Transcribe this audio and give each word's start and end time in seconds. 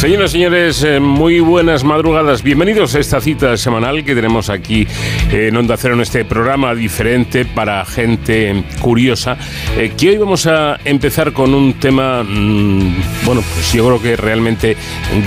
Señoras 0.00 0.30
y 0.30 0.32
señores, 0.32 0.82
eh, 0.82 0.98
muy 0.98 1.40
buenas 1.40 1.84
madrugadas. 1.84 2.42
Bienvenidos 2.42 2.94
a 2.94 3.00
esta 3.00 3.20
cita 3.20 3.54
semanal 3.58 4.02
que 4.02 4.14
tenemos 4.14 4.48
aquí 4.48 4.88
en 5.30 5.54
Onda 5.54 5.76
Cero 5.76 5.92
en 5.92 6.00
este 6.00 6.24
programa 6.24 6.74
diferente 6.74 7.44
para 7.44 7.84
gente 7.84 8.64
curiosa. 8.80 9.36
Eh, 9.76 9.92
que 9.98 10.08
hoy 10.08 10.16
vamos 10.16 10.46
a 10.46 10.80
empezar 10.86 11.34
con 11.34 11.52
un 11.52 11.74
tema, 11.74 12.22
mm, 12.22 13.26
bueno, 13.26 13.42
pues 13.52 13.74
yo 13.74 13.84
creo 13.88 14.00
que 14.00 14.16
realmente 14.16 14.74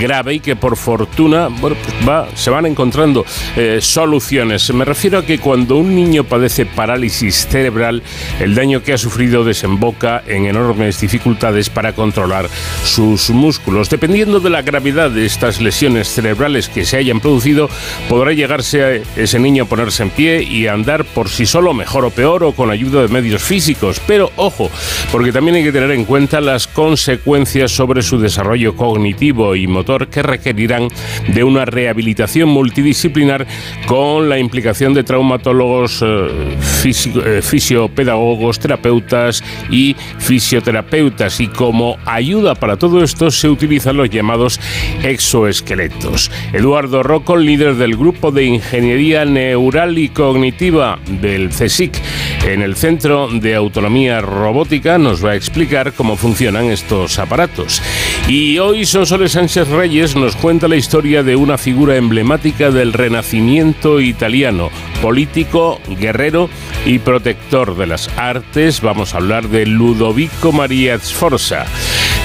grave 0.00 0.34
y 0.34 0.40
que 0.40 0.56
por 0.56 0.76
fortuna, 0.76 1.46
bueno, 1.46 1.76
pues 1.80 2.08
va, 2.08 2.26
se 2.34 2.50
van 2.50 2.66
encontrando 2.66 3.24
eh, 3.54 3.78
soluciones. 3.80 4.74
Me 4.74 4.84
refiero 4.84 5.18
a 5.18 5.24
que 5.24 5.38
cuando 5.38 5.76
un 5.76 5.94
niño 5.94 6.24
padece 6.24 6.66
parálisis 6.66 7.46
cerebral, 7.46 8.02
el 8.40 8.56
daño 8.56 8.82
que 8.82 8.92
ha 8.92 8.98
sufrido 8.98 9.44
desemboca 9.44 10.24
en 10.26 10.46
enormes 10.46 11.00
dificultades 11.00 11.70
para 11.70 11.92
controlar 11.92 12.48
sus 12.82 13.30
músculos. 13.30 13.88
Dependiendo 13.88 14.40
de 14.40 14.50
la 14.50 14.63
gravedad 14.64 15.10
de 15.10 15.26
estas 15.26 15.60
lesiones 15.60 16.08
cerebrales 16.08 16.68
que 16.68 16.84
se 16.84 16.96
hayan 16.96 17.20
producido, 17.20 17.68
podrá 18.08 18.32
llegarse 18.32 18.82
a 18.82 18.94
ese 19.16 19.38
niño 19.38 19.64
a 19.64 19.68
ponerse 19.68 20.02
en 20.02 20.10
pie 20.10 20.42
y 20.42 20.66
andar 20.66 21.04
por 21.04 21.28
sí 21.28 21.46
solo, 21.46 21.74
mejor 21.74 22.04
o 22.04 22.10
peor, 22.10 22.44
o 22.44 22.52
con 22.52 22.70
ayuda 22.70 23.02
de 23.02 23.08
medios 23.08 23.42
físicos. 23.42 24.00
Pero 24.06 24.32
ojo, 24.36 24.70
porque 25.12 25.32
también 25.32 25.56
hay 25.56 25.64
que 25.64 25.72
tener 25.72 25.90
en 25.90 26.04
cuenta 26.04 26.40
las 26.40 26.66
consecuencias 26.66 27.70
sobre 27.70 28.02
su 28.02 28.18
desarrollo 28.18 28.76
cognitivo 28.76 29.54
y 29.54 29.66
motor 29.66 30.08
que 30.08 30.22
requerirán 30.22 30.88
de 31.28 31.44
una 31.44 31.64
rehabilitación 31.64 32.48
multidisciplinar 32.48 33.46
con 33.86 34.28
la 34.28 34.38
implicación 34.38 34.94
de 34.94 35.04
traumatólogos, 35.04 36.02
eh, 36.02 36.56
eh, 36.84 37.40
fisiopedagogos, 37.42 38.58
terapeutas 38.58 39.42
y 39.70 39.96
fisioterapeutas. 40.18 41.40
Y 41.40 41.48
como 41.48 41.98
ayuda 42.04 42.54
para 42.54 42.76
todo 42.76 43.02
esto 43.02 43.30
se 43.30 43.48
utilizan 43.48 43.96
los 43.96 44.10
llamados 44.10 44.53
exoesqueletos. 45.02 46.30
Eduardo 46.52 47.02
Rocco, 47.02 47.36
líder 47.36 47.76
del 47.76 47.96
grupo 47.96 48.30
de 48.30 48.44
Ingeniería 48.44 49.24
Neural 49.24 49.98
y 49.98 50.08
Cognitiva 50.08 50.98
del 51.06 51.50
CSIC 51.50 52.00
en 52.46 52.62
el 52.62 52.76
Centro 52.76 53.28
de 53.28 53.54
Autonomía 53.54 54.20
Robótica, 54.20 54.98
nos 54.98 55.24
va 55.24 55.32
a 55.32 55.36
explicar 55.36 55.92
cómo 55.92 56.16
funcionan 56.16 56.66
estos 56.66 57.18
aparatos. 57.18 57.82
Y 58.28 58.58
hoy 58.58 58.86
Sonsoles 58.86 59.32
Sánchez 59.32 59.68
Reyes 59.68 60.16
nos 60.16 60.36
cuenta 60.36 60.68
la 60.68 60.76
historia 60.76 61.22
de 61.22 61.36
una 61.36 61.58
figura 61.58 61.96
emblemática 61.96 62.70
del 62.70 62.92
renacimiento 62.92 64.00
italiano, 64.00 64.70
político, 65.02 65.80
guerrero 66.00 66.48
y 66.86 66.98
protector 66.98 67.76
de 67.76 67.86
las 67.86 68.08
artes. 68.16 68.80
Vamos 68.80 69.14
a 69.14 69.18
hablar 69.18 69.48
de 69.48 69.66
Ludovico 69.66 70.52
María 70.52 70.98
Sforza. 70.98 71.66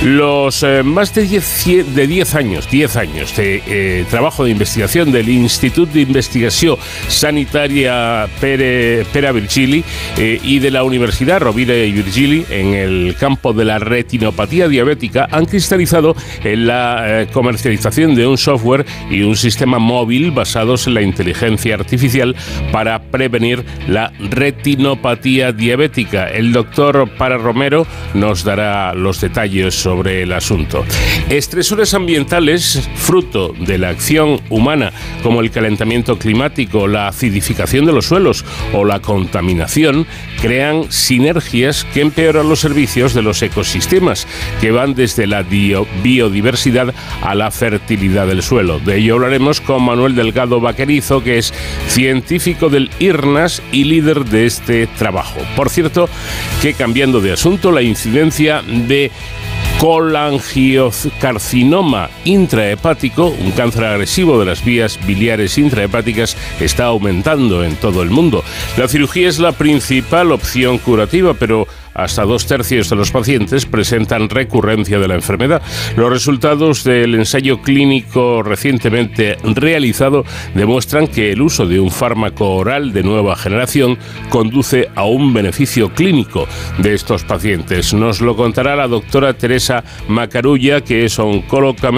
Los 0.04 0.64
eh, 0.64 0.82
más 0.84 1.14
de 1.14 1.26
10, 1.26 2.19
años, 2.36 2.70
10 2.70 2.96
años 2.98 3.36
de 3.36 3.64
eh, 3.66 4.06
trabajo 4.10 4.44
de 4.44 4.52
investigación 4.52 5.12
del 5.12 5.30
Instituto 5.30 5.94
de 5.94 6.02
Investigación 6.02 6.78
Sanitaria 7.08 8.28
Pera 8.40 9.32
Virgili 9.32 9.84
eh, 10.18 10.40
y 10.44 10.60
de 10.60 10.72
la 10.72 10.84
Universidad 10.84 11.40
Rovira 11.40 11.76
y 11.76 11.92
Virgili 11.92 12.46
en 12.50 12.74
el 12.74 13.16
campo 13.18 13.54
de 13.54 13.66
la 13.66 13.80
retinopatía 13.80 14.68
diabética 14.68 15.28
han 15.32 15.46
cristalizado 15.46 16.16
en 16.44 16.68
la 16.68 17.28
comercialización 17.32 18.16
de 18.16 18.28
un 18.28 18.38
software 18.38 18.86
y 19.10 19.22
un 19.22 19.36
sistema 19.36 19.80
móvil 19.80 20.32
basados 20.32 20.88
en 20.88 20.96
la 20.96 21.02
inteligencia 21.02 21.76
artificial 21.76 22.36
para 22.72 23.00
prevenir 23.02 23.64
la 23.88 24.12
retinopatía 24.20 25.52
diabética. 25.52 26.28
El 26.28 26.52
doctor 26.52 27.10
Para 27.18 27.38
Romero 27.38 27.88
nos 28.14 28.44
dará 28.44 28.94
los 28.94 29.22
detalles 29.22 29.76
sobre 29.76 30.24
el 30.24 30.34
asunto. 30.34 30.86
Estresores 31.30 31.94
ambientales, 31.94 32.09
fruto 32.96 33.54
de 33.60 33.78
la 33.78 33.90
acción 33.90 34.40
humana, 34.50 34.92
como 35.22 35.42
el 35.42 35.52
calentamiento 35.52 36.18
climático, 36.18 36.88
la 36.88 37.08
acidificación 37.08 37.86
de 37.86 37.94
los 37.94 38.06
suelos 38.06 38.46
o 38.74 38.86
la 38.86 39.00
contaminación, 39.00 40.08
crean 40.42 40.92
sinergias 40.92 41.86
que 41.94 42.02
empeoran 42.02 42.50
los 42.50 42.60
servicios 42.60 43.14
de 43.14 43.22
los 43.22 43.42
ecosistemas, 43.42 44.28
que 44.62 44.72
van 44.72 44.96
desde 44.96 45.28
la 45.28 45.44
biodiversidad 45.44 46.94
a 47.22 47.36
la 47.36 47.52
fertilidad 47.52 48.28
del 48.28 48.42
suelo. 48.42 48.80
De 48.80 48.98
ello 48.98 49.16
hablaremos 49.16 49.62
con 49.62 49.84
Manuel 49.84 50.16
Delgado 50.16 50.60
Vaquerizo, 50.60 51.24
que 51.24 51.38
es 51.38 51.54
científico 51.88 52.70
del 52.70 52.90
IRNAS 53.00 53.62
y 53.72 53.84
líder 53.84 54.26
de 54.26 54.46
este 54.46 54.88
trabajo. 54.88 55.40
Por 55.56 55.70
cierto, 55.70 56.10
que 56.62 56.74
cambiando 56.74 57.22
de 57.22 57.34
asunto, 57.34 57.72
la 57.72 57.82
incidencia 57.82 58.62
de 58.64 59.12
colangiocarcinoma 59.80 62.10
intrahepático, 62.26 63.28
un 63.28 63.52
cáncer 63.52 63.86
agresivo 63.86 64.38
de 64.38 64.46
las 64.46 64.66
vías 64.66 65.00
biliares 65.08 65.58
intrahepáticas, 65.58 66.36
está 66.60 66.84
aumentando 66.86 67.64
en 67.64 67.78
todo 67.78 68.04
el 68.04 68.10
mundo. 68.10 68.44
La 68.78 68.90
cirugía 68.90 69.30
es 69.30 69.40
la 69.40 69.54
principal 69.54 70.34
opción 70.34 70.80
curativa, 70.80 71.34
pero 71.34 71.66
hasta 72.04 72.24
dos 72.24 72.46
tercios 72.46 72.90
de 72.90 72.96
los 72.96 73.12
pacientes 73.12 73.66
presentan 73.66 74.30
recurrencia 74.30 75.00
de 75.00 75.08
la 75.08 75.16
enfermedad. 75.16 75.62
Los 75.96 76.10
resultados 76.10 76.84
del 76.84 77.16
ensayo 77.16 77.62
clínico 77.62 78.44
recientemente 78.44 79.38
realizado 79.44 80.26
demuestran 80.54 81.08
que 81.08 81.32
el 81.32 81.42
uso 81.42 81.66
de 81.66 81.80
un 81.80 81.92
fármaco 81.92 82.56
oral 82.56 82.94
de 82.94 83.04
nueva 83.04 83.36
generación 83.36 83.98
conduce 84.30 84.90
a 84.96 85.04
un 85.06 85.34
beneficio 85.34 85.94
clínico 85.94 86.48
de 86.78 86.94
estos 86.94 87.24
pacientes. 87.24 87.94
Nos 87.94 88.22
lo 88.22 88.36
contará 88.36 88.76
la 88.76 88.88
doctora 88.88 89.34
Teresa 89.34 89.84
Macarulla, 90.08 90.82
que 90.82 91.06
es 91.06 91.20
oncóloga 91.20 91.92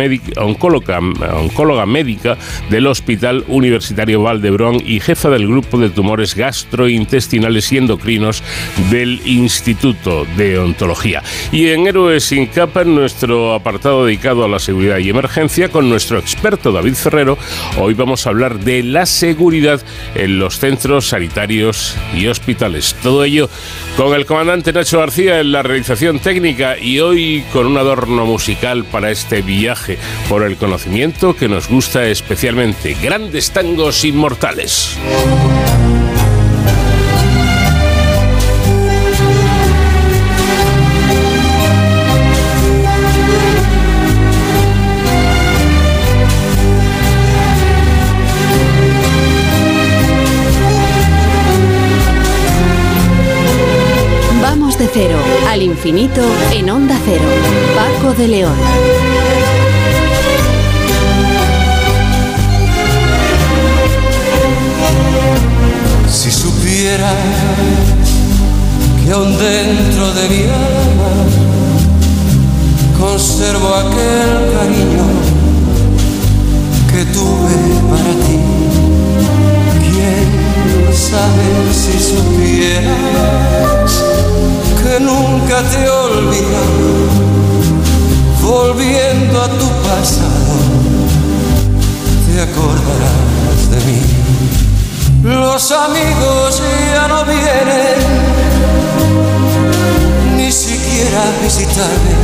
médica, 1.85 2.37
del 2.69 2.87
Hospital 2.87 3.43
Universitario 3.47 4.21
Valdebrón 4.23 4.81
y 4.85 4.99
jefa 4.99 5.29
del 5.29 5.47
grupo 5.47 5.77
de 5.77 5.89
tumores 5.89 6.35
gastrointestinales 6.35 7.71
y 7.71 7.77
endocrinos 7.77 8.43
del 8.89 9.21
Instituto 9.25 9.90
de 10.37 10.59
Ontología. 10.59 11.23
Y 11.51 11.69
en 11.69 11.87
Héroes 11.87 12.23
sin 12.23 12.47
capa, 12.47 12.81
en 12.81 12.95
nuestro 12.95 13.53
apartado 13.53 14.05
dedicado 14.05 14.45
a 14.45 14.47
la 14.47 14.59
seguridad 14.59 14.97
y 14.97 15.09
emergencia, 15.09 15.69
con 15.69 15.89
nuestro 15.89 16.17
experto 16.17 16.71
David 16.71 16.95
Ferrero, 16.95 17.37
hoy 17.77 17.93
vamos 17.93 18.25
a 18.25 18.29
hablar 18.29 18.59
de 18.59 18.83
la 18.83 19.05
seguridad 19.05 19.81
en 20.15 20.39
los 20.39 20.59
centros 20.59 21.09
sanitarios 21.09 21.95
y 22.15 22.27
hospitales. 22.27 22.95
Todo 23.03 23.23
ello 23.23 23.49
con 23.97 24.13
el 24.13 24.25
comandante 24.25 24.73
Nacho 24.73 24.99
García 24.99 25.39
en 25.39 25.51
la 25.51 25.63
realización 25.63 26.19
técnica 26.19 26.77
y 26.77 26.99
hoy 26.99 27.43
con 27.51 27.67
un 27.67 27.77
adorno 27.77 28.25
musical 28.25 28.85
para 28.85 29.11
este 29.11 29.41
viaje 29.41 29.97
por 30.29 30.43
el 30.43 30.57
conocimiento 30.57 31.35
que 31.35 31.47
nos 31.47 31.67
gusta 31.67 32.07
especialmente. 32.07 32.95
Grandes 33.01 33.51
tangos 33.51 34.03
inmortales. 34.05 34.97
Infinito 55.83 56.21
en 56.51 56.69
onda 56.69 56.95
cero. 57.03 57.23
Paco 57.75 58.13
de 58.13 58.27
León. 58.27 58.53
Si 66.07 66.29
supiera 66.29 67.11
que 69.03 69.11
aún 69.11 69.35
dentro 69.39 70.13
de 70.13 70.29
mi 70.29 70.43
alma 70.43 71.13
conservo 72.99 73.73
aquel 73.73 74.53
cariño 74.53 75.07
que 76.91 77.05
tuve 77.05 77.55
para 77.89 78.13
ti. 78.27 78.39
¿Quién 79.89 80.29
sabe 80.93 81.73
si 81.73 81.97
supieras? 81.99 84.10
Que 84.83 84.99
nunca 84.99 85.61
te 85.63 85.89
olvidado, 85.89 87.07
volviendo 88.41 89.41
a 89.41 89.47
tu 89.47 89.69
pasado, 89.87 90.53
te 92.25 92.41
acordarás 92.41 93.69
de 93.71 93.79
mí. 93.85 94.01
Los 95.23 95.71
amigos 95.71 96.61
ya 96.93 97.07
no 97.07 97.25
vienen, 97.25 97.99
ni 100.35 100.51
siquiera 100.51 101.21
a 101.21 101.43
visitarme, 101.43 102.15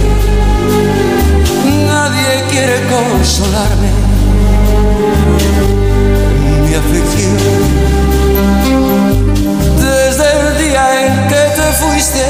nadie 1.86 2.44
quiere 2.50 2.77
consolarme, 2.88 3.92
mi 6.68 6.74
aflicción. 6.74 7.88
En 10.94 11.28
que 11.28 11.44
te 11.56 11.68
fuiste, 11.80 12.25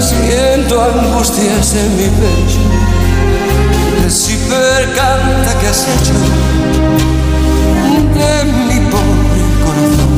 siento 0.00 0.82
angustias 0.82 1.74
en 1.74 1.96
mi 1.96 2.08
pecho. 2.20 2.60
El 4.04 4.94
canta 4.94 5.58
que 5.58 5.66
has 5.66 5.86
hecho 5.88 6.14
de 8.14 8.44
mi 8.68 8.78
pobre 8.90 9.42
corazón. 9.64 10.15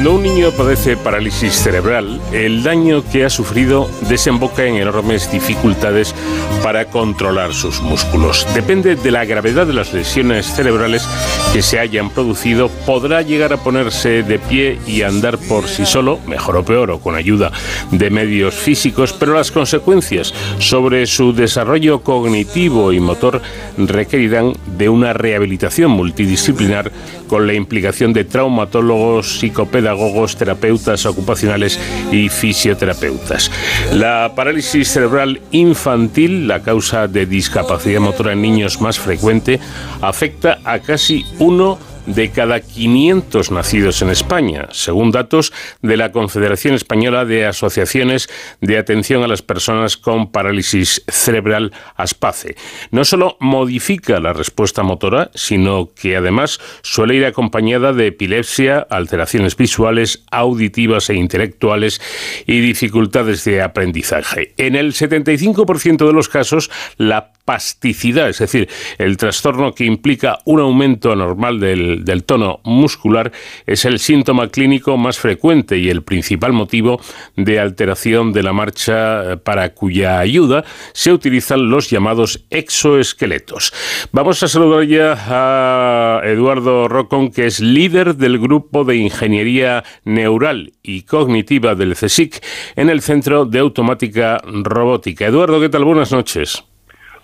Cuando 0.00 0.16
un 0.16 0.22
niño 0.22 0.50
padece 0.52 0.96
parálisis 0.96 1.52
cerebral, 1.52 2.22
el 2.32 2.62
daño 2.62 3.04
que 3.04 3.26
ha 3.26 3.28
sufrido 3.28 3.86
desemboca 4.08 4.64
en 4.64 4.76
enormes 4.76 5.30
dificultades 5.30 6.14
para 6.62 6.86
controlar 6.86 7.52
sus 7.52 7.80
músculos. 7.80 8.46
Depende 8.54 8.96
de 8.96 9.10
la 9.10 9.24
gravedad 9.24 9.66
de 9.66 9.72
las 9.72 9.92
lesiones 9.92 10.46
cerebrales 10.46 11.08
que 11.52 11.62
se 11.62 11.78
hayan 11.78 12.10
producido, 12.10 12.68
podrá 12.86 13.22
llegar 13.22 13.52
a 13.52 13.56
ponerse 13.56 14.22
de 14.22 14.38
pie 14.38 14.78
y 14.86 15.02
andar 15.02 15.38
por 15.38 15.66
sí 15.68 15.86
solo, 15.86 16.18
mejor 16.26 16.56
o 16.56 16.64
peor, 16.64 16.90
o 16.90 17.00
con 17.00 17.16
ayuda 17.16 17.52
de 17.90 18.10
medios 18.10 18.54
físicos, 18.54 19.12
pero 19.12 19.34
las 19.34 19.50
consecuencias 19.50 20.34
sobre 20.58 21.06
su 21.06 21.32
desarrollo 21.32 22.00
cognitivo 22.00 22.92
y 22.92 23.00
motor 23.00 23.40
requerirán 23.76 24.52
de 24.78 24.88
una 24.88 25.12
rehabilitación 25.12 25.90
multidisciplinar 25.90 26.90
con 27.28 27.46
la 27.46 27.54
implicación 27.54 28.12
de 28.12 28.24
traumatólogos, 28.24 29.38
psicopedagogos, 29.38 30.36
terapeutas 30.36 31.06
ocupacionales 31.06 31.78
y 32.10 32.28
fisioterapeutas. 32.28 33.50
La 33.92 34.32
parálisis 34.34 34.88
cerebral 34.88 35.40
infantil, 35.52 36.49
la 36.50 36.60
causa 36.62 37.06
de 37.06 37.26
discapacidad 37.26 38.00
motora 38.00 38.32
en 38.32 38.42
niños 38.42 38.80
más 38.80 38.98
frecuente, 38.98 39.60
afecta 40.00 40.58
a 40.64 40.80
casi 40.80 41.24
uno 41.38 41.78
de 42.14 42.30
cada 42.30 42.60
500 42.60 43.50
nacidos 43.50 44.02
en 44.02 44.10
España, 44.10 44.68
según 44.72 45.10
datos 45.10 45.52
de 45.82 45.96
la 45.96 46.12
Confederación 46.12 46.74
Española 46.74 47.24
de 47.24 47.46
Asociaciones 47.46 48.28
de 48.60 48.78
Atención 48.78 49.22
a 49.22 49.28
las 49.28 49.42
Personas 49.42 49.96
con 49.96 50.32
Parálisis 50.32 51.02
Cerebral 51.08 51.72
ASPACE. 51.96 52.56
No 52.90 53.04
solo 53.04 53.36
modifica 53.40 54.20
la 54.20 54.32
respuesta 54.32 54.82
motora, 54.82 55.30
sino 55.34 55.90
que 55.94 56.16
además 56.16 56.60
suele 56.82 57.14
ir 57.14 57.24
acompañada 57.24 57.92
de 57.92 58.08
epilepsia, 58.08 58.86
alteraciones 58.90 59.56
visuales, 59.56 60.24
auditivas 60.30 61.10
e 61.10 61.14
intelectuales 61.14 62.00
y 62.46 62.60
dificultades 62.60 63.44
de 63.44 63.62
aprendizaje. 63.62 64.54
En 64.56 64.76
el 64.76 64.92
75% 64.92 66.06
de 66.06 66.12
los 66.12 66.28
casos, 66.28 66.70
la 66.96 67.32
pasticidad, 67.44 68.28
es 68.28 68.38
decir, 68.38 68.68
el 68.98 69.16
trastorno 69.16 69.74
que 69.74 69.84
implica 69.84 70.38
un 70.44 70.60
aumento 70.60 71.10
anormal 71.10 71.58
del, 71.58 71.99
del, 72.04 72.24
tono 72.24 72.60
muscular, 72.64 73.32
es 73.66 73.84
el 73.84 73.98
síntoma 73.98 74.48
clínico 74.48 74.96
más 74.96 75.18
frecuente 75.18 75.78
y 75.78 75.90
el 75.90 76.02
principal 76.02 76.52
motivo 76.52 77.00
de 77.36 77.58
alteración 77.58 78.32
de 78.32 78.42
la 78.42 78.52
marcha 78.52 79.36
para 79.44 79.74
cuya 79.74 80.18
ayuda 80.18 80.64
se 80.92 81.12
utilizan 81.12 81.70
los 81.70 81.90
llamados 81.90 82.44
exoesqueletos. 82.50 83.72
Vamos 84.12 84.42
a 84.42 84.48
saludar 84.48 84.84
ya 84.84 85.16
a 85.16 86.20
Eduardo 86.24 86.88
Rocón, 86.88 87.30
que 87.30 87.46
es 87.46 87.60
líder 87.60 88.16
del 88.16 88.38
grupo 88.38 88.84
de 88.84 88.96
ingeniería 88.96 89.84
neural 90.04 90.72
y 90.82 91.02
cognitiva 91.02 91.74
del 91.74 91.94
CSIC 91.94 92.42
en 92.76 92.90
el 92.90 93.00
Centro 93.00 93.44
de 93.44 93.58
Automática 93.58 94.38
Robótica. 94.44 95.26
Eduardo, 95.26 95.60
¿qué 95.60 95.68
tal? 95.68 95.84
Buenas 95.84 96.12
noches. 96.12 96.64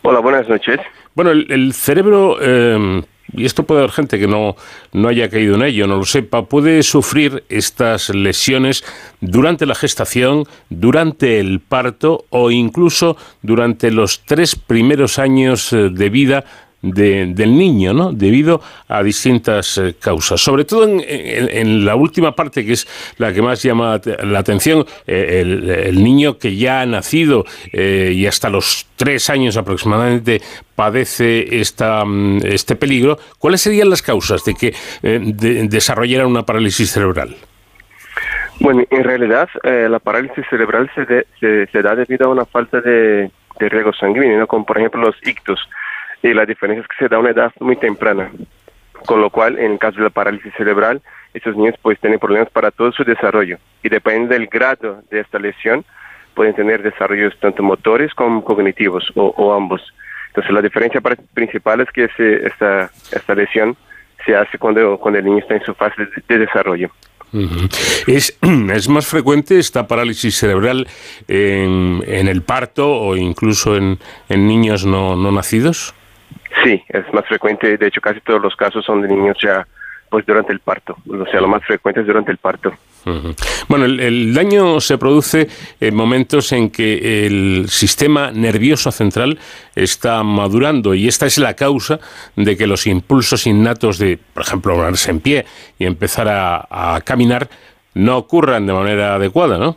Hola, 0.02 0.20
buenas 0.20 0.48
noches. 0.48 0.78
Bueno, 1.14 1.30
el, 1.30 1.50
el 1.50 1.72
cerebro, 1.72 2.36
eh, 2.40 3.02
y 3.36 3.44
esto 3.44 3.64
puede 3.64 3.80
haber 3.80 3.92
gente 3.92 4.18
que 4.18 4.26
no, 4.26 4.56
no 4.92 5.08
haya 5.08 5.28
caído 5.28 5.54
en 5.54 5.62
ello, 5.62 5.86
no 5.86 5.96
lo 5.96 6.04
sepa, 6.04 6.46
puede 6.46 6.82
sufrir 6.82 7.44
estas 7.48 8.08
lesiones 8.10 8.84
durante 9.20 9.66
la 9.66 9.74
gestación, 9.74 10.44
durante 10.70 11.38
el 11.38 11.60
parto 11.60 12.24
o 12.30 12.50
incluso 12.50 13.16
durante 13.42 13.90
los 13.90 14.22
tres 14.24 14.56
primeros 14.56 15.18
años 15.18 15.72
eh, 15.72 15.90
de 15.90 16.10
vida 16.10 16.44
de, 16.90 17.26
del 17.26 17.56
niño, 17.56 17.92
¿no? 17.92 18.12
Debido 18.12 18.60
a 18.88 19.02
distintas 19.02 19.78
eh, 19.78 19.94
causas. 20.00 20.40
Sobre 20.40 20.64
todo 20.64 20.84
en, 20.84 21.84
la 21.84 21.94
última 21.96 22.34
parte, 22.34 22.64
que 22.64 22.72
es 22.72 23.14
la 23.18 23.32
que 23.32 23.42
más 23.42 23.62
llama 23.62 24.00
la 24.22 24.38
atención, 24.38 24.84
eh, 25.06 25.42
el, 25.88 26.02
niño 26.02 26.38
que 26.38 26.56
ya 26.56 26.82
ha 26.82 26.86
nacido 26.86 27.44
eh, 27.72 28.12
y 28.14 28.26
hasta 28.26 28.48
los 28.48 28.86
tres 28.96 29.28
años 29.30 29.56
aproximadamente 29.56 30.40
padece 30.74 31.60
esta, 31.60 32.04
este 32.44 32.76
peligro. 32.76 33.18
¿Cuáles 33.38 33.60
serían 33.60 33.90
las 33.90 34.02
causas 34.02 34.44
de 34.44 34.54
que 34.54 34.74
de, 35.02 35.68
desarrollara 35.68 36.26
una 36.26 36.44
parálisis 36.44 36.90
cerebral? 36.90 37.36
Bueno, 38.60 38.84
en 38.90 39.04
realidad 39.04 39.48
la 39.62 39.98
parálisis 39.98 40.44
cerebral 40.48 40.90
se, 40.94 41.04
de, 41.04 41.68
se, 41.70 41.82
da 41.82 41.94
debido 41.94 42.26
a 42.26 42.30
una 42.30 42.46
falta 42.46 42.80
de, 42.80 43.30
de 43.58 43.68
riego 43.68 43.92
sanguíneo, 43.92 44.38
¿no? 44.38 44.46
como 44.46 44.64
por 44.64 44.78
ejemplo 44.78 45.00
los 45.00 45.16
ictus 45.26 45.60
y 46.30 46.34
la 46.34 46.46
diferencia 46.46 46.82
es 46.82 46.88
que 46.88 46.96
se 47.04 47.08
da 47.08 47.16
a 47.16 47.20
una 47.20 47.30
edad 47.30 47.52
muy 47.60 47.76
temprana, 47.76 48.30
con 49.06 49.20
lo 49.20 49.30
cual 49.30 49.58
en 49.58 49.72
el 49.72 49.78
caso 49.78 49.98
de 49.98 50.04
la 50.04 50.10
parálisis 50.10 50.52
cerebral, 50.54 51.00
esos 51.34 51.56
niños 51.56 51.74
pues 51.82 51.98
tienen 52.00 52.18
problemas 52.18 52.50
para 52.50 52.70
todo 52.70 52.92
su 52.92 53.04
desarrollo 53.04 53.58
y 53.82 53.88
depende 53.88 54.34
del 54.34 54.46
grado 54.46 55.02
de 55.10 55.20
esta 55.20 55.38
lesión, 55.38 55.84
pueden 56.34 56.54
tener 56.54 56.82
desarrollos 56.82 57.38
tanto 57.40 57.62
motores 57.62 58.14
como 58.14 58.44
cognitivos 58.44 59.10
o, 59.14 59.34
o 59.36 59.54
ambos. 59.54 59.82
Entonces 60.28 60.52
la 60.52 60.62
diferencia 60.62 61.00
principal 61.34 61.80
es 61.80 61.90
que 61.92 62.08
se, 62.16 62.46
esta, 62.46 62.90
esta 63.12 63.34
lesión 63.34 63.76
se 64.24 64.34
hace 64.34 64.58
cuando, 64.58 64.98
cuando 64.98 65.18
el 65.18 65.24
niño 65.24 65.38
está 65.38 65.54
en 65.54 65.64
su 65.64 65.74
fase 65.74 66.04
de, 66.04 66.22
de 66.28 66.38
desarrollo. 66.46 66.90
¿Es, 68.06 68.38
¿Es, 68.72 68.88
más 68.88 69.06
frecuente 69.06 69.58
esta 69.58 69.86
parálisis 69.86 70.36
cerebral 70.36 70.86
en, 71.28 72.02
en 72.06 72.28
el 72.28 72.42
parto 72.42 72.92
o 72.92 73.16
incluso 73.16 73.76
en, 73.76 73.98
en 74.28 74.46
niños 74.46 74.84
no, 74.84 75.16
no 75.16 75.32
nacidos? 75.32 75.94
Sí, 76.62 76.82
es 76.88 77.12
más 77.12 77.26
frecuente. 77.26 77.76
De 77.76 77.86
hecho, 77.86 78.00
casi 78.00 78.20
todos 78.20 78.40
los 78.40 78.56
casos 78.56 78.84
son 78.84 79.02
de 79.02 79.08
niños 79.08 79.36
ya 79.42 79.66
pues 80.08 80.24
durante 80.24 80.52
el 80.52 80.60
parto. 80.60 80.96
O 81.08 81.26
sea, 81.26 81.40
lo 81.40 81.48
más 81.48 81.64
frecuente 81.64 82.00
es 82.00 82.06
durante 82.06 82.30
el 82.30 82.38
parto. 82.38 82.72
Uh 83.04 83.10
-huh. 83.10 83.64
Bueno, 83.68 83.84
el, 83.84 84.00
el, 84.00 84.34
daño 84.34 84.80
se 84.80 84.98
produce 84.98 85.48
en 85.80 85.94
momentos 85.94 86.52
en 86.52 86.70
que 86.70 87.26
el 87.26 87.68
sistema 87.68 88.30
nervioso 88.30 88.90
central 88.92 89.38
está 89.74 90.22
madurando 90.22 90.94
y 90.94 91.08
esta 91.08 91.26
es 91.26 91.38
la 91.38 91.54
causa 91.54 91.98
de 92.36 92.56
que 92.56 92.66
los 92.66 92.86
impulsos 92.86 93.46
innatos 93.46 93.98
de, 93.98 94.18
por 94.34 94.44
ejemplo, 94.44 94.74
ponerse 94.74 95.10
en 95.10 95.20
pie 95.20 95.44
y 95.78 95.86
empezar 95.86 96.28
a, 96.28 96.94
a 96.94 97.00
caminar 97.00 97.48
no 97.94 98.16
ocurran 98.16 98.66
de 98.66 98.72
manera 98.72 99.14
adecuada, 99.14 99.58
¿no? 99.58 99.76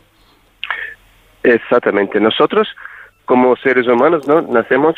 Exactamente. 1.42 2.20
Nosotros, 2.20 2.68
como 3.24 3.56
seres 3.56 3.86
humanos, 3.86 4.28
¿no? 4.28 4.42
Nacemos 4.42 4.94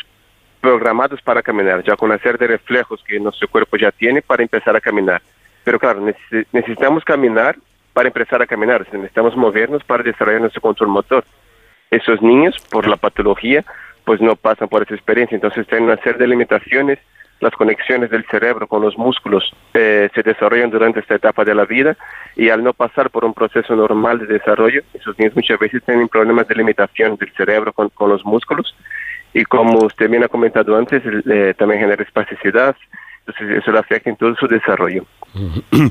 programados 0.63 1.21
para 1.21 1.43
caminar, 1.43 1.83
ya 1.83 1.97
con 1.97 2.09
una 2.09 2.17
serie 2.19 2.37
de 2.37 2.47
reflejos 2.47 3.03
que 3.05 3.19
nuestro 3.19 3.49
cuerpo 3.49 3.75
ya 3.75 3.91
tiene 3.91 4.21
para 4.21 4.43
empezar 4.43 4.73
a 4.77 4.79
caminar. 4.79 5.21
Pero 5.65 5.77
claro, 5.77 5.99
necesitamos 6.53 7.03
caminar 7.03 7.57
para 7.91 8.07
empezar 8.07 8.41
a 8.41 8.47
caminar, 8.47 8.87
necesitamos 8.89 9.35
movernos 9.35 9.83
para 9.83 10.03
desarrollar 10.03 10.39
nuestro 10.39 10.61
control 10.61 10.87
motor. 10.87 11.25
Esos 11.91 12.21
niños, 12.21 12.55
por 12.71 12.87
la 12.87 12.95
patología, 12.95 13.65
pues 14.05 14.21
no 14.21 14.37
pasan 14.37 14.69
por 14.69 14.83
esa 14.83 14.95
experiencia, 14.95 15.35
entonces 15.35 15.67
tienen 15.67 15.83
una 15.83 15.97
serie 15.97 16.19
de 16.19 16.27
limitaciones, 16.27 16.97
las 17.41 17.51
conexiones 17.55 18.09
del 18.09 18.23
cerebro 18.31 18.65
con 18.65 18.81
los 18.81 18.97
músculos 18.97 19.53
eh, 19.73 20.07
se 20.15 20.23
desarrollan 20.23 20.69
durante 20.69 21.01
esta 21.01 21.15
etapa 21.15 21.43
de 21.43 21.55
la 21.55 21.65
vida 21.65 21.97
y 22.37 22.47
al 22.47 22.63
no 22.63 22.71
pasar 22.71 23.09
por 23.09 23.25
un 23.25 23.33
proceso 23.33 23.75
normal 23.75 24.19
de 24.19 24.27
desarrollo, 24.27 24.81
esos 24.93 25.19
niños 25.19 25.35
muchas 25.35 25.59
veces 25.59 25.83
tienen 25.83 26.07
problemas 26.07 26.47
de 26.47 26.55
limitación 26.55 27.17
del 27.17 27.33
cerebro 27.33 27.73
con, 27.73 27.89
con 27.89 28.09
los 28.09 28.23
músculos 28.23 28.73
y 29.33 29.43
como 29.45 29.85
usted 29.85 30.09
bien 30.09 30.23
ha 30.23 30.27
comentado 30.27 30.75
antes, 30.77 31.01
eh, 31.05 31.53
también 31.57 31.81
genera 31.81 32.03
espasticidad, 32.03 32.75
entonces 33.25 33.57
eso 33.57 33.71
le 33.71 33.79
afecta 33.79 34.09
en 34.09 34.15
todo 34.15 34.35
su 34.35 34.47
desarrollo. 34.47 35.05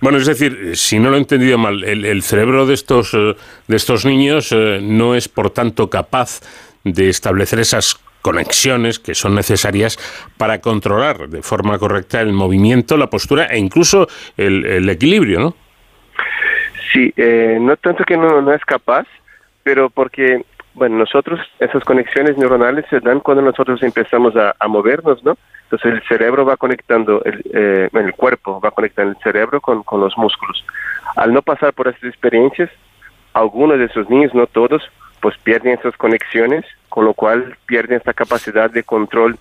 Bueno, 0.00 0.18
es 0.18 0.26
decir, 0.26 0.76
si 0.76 0.98
no 0.98 1.10
lo 1.10 1.16
he 1.16 1.18
entendido 1.18 1.58
mal, 1.58 1.82
el, 1.84 2.04
el 2.04 2.22
cerebro 2.22 2.66
de 2.66 2.74
estos, 2.74 3.12
de 3.12 3.76
estos 3.76 4.04
niños 4.04 4.52
eh, 4.52 4.78
no 4.82 5.14
es 5.14 5.28
por 5.28 5.50
tanto 5.50 5.90
capaz 5.90 6.40
de 6.84 7.08
establecer 7.08 7.58
esas 7.58 8.00
conexiones 8.22 8.98
que 8.98 9.14
son 9.14 9.34
necesarias 9.34 9.98
para 10.36 10.60
controlar 10.60 11.28
de 11.28 11.42
forma 11.42 11.78
correcta 11.78 12.20
el 12.20 12.32
movimiento, 12.32 12.96
la 12.96 13.08
postura 13.08 13.46
e 13.46 13.58
incluso 13.58 14.08
el, 14.36 14.66
el 14.66 14.88
equilibrio, 14.88 15.40
¿no? 15.40 15.56
Sí, 16.92 17.12
eh, 17.16 17.58
no 17.60 17.76
tanto 17.76 18.04
que 18.04 18.16
no, 18.16 18.40
no 18.42 18.52
es 18.52 18.64
capaz, 18.64 19.06
pero 19.62 19.90
porque 19.90 20.44
bueno, 20.76 20.98
nosotros, 20.98 21.40
esas 21.58 21.82
conexiones 21.84 22.36
neuronales 22.36 22.84
se 22.90 23.00
dan 23.00 23.20
cuando 23.20 23.42
nosotros 23.42 23.82
empezamos 23.82 24.36
a, 24.36 24.54
a 24.58 24.68
movernos, 24.68 25.24
¿no? 25.24 25.38
Entonces 25.62 25.94
el 25.94 26.02
cerebro 26.06 26.44
va 26.44 26.58
conectando, 26.58 27.22
el, 27.24 27.42
eh, 27.52 27.88
el 27.90 28.12
cuerpo 28.12 28.60
va 28.60 28.70
conectando 28.70 29.12
el 29.12 29.22
cerebro 29.22 29.62
con, 29.62 29.82
con, 29.82 30.00
los 30.02 30.16
músculos. 30.18 30.64
Al 31.16 31.32
no 31.32 31.40
pasar 31.40 31.72
por 31.72 31.88
estas 31.88 32.04
experiencias, 32.04 32.70
algunos 33.32 33.78
de 33.78 33.86
esos 33.86 34.08
niños, 34.10 34.34
no 34.34 34.46
todos, 34.46 34.82
pues 35.20 35.36
pierden 35.38 35.78
esas 35.78 35.96
conexiones, 35.96 36.66
con 36.90 37.06
lo 37.06 37.14
cual 37.14 37.56
pierden 37.64 37.96
esta 37.96 38.12
capacidad 38.12 38.70
de 38.70 38.84
control 38.84 39.38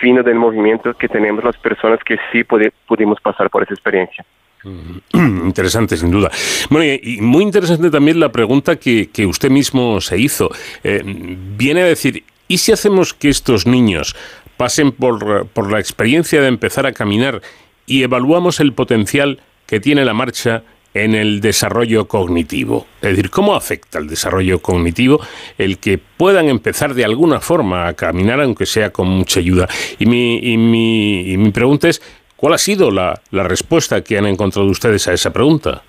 fino 0.00 0.24
del 0.24 0.34
movimiento 0.34 0.92
que 0.94 1.08
tenemos 1.08 1.44
las 1.44 1.56
personas 1.56 2.00
que 2.04 2.18
sí 2.32 2.42
pudimos 2.42 3.20
pasar 3.20 3.48
por 3.48 3.62
esa 3.62 3.74
experiencia. 3.74 4.24
Interesante, 5.12 5.96
sin 5.96 6.10
duda. 6.10 6.30
Bueno, 6.70 7.00
y, 7.02 7.20
muy 7.20 7.42
interesante 7.42 7.90
también 7.90 8.20
la 8.20 8.32
pregunta 8.32 8.76
que, 8.76 9.08
usted 9.26 9.50
mismo 9.50 10.00
se 10.00 10.18
hizo. 10.18 10.50
Eh, 10.82 11.02
viene 11.04 11.82
a 11.82 11.86
decir, 11.86 12.24
¿y 12.48 12.58
si 12.58 12.72
hacemos 12.72 13.14
que 13.14 13.28
estos 13.28 13.66
niños 13.66 14.16
pasen 14.56 14.92
por, 14.92 15.46
por 15.48 15.70
la 15.70 15.80
experiencia 15.80 16.40
de 16.40 16.48
empezar 16.48 16.86
a 16.86 16.92
caminar 16.92 17.42
y 17.86 18.02
evaluamos 18.02 18.60
el 18.60 18.72
potencial 18.72 19.40
que 19.66 19.80
tiene 19.80 20.04
la 20.04 20.14
marcha 20.14 20.62
en 20.94 21.14
el 21.16 21.40
desarrollo 21.40 22.06
cognitivo. 22.06 22.86
Es 23.02 23.10
decir, 23.10 23.28
¿cómo 23.30 23.54
afecta 23.54 23.98
el 23.98 24.06
desarrollo 24.06 24.60
cognitivo 24.60 25.20
el 25.58 25.78
que 25.78 25.98
puedan 25.98 26.48
empezar 26.48 26.94
de 26.94 27.04
alguna 27.04 27.40
forma 27.40 27.88
a 27.88 27.94
caminar, 27.94 28.40
aunque 28.40 28.64
sea 28.64 28.90
con 28.90 29.08
mucha 29.08 29.40
ayuda? 29.40 29.68
Y 29.98 30.06
mi, 30.06 30.38
y 30.38 30.56
mi, 30.56 31.32
y 31.32 31.36
mi 31.36 31.50
pregunta 31.50 31.88
es, 31.88 32.00
¿cuál 32.44 32.56
ha 32.56 32.58
sido 32.58 32.90
la, 32.90 33.14
la 33.30 33.44
respuesta 33.44 34.04
que 34.04 34.18
han 34.18 34.26
encontrado 34.26 34.68
ustedes 34.68 35.08
a 35.08 35.14
esa 35.14 35.32
pregunta? 35.32 35.80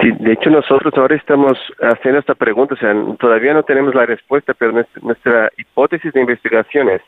Sí, 0.00 0.12
de 0.12 0.34
hecho 0.34 0.48
nosotros 0.48 0.94
ahora 0.96 1.16
estamos 1.16 1.58
haciendo 1.80 2.20
esta 2.20 2.36
pregunta, 2.36 2.74
o 2.74 2.76
sea, 2.76 2.94
todavía 3.18 3.52
no 3.52 3.64
tenemos 3.64 3.96
la 3.96 4.06
respuesta, 4.06 4.54
pero 4.54 4.70
nuestra, 5.02 5.50
hipótesis 5.56 6.12
de 6.12 6.20
investigación 6.20 6.88
es, 6.90 7.02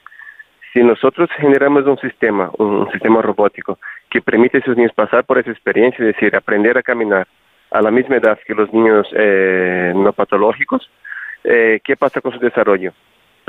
si 0.73 0.83
nosotros 0.83 1.31
generamos 1.37 1.87
un 1.87 1.99
sistema, 1.99 2.51
un 2.59 2.91
sistema 2.91 3.23
robótico, 3.23 3.79
que 4.11 4.21
permite 4.21 4.57
a 4.57 4.61
esos 4.61 4.77
niños 4.77 4.93
pasar 4.93 5.23
por 5.23 5.39
esa 5.39 5.53
experiencia, 5.53 6.05
es 6.05 6.17
decir, 6.17 6.35
aprender 6.35 6.79
a 6.79 6.83
caminar 6.83 7.29
a 7.71 7.81
la 7.81 7.93
misma 7.93 8.17
edad 8.17 8.41
que 8.45 8.57
los 8.57 8.73
niños 8.73 9.07
eh, 9.17 9.93
no 9.95 10.13
patológicos, 10.13 10.91
eh, 11.45 11.79
¿qué 11.85 11.95
pasa 11.95 12.21
con 12.21 12.33
su 12.33 12.41
desarrollo? 12.41 12.93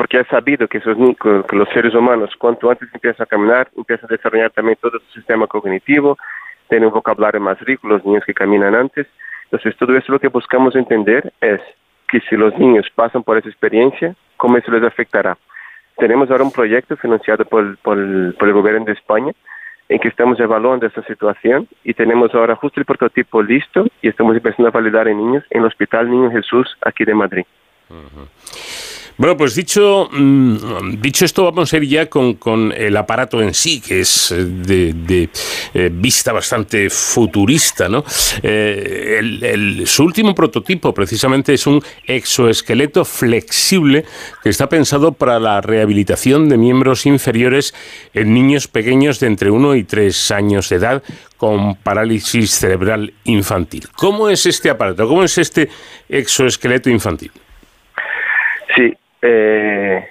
Porque 0.02 0.18
ha 0.18 0.26
sabido 0.26 0.68
que, 0.68 0.80
esos, 0.80 0.98
que 0.98 1.56
los 1.56 1.70
seres 1.70 1.94
humanos, 1.94 2.32
cuanto 2.36 2.72
antes 2.72 2.90
empiezan 2.92 3.24
a 3.24 3.28
caminar, 3.28 3.70
empiezan 3.78 4.10
a 4.10 4.16
desarrollar 4.16 4.50
también 4.50 4.76
todo 4.82 4.98
su 4.98 5.12
sistema 5.12 5.46
cognitivo, 5.46 6.18
tienen 6.68 6.88
un 6.88 6.94
vocabulario 6.96 7.40
más 7.40 7.60
rico, 7.60 7.88
los 7.88 8.04
niños 8.04 8.24
que 8.26 8.34
caminan 8.34 8.74
antes. 8.74 9.06
Entonces, 9.44 9.78
todo 9.78 9.96
eso 9.96 10.12
lo 10.12 10.20
que 10.20 10.30
buscamos 10.30 10.76
entender 10.76 11.32
es 11.40 11.62
que 12.08 12.20
si 12.22 12.36
los 12.36 12.58
niños 12.58 12.88
pasan 12.96 13.22
por 13.22 13.38
esa 13.38 13.48
experiencia, 13.48 14.16
¿cómo 14.38 14.58
eso 14.58 14.72
les 14.72 14.82
afectará? 14.82 15.38
Tenemos 15.98 16.32
ahora 16.32 16.46
un 16.46 16.52
proyecto 16.52 16.98
financiado 16.98 17.46
por, 17.46 17.78
por, 17.78 18.00
el 18.00 18.54
gobierno 18.54 18.86
de 18.86 18.94
España 18.94 19.34
en 19.88 20.00
que 20.00 20.08
estamos 20.08 20.40
evaluando 20.40 20.88
esta 20.88 21.04
situación 21.04 21.68
y 21.84 21.94
tenemos 21.94 22.34
ahora 22.34 22.56
justo 22.56 22.80
el 22.80 22.88
prototipo 22.88 23.44
listo 23.44 23.86
y 24.02 24.08
estamos 24.08 24.36
empezando 24.36 24.70
a 24.70 24.72
validar 24.72 25.08
en 25.08 25.18
niños 25.18 25.44
en 25.52 25.62
el 25.62 25.68
Hospital 25.68 26.10
Niño 26.10 26.32
Jesús 26.32 26.76
aquí 26.82 27.06
de 27.06 27.14
Madrid. 27.14 27.46
Bueno, 29.22 29.38
pues 29.38 29.54
dicho, 29.54 30.10
mm, 30.12 31.00
dicho 31.00 31.26
esto, 31.26 31.44
vamos 31.44 31.72
a 31.72 31.78
ir 31.78 31.84
ya 31.88 32.08
con, 32.08 32.74
el 32.76 32.98
aparato 32.98 33.40
en 33.40 33.54
sí, 33.54 33.80
que 33.80 34.00
es 34.00 34.32
eh, 34.32 34.46
de, 34.46 35.30
eh, 35.76 35.92
vista 35.94 36.34
bastante 36.34 36.90
futurista, 36.90 37.88
¿no? 37.88 38.04
Eh, 38.42 39.84
su 39.86 40.06
último 40.06 40.34
prototipo, 40.34 40.92
precisamente, 40.92 41.54
es 41.54 41.68
un 41.68 41.84
exoesqueleto 42.08 43.06
flexible 43.06 44.06
que 44.42 44.50
está 44.50 44.68
pensado 44.68 45.12
para 45.12 45.40
la 45.40 45.62
rehabilitación 45.62 46.50
de 46.50 46.58
miembros 46.58 47.06
inferiores 47.06 47.76
en 48.16 48.34
niños 48.34 48.68
pequeños 48.68 49.20
de 49.20 49.28
entre 49.28 49.52
1 49.52 49.76
y 49.76 49.84
3 49.84 50.32
años 50.32 50.68
de 50.70 50.78
edad 50.78 51.04
con 51.38 51.76
parálisis 51.76 52.50
cerebral 52.50 53.14
infantil. 53.26 53.88
¿Cómo 53.96 54.30
es 54.30 54.48
este 54.48 54.72
aparato? 54.72 55.08
¿Cómo 55.08 55.24
es 55.24 55.38
este 55.38 55.70
exoesqueleto 56.10 56.90
infantil? 56.90 57.32
Sí, 58.76 58.94
eh, 59.22 60.08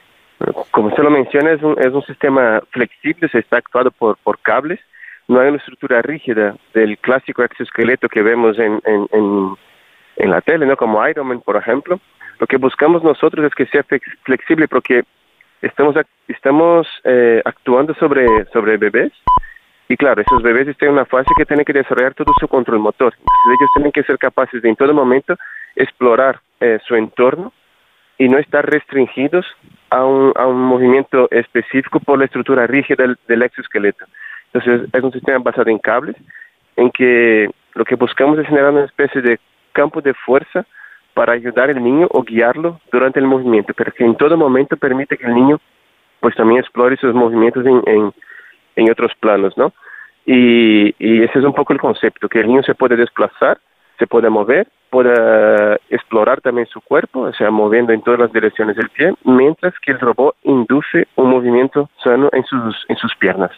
como 0.70 0.88
usted 0.88 1.02
lo 1.02 1.10
menciona, 1.10 1.52
es 1.52 1.62
un, 1.62 1.78
es 1.78 1.92
un 1.92 2.02
sistema 2.02 2.62
flexible, 2.70 3.28
se 3.28 3.38
está 3.38 3.58
actuado 3.58 3.90
por, 3.90 4.16
por 4.18 4.38
cables, 4.38 4.80
no 5.28 5.40
hay 5.40 5.48
una 5.48 5.58
estructura 5.58 6.02
rígida 6.02 6.56
del 6.74 6.98
clásico 6.98 7.42
exoesqueleto 7.42 8.08
que 8.08 8.22
vemos 8.22 8.58
en, 8.58 8.80
en, 8.84 10.30
la 10.30 10.40
tele, 10.40 10.66
¿no? 10.66 10.76
como 10.76 11.06
Iron 11.06 11.28
Man, 11.28 11.40
por 11.40 11.56
ejemplo. 11.56 12.00
Lo 12.38 12.46
que 12.46 12.56
buscamos 12.56 13.02
nosotros 13.04 13.46
es 13.46 13.54
que 13.54 13.66
sea 13.66 13.84
flexible 14.24 14.66
porque 14.66 15.04
estamos, 15.62 15.94
estamos 16.26 16.88
eh, 17.04 17.42
actuando 17.44 17.94
sobre, 17.94 18.26
sobre 18.52 18.76
bebés 18.76 19.12
y 19.88 19.96
claro, 19.96 20.22
esos 20.22 20.42
bebés 20.42 20.68
están 20.68 20.88
en 20.88 20.94
una 20.94 21.04
fase 21.04 21.30
que 21.36 21.44
tienen 21.44 21.64
que 21.64 21.72
desarrollar 21.72 22.14
todo 22.14 22.32
su 22.38 22.48
control 22.48 22.78
motor. 22.78 23.12
Entonces 23.12 23.58
ellos 23.60 23.70
tienen 23.74 23.92
que 23.92 24.02
ser 24.04 24.18
capaces 24.18 24.62
de 24.62 24.68
en 24.68 24.76
todo 24.76 24.94
momento 24.94 25.36
explorar 25.74 26.40
eh, 26.60 26.78
su 26.86 26.94
entorno 26.94 27.52
y 28.20 28.28
no 28.28 28.36
estar 28.36 28.68
restringidos 28.70 29.46
a 29.88 30.04
un, 30.04 30.34
a 30.36 30.46
un 30.46 30.60
movimiento 30.60 31.26
específico 31.30 32.00
por 32.00 32.18
la 32.18 32.26
estructura 32.26 32.66
rígida 32.66 33.02
del, 33.26 33.42
exoesqueleto. 33.42 34.04
Entonces, 34.52 34.90
es 34.92 35.02
un 35.02 35.10
sistema 35.10 35.38
basado 35.38 35.70
en 35.70 35.78
cables, 35.78 36.16
en 36.76 36.90
que 36.90 37.48
lo 37.72 37.82
que 37.86 37.94
buscamos 37.94 38.38
es 38.38 38.46
generar 38.46 38.72
una 38.72 38.84
especie 38.84 39.22
de 39.22 39.40
campo 39.72 40.02
de 40.02 40.12
fuerza 40.12 40.66
para 41.14 41.32
ayudar 41.32 41.70
al 41.70 41.82
niño 41.82 42.08
o 42.10 42.22
guiarlo 42.22 42.78
durante 42.92 43.18
el 43.18 43.26
movimiento, 43.26 43.72
pero 43.74 43.90
que 43.90 44.04
en 44.04 44.14
todo 44.16 44.36
momento 44.36 44.76
permite 44.76 45.16
que 45.16 45.24
el 45.24 45.34
niño 45.34 45.58
pues 46.20 46.36
también 46.36 46.60
explore 46.60 46.98
sus 46.98 47.14
movimientos 47.14 47.64
en, 47.64 47.82
en, 47.86 48.12
en 48.76 48.90
otros 48.90 49.12
planos, 49.18 49.56
¿no? 49.56 49.72
Y, 50.26 50.94
y 50.98 51.22
ese 51.22 51.38
es 51.38 51.44
un 51.46 51.54
poco 51.54 51.72
el 51.72 51.80
concepto, 51.80 52.28
que 52.28 52.40
el 52.40 52.48
niño 52.48 52.62
se 52.64 52.74
puede 52.74 52.96
desplazar 52.96 53.58
se 54.00 54.06
puede 54.06 54.30
mover, 54.30 54.66
puede 54.88 55.69
explorar 55.90 56.40
también 56.40 56.66
su 56.68 56.80
cuerpo, 56.80 57.22
o 57.22 57.32
sea, 57.32 57.50
moviendo 57.50 57.92
en 57.92 58.02
todas 58.02 58.20
las 58.20 58.32
direcciones 58.32 58.76
del 58.76 58.88
pie, 58.90 59.12
mientras 59.24 59.74
que 59.80 59.92
el 59.92 60.00
robot 60.00 60.36
induce 60.44 61.08
un 61.16 61.30
movimiento 61.30 61.90
sano 62.02 62.30
en 62.32 62.44
sus, 62.44 62.76
en 62.88 62.96
sus 62.96 63.14
piernas. 63.16 63.50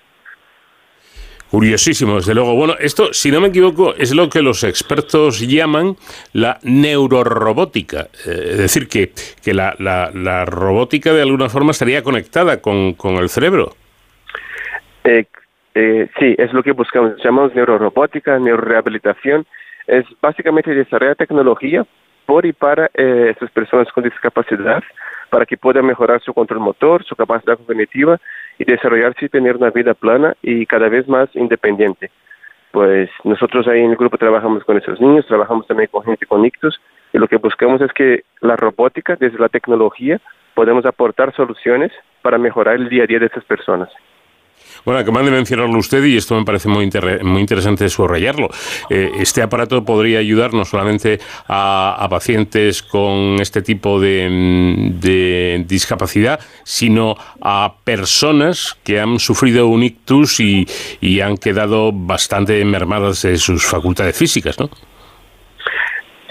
Curiosísimo, 1.51 2.15
desde 2.15 2.35
luego. 2.35 2.55
Bueno, 2.55 2.75
esto, 2.81 3.13
si 3.13 3.31
no 3.31 3.39
me 3.39 3.49
equivoco, 3.49 3.95
es 3.95 4.15
lo 4.15 4.31
que 4.31 4.41
los 4.41 4.65
expertos 4.65 5.41
llaman 5.41 5.97
la 6.33 6.59
neurorobótica. 6.63 8.09
Eh, 8.27 8.53
es 8.53 8.59
decir, 8.59 8.89
que, 8.89 9.13
que 9.45 9.53
la, 9.53 9.75
la, 9.79 10.47
robótica 10.47 11.13
de 11.13 11.21
alguna 11.21 11.51
forma 11.51 11.73
estaría 11.73 12.03
conectada 12.03 12.63
con, 12.63 12.95
con 12.95 13.17
el 13.17 13.29
cerebro. 13.29 13.75
Eh, 15.05 15.27
eh, 15.75 16.09
sí, 16.19 16.35
es 16.39 16.55
lo 16.55 16.63
que 16.63 16.73
buscamos. 16.73 17.23
Llamamos 17.23 17.55
neurorobótica, 17.55 18.39
neurorehabilitación 18.39 19.45
es 19.87 20.07
básicamente 20.23 20.75
desarrollar 20.75 21.17
tecnología 21.17 21.85
y 22.41 22.53
para 22.53 22.87
eh, 22.95 23.29
estas 23.31 23.51
personas 23.51 23.93
con 23.93 24.05
discapacidad 24.05 24.83
para 25.31 25.47
que 25.47 25.57
puedan 25.57 25.87
mejorar 25.87 26.21
su 26.21 26.35
control 26.35 26.61
motor, 26.61 27.05
su 27.05 27.17
capacidad 27.17 27.59
cognitiva 27.59 28.19
y 28.59 28.65
desarrollarse 28.65 29.27
y 29.27 29.29
tener 29.29 29.57
una 29.57 29.71
vida 29.71 29.95
plana 29.95 30.35
y 30.43 30.67
cada 30.67 30.89
vez 30.89 31.09
más 31.09 31.29
independiente. 31.35 32.11
Pues 32.71 33.11
nosotros 33.25 33.69
ahí 33.69 33.81
en 33.81 33.91
el 33.91 33.97
grupo 33.97 34.19
trabajamos 34.19 34.65
con 34.65 34.77
esos 34.77 35.01
niños, 35.01 35.27
trabajamos 35.27 35.67
también 35.67 35.89
con 35.91 36.05
gente 36.05 36.27
con 36.27 36.45
ictus 36.45 36.81
y 37.13 37.19
lo 37.19 37.29
que 37.29 37.37
buscamos 37.37 37.81
es 37.81 37.93
que 37.93 38.25
la 38.41 38.57
robótica, 38.57 39.17
desde 39.17 39.39
la 39.39 39.49
tecnología, 39.49 40.21
podemos 40.55 40.85
aportar 40.87 41.35
soluciones 41.35 41.93
para 42.23 42.39
mejorar 42.39 42.77
el 42.77 42.89
día 42.89 43.05
a 43.05 43.07
día 43.07 43.19
de 43.19 43.27
esas 43.27 43.45
personas. 43.45 43.91
Bueno, 44.85 45.01
acaban 45.01 45.25
de 45.25 45.31
mencionarlo 45.31 45.79
usted 45.79 46.03
y 46.05 46.17
esto 46.17 46.35
me 46.35 46.45
parece 46.45 46.69
muy, 46.69 46.91
muy 47.23 47.41
interesante 47.41 47.89
subrayarlo. 47.89 48.49
Eh, 48.91 49.13
este 49.19 49.43
aparato 49.43 49.85
podría 49.85 50.19
ayudar 50.19 50.55
no 50.55 50.65
solamente 50.65 51.19
a, 51.49 52.07
pacientes 52.11 52.83
con 52.83 53.41
este 53.41 53.63
tipo 53.63 54.01
de, 54.01 55.65
discapacidad, 55.67 56.41
sino 56.65 57.15
a 57.41 57.75
personas 57.85 58.79
que 58.85 59.01
han 59.01 59.19
sufrido 59.19 59.69
un 59.69 59.83
ictus 59.83 60.41
y, 60.41 60.67
y 61.01 61.21
han 61.21 61.37
quedado 61.37 61.93
bastante 61.93 62.65
mermadas 62.65 63.23
de 63.23 63.37
sus 63.37 63.65
facultades 63.65 64.19
físicas, 64.19 64.59
¿no? 64.59 64.69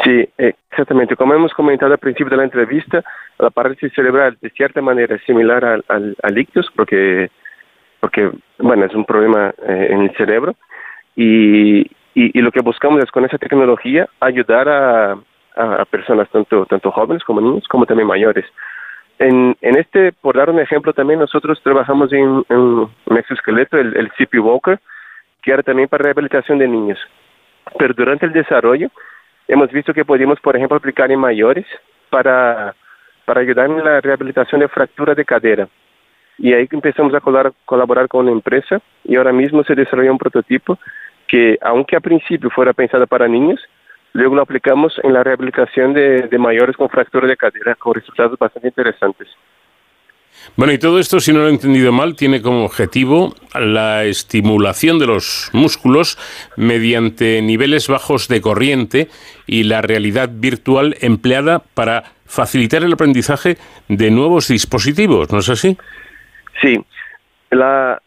Sí, 0.03 0.27
exactamente. 0.37 1.15
Como 1.15 1.33
hemos 1.33 1.53
comentado 1.53 1.93
al 1.93 1.99
principio 1.99 2.31
de 2.31 2.37
la 2.37 2.43
entrevista, 2.43 3.03
la 3.39 3.49
parálisis 3.49 3.91
cerebral 3.93 4.37
de 4.41 4.49
cierta 4.49 4.81
manera 4.81 5.15
es 5.15 5.23
similar 5.23 5.63
al, 5.63 5.85
al, 5.87 6.15
al 6.21 6.37
ictus 6.37 6.67
porque 6.75 7.29
porque, 8.01 8.31
bueno, 8.57 8.85
es 8.85 8.93
un 8.93 9.05
problema 9.05 9.53
eh, 9.65 9.87
en 9.91 10.01
el 10.01 10.17
cerebro 10.17 10.55
y, 11.15 11.89
y, 12.15 12.41
lo 12.41 12.51
que 12.51 12.61
buscamos 12.61 13.01
es 13.01 13.11
con 13.11 13.23
esa 13.23 13.37
tecnología 13.37 14.09
ayudar 14.19 14.67
a, 14.67 15.17
a, 15.55 15.85
personas 15.85 16.27
tanto, 16.29 16.65
tanto 16.65 16.91
jóvenes 16.91 17.23
como 17.23 17.39
niños 17.39 17.67
como 17.69 17.85
también 17.85 18.07
mayores. 18.07 18.45
En, 19.19 19.55
en 19.61 19.77
este, 19.77 20.11
por 20.13 20.35
dar 20.35 20.49
un 20.49 20.59
ejemplo 20.59 20.93
también, 20.93 21.19
nosotros 21.19 21.61
trabajamos 21.63 22.11
en, 22.11 22.43
un 22.49 23.17
exoesqueleto, 23.17 23.77
el, 23.77 23.95
el 23.95 24.11
CP 24.17 24.39
Walker, 24.39 24.79
que 25.43 25.51
era 25.51 25.61
también 25.61 25.87
para 25.87 26.03
rehabilitación 26.03 26.57
de 26.57 26.67
niños. 26.67 26.99
Pero 27.77 27.93
durante 27.93 28.25
el 28.25 28.33
desarrollo 28.33 28.89
hemos 29.47 29.71
visto 29.71 29.93
que 29.93 30.05
podíamos, 30.05 30.39
por 30.39 30.55
ejemplo, 30.55 30.77
aplicar 30.77 31.11
en 31.11 31.19
mayores 31.19 31.65
para, 32.09 32.73
para 33.25 33.41
ayudar 33.41 33.69
en 33.69 33.83
la 33.83 34.01
rehabilitación 34.01 34.61
de 34.61 34.69
fractura 34.69 35.13
de 35.13 35.23
cadera. 35.23 35.67
Y 36.41 36.53
ahí 36.53 36.67
empezamos 36.71 37.13
a 37.13 37.21
colaborar 37.65 38.07
con 38.07 38.25
una 38.25 38.31
empresa 38.31 38.81
y 39.03 39.15
ahora 39.15 39.31
mismo 39.31 39.63
se 39.63 39.75
desarrolla 39.75 40.11
un 40.11 40.17
prototipo 40.17 40.79
que, 41.27 41.59
aunque 41.61 41.95
a 41.95 41.99
principio 41.99 42.49
fuera 42.49 42.73
pensado 42.73 43.05
para 43.05 43.27
niños, 43.27 43.61
luego 44.13 44.35
lo 44.35 44.41
aplicamos 44.41 44.99
en 45.03 45.13
la 45.13 45.23
rehabilitación 45.23 45.93
de, 45.93 46.23
de 46.23 46.37
mayores 46.39 46.75
con 46.75 46.89
fractura 46.89 47.27
de 47.27 47.37
cadera 47.37 47.75
con 47.75 47.93
resultados 47.93 48.39
bastante 48.39 48.69
interesantes. 48.69 49.27
Bueno, 50.55 50.73
y 50.73 50.79
todo 50.79 50.97
esto, 50.97 51.19
si 51.19 51.31
no 51.31 51.39
lo 51.39 51.47
he 51.47 51.51
entendido 51.51 51.91
mal, 51.91 52.15
tiene 52.15 52.41
como 52.41 52.65
objetivo 52.65 53.35
la 53.53 54.05
estimulación 54.05 54.97
de 54.97 55.05
los 55.05 55.51
músculos 55.53 56.17
mediante 56.57 57.39
niveles 57.43 57.87
bajos 57.87 58.27
de 58.27 58.41
corriente 58.41 59.09
y 59.45 59.63
la 59.63 59.83
realidad 59.83 60.31
virtual 60.33 60.97
empleada 61.01 61.59
para 61.59 62.13
facilitar 62.25 62.83
el 62.83 62.93
aprendizaje 62.93 63.57
de 63.89 64.09
nuevos 64.09 64.47
dispositivos, 64.47 65.31
¿no 65.31 65.39
es 65.39 65.49
así? 65.49 65.77
Sí, 66.59 66.83
la, 67.51 68.01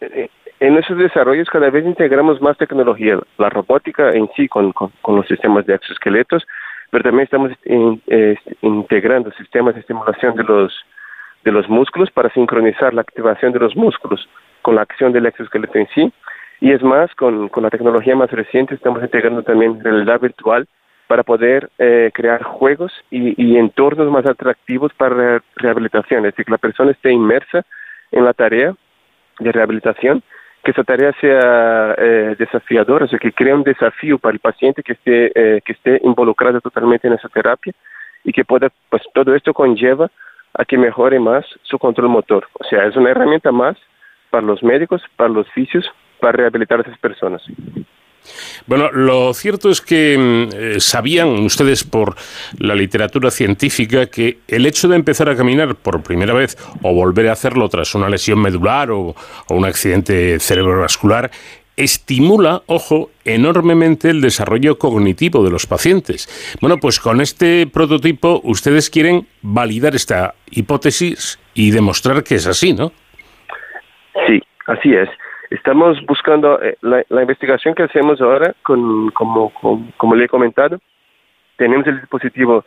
eh, 0.00 0.28
en 0.60 0.76
esos 0.76 0.98
desarrollos 0.98 1.48
cada 1.50 1.70
vez 1.70 1.84
integramos 1.84 2.40
más 2.40 2.56
tecnología, 2.58 3.18
la 3.38 3.50
robótica 3.50 4.10
en 4.10 4.28
sí 4.36 4.48
con, 4.48 4.72
con, 4.72 5.16
los 5.16 5.26
sistemas 5.26 5.66
de 5.66 5.74
exoesqueletos, 5.74 6.46
pero 6.90 7.04
también 7.04 7.24
estamos 7.24 7.52
integrando 8.62 9.30
sistemas 9.32 9.74
de 9.74 9.80
estimulación 9.80 10.34
de 10.36 10.44
los 10.44 10.72
de 11.44 11.52
los 11.52 11.68
músculos 11.68 12.10
para 12.10 12.28
sincronizar 12.30 12.92
la 12.92 13.02
activación 13.02 13.52
de 13.52 13.60
los 13.60 13.76
músculos 13.76 14.28
con 14.62 14.74
la 14.74 14.82
acción 14.82 15.12
del 15.12 15.26
exoesqueleto 15.26 15.78
en 15.78 15.86
sí. 15.94 16.12
Y 16.60 16.72
es 16.72 16.82
más, 16.82 17.14
con, 17.14 17.48
con 17.50 17.62
la 17.62 17.70
tecnología 17.70 18.16
más 18.16 18.32
reciente 18.32 18.74
estamos 18.74 19.00
integrando 19.00 19.44
también 19.44 19.78
realidad 19.82 20.20
virtual 20.20 20.66
para 21.06 21.22
poder 21.22 21.70
eh, 21.78 22.10
crear 22.12 22.42
juegos 22.42 22.92
y, 23.10 23.56
entornos 23.56 24.10
más 24.10 24.26
atractivos 24.26 24.92
para 24.94 25.42
rehabilitación, 25.56 26.20
es 26.20 26.32
decir, 26.32 26.44
que 26.44 26.52
la 26.52 26.58
persona 26.58 26.90
esté 26.90 27.12
inmersa 27.12 27.64
en 28.10 28.24
la 28.24 28.32
tarea 28.32 28.74
de 29.38 29.52
rehabilitación, 29.52 30.22
que 30.64 30.72
esa 30.72 30.82
tarea 30.82 31.12
sea 31.20 31.94
eh, 31.96 32.34
desafiadora, 32.38 33.04
o 33.04 33.08
sea, 33.08 33.18
que 33.18 33.32
crea 33.32 33.54
un 33.54 33.62
desafío 33.62 34.18
para 34.18 34.34
el 34.34 34.40
paciente 34.40 34.82
que 34.82 34.94
esté, 34.94 35.32
eh, 35.34 35.60
que 35.64 35.72
esté 35.72 36.00
involucrado 36.02 36.60
totalmente 36.60 37.06
en 37.06 37.14
esa 37.14 37.28
terapia 37.28 37.72
y 38.24 38.32
que 38.32 38.44
pueda, 38.44 38.68
pues 38.90 39.02
todo 39.14 39.34
esto 39.34 39.54
conlleva 39.54 40.10
a 40.54 40.64
que 40.64 40.76
mejore 40.76 41.20
más 41.20 41.44
su 41.62 41.78
control 41.78 42.08
motor. 42.08 42.48
O 42.54 42.64
sea, 42.64 42.86
es 42.86 42.96
una 42.96 43.10
herramienta 43.10 43.52
más 43.52 43.76
para 44.30 44.44
los 44.44 44.62
médicos, 44.62 45.02
para 45.14 45.30
los 45.30 45.48
fisios, 45.52 45.88
para 46.18 46.32
rehabilitar 46.32 46.80
a 46.80 46.82
esas 46.82 46.98
personas. 46.98 47.42
Bueno, 48.66 48.90
lo 48.92 49.32
cierto 49.34 49.70
es 49.70 49.80
que 49.80 50.16
mm, 50.18 50.56
eh, 50.56 50.80
sabían 50.80 51.28
ustedes 51.28 51.84
por 51.84 52.16
la 52.58 52.74
literatura 52.74 53.30
científica 53.30 54.06
que 54.06 54.38
el 54.48 54.66
hecho 54.66 54.88
de 54.88 54.96
empezar 54.96 55.28
a 55.28 55.36
caminar 55.36 55.74
por 55.76 56.02
primera 56.02 56.34
vez 56.34 56.56
o 56.82 56.94
volver 56.94 57.28
a 57.28 57.32
hacerlo 57.32 57.68
tras 57.68 57.94
una 57.94 58.08
lesión 58.08 58.40
medular 58.40 58.90
o 58.90 59.14
un 59.48 59.64
accidente 59.64 60.38
cerebrovascular 60.40 61.30
estimula, 61.76 62.62
ojo, 62.66 63.10
enormemente 63.24 64.10
el 64.10 64.20
desarrollo 64.20 64.78
cognitivo 64.78 65.44
de 65.44 65.50
los 65.50 65.66
pacientes. 65.66 66.56
Bueno, 66.60 66.78
pues 66.78 66.98
con 66.98 67.20
este 67.20 67.66
prototipo 67.66 68.40
ustedes 68.44 68.90
quieren 68.90 69.26
validar 69.42 69.94
esta 69.94 70.34
hipótesis 70.50 71.38
y 71.54 71.70
demostrar 71.70 72.24
que 72.24 72.36
es 72.36 72.46
así, 72.46 72.72
¿no? 72.72 72.92
Sí, 74.26 74.40
así 74.66 74.94
es. 74.94 75.08
Estamos 75.50 76.04
buscando 76.06 76.60
eh, 76.60 76.76
la, 76.80 77.22
investigación 77.22 77.74
que 77.74 77.84
hacemos 77.84 78.20
ahora, 78.20 78.54
con, 78.62 79.10
como, 79.10 79.52
como, 79.96 80.14
le 80.14 80.24
he 80.24 80.28
comentado, 80.28 80.78
tenemos 81.56 81.86
el 81.86 82.00
dispositivo 82.00 82.64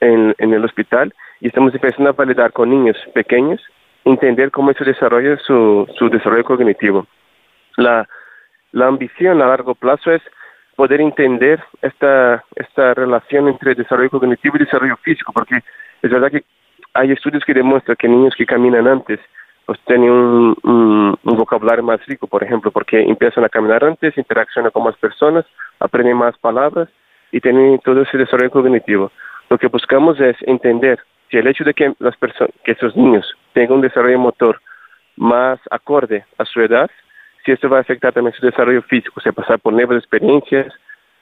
en, 0.00 0.34
en 0.38 0.52
el 0.52 0.64
hospital 0.64 1.14
y 1.40 1.48
estamos 1.48 1.72
empezando 1.74 2.10
a 2.10 2.14
validar 2.14 2.52
con 2.52 2.70
niños 2.70 2.96
pequeños, 3.14 3.62
entender 4.04 4.50
cómo 4.50 4.72
se 4.72 4.84
desarrolla 4.84 5.36
su, 5.38 5.86
su 5.96 6.08
desarrollo 6.08 6.44
cognitivo. 6.44 7.06
La, 7.76 8.08
la 8.72 8.86
ambición 8.86 9.40
a 9.40 9.46
largo 9.46 9.74
plazo 9.74 10.12
es 10.12 10.22
poder 10.74 11.00
entender 11.00 11.62
esta, 11.80 12.44
esta 12.56 12.94
relación 12.94 13.48
entre 13.48 13.74
desarrollo 13.74 14.10
cognitivo 14.10 14.56
y 14.56 14.64
desarrollo 14.64 14.96
físico, 14.98 15.32
porque 15.32 15.56
es 16.02 16.10
verdad 16.10 16.30
que 16.30 16.44
hay 16.94 17.12
estudios 17.12 17.44
que 17.44 17.54
demuestran 17.54 17.96
que 17.96 18.08
niños 18.08 18.34
que 18.36 18.46
caminan 18.46 18.86
antes 18.86 19.20
pues 19.66 19.80
tienen 19.84 20.10
un, 20.10 20.56
un, 20.62 21.36
vocabulario 21.36 21.82
más 21.82 22.04
rico, 22.06 22.28
por 22.28 22.42
ejemplo, 22.42 22.70
porque 22.70 23.02
empiezan 23.02 23.44
a 23.44 23.48
caminar 23.48 23.84
antes, 23.84 24.16
interaccionan 24.16 24.70
con 24.70 24.84
más 24.84 24.96
personas, 24.96 25.44
aprenden 25.80 26.16
más 26.16 26.38
palabras 26.38 26.88
y 27.32 27.40
tienen 27.40 27.80
todo 27.80 28.02
ese 28.02 28.16
desarrollo 28.16 28.52
cognitivo. 28.52 29.10
Lo 29.50 29.58
que 29.58 29.66
buscamos 29.66 30.20
es 30.20 30.36
entender 30.42 31.00
si 31.30 31.38
el 31.38 31.48
hecho 31.48 31.64
de 31.64 31.74
que 31.74 31.92
las 31.98 32.16
personas, 32.16 32.52
que 32.64 32.72
esos 32.72 32.96
niños 32.96 33.26
tengan 33.52 33.76
un 33.76 33.80
desarrollo 33.80 34.20
motor 34.20 34.60
más 35.16 35.58
acorde 35.70 36.24
a 36.38 36.44
su 36.44 36.60
edad, 36.60 36.88
si 37.44 37.50
esto 37.52 37.68
va 37.68 37.78
a 37.78 37.80
afectar 37.80 38.12
también 38.12 38.34
su 38.34 38.46
desarrollo 38.46 38.82
físico, 38.82 39.14
o 39.16 39.20
sea, 39.20 39.32
pasar 39.32 39.58
por 39.58 39.72
nuevas 39.72 39.98
experiencias, 39.98 40.72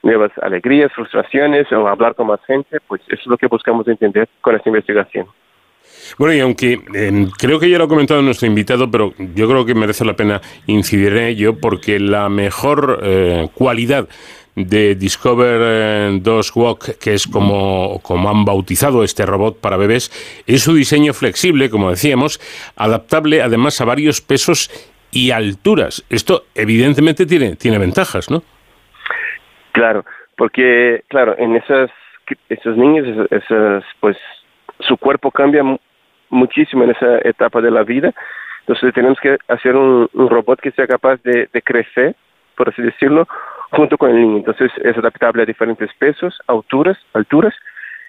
nuevas 0.03 0.31
alegrías, 0.41 0.93
frustraciones 0.93 1.71
o 1.71 1.87
hablar 1.87 2.13
con 2.13 2.27
más 2.27 2.43
gente, 2.45 2.79
pues 2.87 3.01
eso 3.07 3.21
es 3.21 3.27
lo 3.27 3.37
que 3.37 3.47
buscamos 3.47 3.87
entender 3.87 4.29
con 4.41 4.55
esta 4.55 4.69
investigación. 4.69 5.27
Bueno, 6.17 6.33
y 6.33 6.39
aunque 6.39 6.79
em, 6.93 7.29
creo 7.31 7.59
que 7.59 7.69
ya 7.69 7.77
lo 7.77 7.85
ha 7.85 7.87
comentado 7.87 8.21
nuestro 8.21 8.47
invitado, 8.47 8.89
pero 8.89 9.13
yo 9.17 9.47
creo 9.49 9.65
que 9.65 9.75
merece 9.75 10.05
la 10.05 10.15
pena 10.15 10.41
incidir 10.67 11.13
en 11.13 11.25
ello 11.25 11.59
porque 11.59 11.99
la 11.99 12.29
mejor 12.29 12.99
eh, 13.03 13.47
cualidad 13.53 14.07
de 14.55 14.95
Discover 14.95 16.21
2 16.21 16.47
eh, 16.47 16.51
Walk, 16.55 16.97
que 16.97 17.13
es 17.13 17.27
como, 17.27 17.99
como 18.01 18.29
han 18.29 18.45
bautizado 18.45 19.03
este 19.03 19.25
robot 19.25 19.59
para 19.59 19.77
bebés, 19.77 20.11
es 20.47 20.63
su 20.63 20.73
diseño 20.73 21.13
flexible, 21.13 21.69
como 21.69 21.89
decíamos, 21.89 22.39
adaptable 22.77 23.41
además 23.41 23.79
a 23.81 23.85
varios 23.85 24.21
pesos 24.21 24.69
y 25.11 25.31
alturas. 25.31 26.05
Esto 26.09 26.45
evidentemente 26.55 27.25
tiene, 27.25 27.55
tiene 27.55 27.77
ventajas, 27.77 28.29
¿no? 28.29 28.43
Claro, 29.73 30.05
porque, 30.37 31.03
claro, 31.09 31.35
en 31.37 31.57
esas, 31.57 31.89
esos 32.49 32.77
niños, 32.77 33.27
esas, 33.29 33.83
pues 33.99 34.17
su 34.79 34.97
cuerpo 34.97 35.31
cambia 35.31 35.63
muchísimo 36.29 36.83
en 36.83 36.91
esa 36.91 37.17
etapa 37.23 37.61
de 37.61 37.71
la 37.71 37.83
vida. 37.83 38.13
Entonces 38.61 38.93
tenemos 38.93 39.19
que 39.19 39.37
hacer 39.47 39.75
un, 39.75 40.09
robot 40.13 40.59
que 40.59 40.71
sea 40.71 40.87
capaz 40.87 41.21
de, 41.23 41.47
crecer, 41.63 42.15
por 42.55 42.69
así 42.69 42.81
decirlo, 42.81 43.27
junto 43.71 43.97
con 43.97 44.09
el 44.09 44.21
niño. 44.21 44.37
Entonces 44.37 44.71
es 44.83 44.97
adaptable 44.97 45.43
a 45.43 45.45
diferentes 45.45 45.89
pesos, 45.99 46.39
alturas, 46.47 46.97
alturas. 47.13 47.53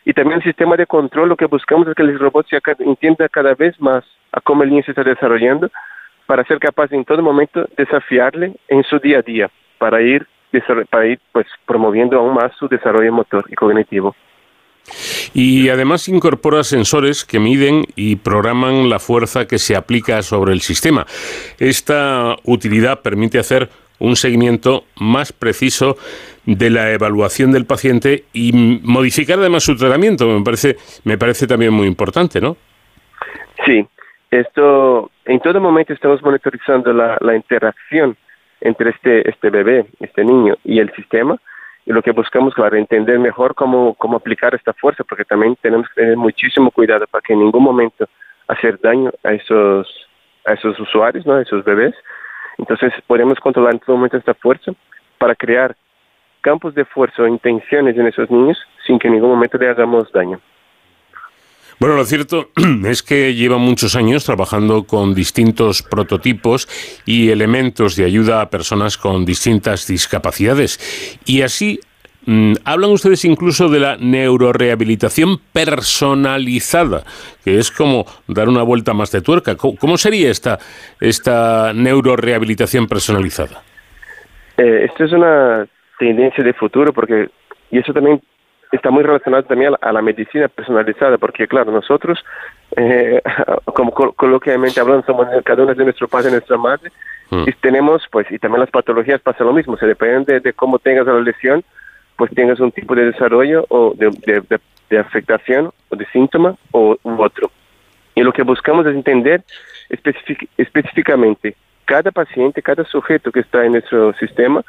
Y 0.05 0.13
también 0.13 0.39
el 0.39 0.45
sistema 0.45 0.77
de 0.77 0.87
control, 0.87 1.29
lo 1.29 1.37
que 1.37 1.47
buscamos 1.47 1.89
es 1.89 1.95
que 1.95 2.03
el 2.03 2.19
robot 2.19 2.47
se 2.49 2.61
entienda 2.79 3.29
cada 3.29 3.55
vez 3.55 3.79
más 3.81 4.05
a 4.33 4.41
cómo 4.41 4.63
el 4.63 4.71
niño 4.71 4.83
se 4.85 4.93
está 4.93 5.03
desarrollando 5.03 5.71
para 6.27 6.45
ser 6.45 6.59
capaz 6.59 6.93
en 6.93 7.05
todo 7.05 7.23
momento 7.23 7.69
desafiarle 7.77 8.55
en 8.69 8.83
su 8.85 8.99
día 8.99 9.19
a 9.19 9.23
día, 9.23 9.51
para 9.79 10.01
ir, 10.01 10.27
para 10.91 11.07
ir 11.07 11.21
pues, 11.33 11.47
promoviendo 11.67 12.19
aún 12.19 12.35
más 12.35 12.53
su 12.57 12.69
desarrollo 12.69 13.13
motor 13.13 13.45
y 13.49 13.55
cognitivo. 13.55 14.15
Y 15.35 15.69
además 15.69 16.09
incorpora 16.09 16.65
sensores 16.65 17.25
que 17.25 17.39
miden 17.39 17.85
y 17.97 18.17
programan 18.17 18.89
la 18.89 18.99
fuerza 18.99 19.47
que 19.47 19.59
se 19.59 19.77
aplica 19.77 20.23
sobre 20.23 20.53
el 20.53 20.61
sistema. 20.61 21.07
Esta 21.59 22.37
utilidad 22.45 23.01
permite 23.03 23.39
hacer 23.39 23.69
un 23.99 24.17
seguimiento 24.17 24.85
más 25.01 25.33
preciso 25.33 25.97
de 26.45 26.71
la 26.71 26.93
evaluación 26.93 27.53
del 27.53 27.67
paciente 27.67 28.25
y 28.33 28.53
modificar 28.83 29.39
además 29.39 29.65
su 29.65 29.77
tratamiento. 29.77 30.27
Me 30.27 30.45
parece, 30.45 30.77
me 31.05 31.19
parece 31.19 31.47
también 31.47 31.73
muy 31.73 31.87
importante, 31.87 32.41
¿no? 32.41 32.57
Sí, 33.65 33.87
esto, 34.31 35.11
en 35.25 35.41
todo 35.41 35.61
momento 35.61 35.93
estamos 35.93 36.23
monitorizando 36.23 36.93
la, 36.93 37.35
interacción 37.35 38.17
entre 38.61 38.91
este, 38.91 39.29
este 39.29 39.51
bebé, 39.51 39.87
este 40.01 40.25
niño 40.25 40.57
y 40.65 40.79
el 40.79 40.93
sistema, 40.95 41.37
y 41.87 41.93
lo 41.93 42.03
que 42.03 42.11
buscamos, 42.11 42.53
claro, 42.53 42.77
entender 42.77 43.19
mejor 43.21 43.55
cómo, 43.55 43.95
cómo 43.95 44.17
aplicar 44.17 44.55
esta 44.57 44.73
fuerza, 44.73 45.05
porque 45.05 45.25
también 45.25 45.57
tenemos 45.63 45.89
que 45.89 46.03
tener 46.03 46.17
muchísimo 46.17 46.73
cuidado 46.73 47.07
para 47.07 47.23
que 47.23 47.33
en 47.33 47.39
ningún 47.39 47.63
momento 47.63 48.09
hacer 48.49 48.81
daño 48.81 49.13
a 49.23 49.33
esos, 49.33 49.89
a 50.45 50.55
esos 50.55 50.79
usuarios, 50.81 51.25
¿no? 51.25 51.35
a 51.35 51.43
esos 51.43 51.65
bebés. 51.65 51.95
Entonces, 52.59 52.93
podemos 53.07 53.39
controlar 53.39 53.75
en 53.75 53.79
todo 53.79 53.97
momento 53.97 54.17
esta 54.17 54.35
fuerza 54.35 54.73
para 55.19 55.37
crear 55.37 55.77
campos 56.41 56.75
de 56.75 56.85
fuerza 56.85 57.23
o 57.23 57.29
intenciones 57.29 57.97
en 57.97 58.09
esos 58.09 58.29
niños 58.31 58.59
sin 58.85 58.99
que 58.99 59.07
en 59.07 59.15
ningún 59.15 59.31
momento 59.31 59.57
le 59.57 59.69
hagamos 59.69 60.11
daño. 60.13 60.41
Bueno, 61.79 61.97
lo 61.97 62.05
cierto 62.05 62.49
es 62.87 63.03
que 63.03 63.35
lleva 63.35 63.59
muchos 63.59 63.97
años 63.97 64.25
trabajando 64.25 64.85
con 64.85 65.15
distintos 65.15 65.83
prototipos 65.83 66.69
y 67.05 67.31
elementos 67.31 67.97
de 67.97 68.07
ayuda 68.07 68.41
a 68.41 68.49
personas 68.49 68.97
con 68.97 69.27
distintas 69.27 69.87
discapacidades. 69.87 71.21
Y 71.27 71.43
así 71.43 71.79
mm, 72.25 72.55
hablan 72.65 72.93
ustedes 72.93 73.27
incluso 73.27 73.69
de 73.69 73.81
la 73.81 73.99
neurorehabilitación 73.99 75.39
personalizada, 75.53 77.05
que 77.45 77.59
es 77.59 77.71
como 77.71 78.07
dar 78.27 78.49
una 78.49 78.63
vuelta 78.63 78.95
más 78.95 79.13
de 79.13 79.21
tuerca. 79.21 79.55
¿Cómo, 79.57 79.99
sería 79.99 80.31
esta, 80.31 80.59
esta 80.99 81.75
neurorehabilitación 81.75 82.87
personalizada? 82.87 83.63
Eh, 84.57 84.87
esto 84.87 85.05
es 85.05 85.13
una 85.13 85.67
tendencia 85.99 86.43
de 86.43 86.55
futuro 86.55 86.95
porque, 86.95 87.29
y 87.71 87.79
eso 87.79 87.93
también 87.93 88.23
está 88.73 88.91
muy 88.91 89.03
relacionado 89.03 89.45
también 89.45 89.75
a 89.81 89.93
la, 89.93 90.03
medicina 90.03 90.49
personalizada, 90.49 91.19
porque 91.19 91.47
claro, 91.47 91.73
nosotros, 91.73 92.25
eh, 92.77 93.23
como 93.75 93.93
coloquialmente 93.93 94.81
hablando, 94.81 95.05
somos 95.07 95.27
cada 95.45 95.63
uno 95.63 95.75
de 95.75 95.85
nuestro 95.85 96.09
padre 96.09 96.29
y 96.29 96.33
nuestra 96.33 96.57
madre, 96.57 96.91
mm. 97.31 97.45
y 97.47 97.53
tenemos, 97.55 98.03
pues, 98.11 98.31
y 98.31 98.39
también 98.39 98.61
las 98.61 98.71
patologías 98.71 99.21
pasa 99.21 99.45
lo 99.45 99.53
mismo, 99.53 99.77
se 99.77 99.87
depende 99.87 100.41
de 100.41 100.53
cómo 100.53 100.79
tengas 100.79 101.07
la 101.07 101.21
lesión, 101.21 101.65
pues 102.17 102.31
tengas 102.35 102.61
un 102.61 102.73
tipo 102.73 102.95
de 102.95 103.07
desarrollo 103.07 103.67
o 103.69 103.95
de, 103.95 104.99
afectación 104.99 105.71
o 105.91 105.97
de 105.97 106.07
síntoma 106.07 106.57
o 106.71 106.97
u 107.03 107.23
otro. 107.23 107.51
Y 108.15 108.23
lo 108.23 108.33
que 108.33 108.43
buscamos 108.43 108.87
es 108.87 108.95
entender 108.95 109.43
específicamente 110.57 111.55
cada 111.85 112.11
paciente, 112.11 112.63
cada 112.63 112.85
sujeto 112.85 113.31
que 113.31 113.41
está 113.41 113.65
en 113.65 113.73
nuestro 113.73 114.15
sistema 114.15 114.63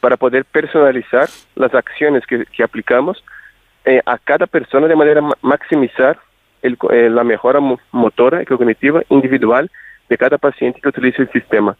para 0.00 0.16
poder 0.16 0.44
personalizar 0.44 1.28
las 1.54 1.72
acciones 1.74 2.24
que, 2.26 2.64
aplicamos 2.64 3.22
eh, 3.84 4.00
a 4.04 4.18
cada 4.18 4.46
persona 4.46 4.86
de 4.86 4.96
manera 4.96 5.22
maximizar 5.42 6.18
eh, 6.62 7.10
la 7.10 7.24
mejora 7.24 7.60
motora 7.90 8.42
y 8.42 8.46
cognitiva 8.46 9.02
individual 9.08 9.70
de 10.08 10.18
cada 10.18 10.38
paciente 10.38 10.80
que 10.80 10.88
utiliza 10.88 11.22
el 11.22 11.30
sistema. 11.30 11.76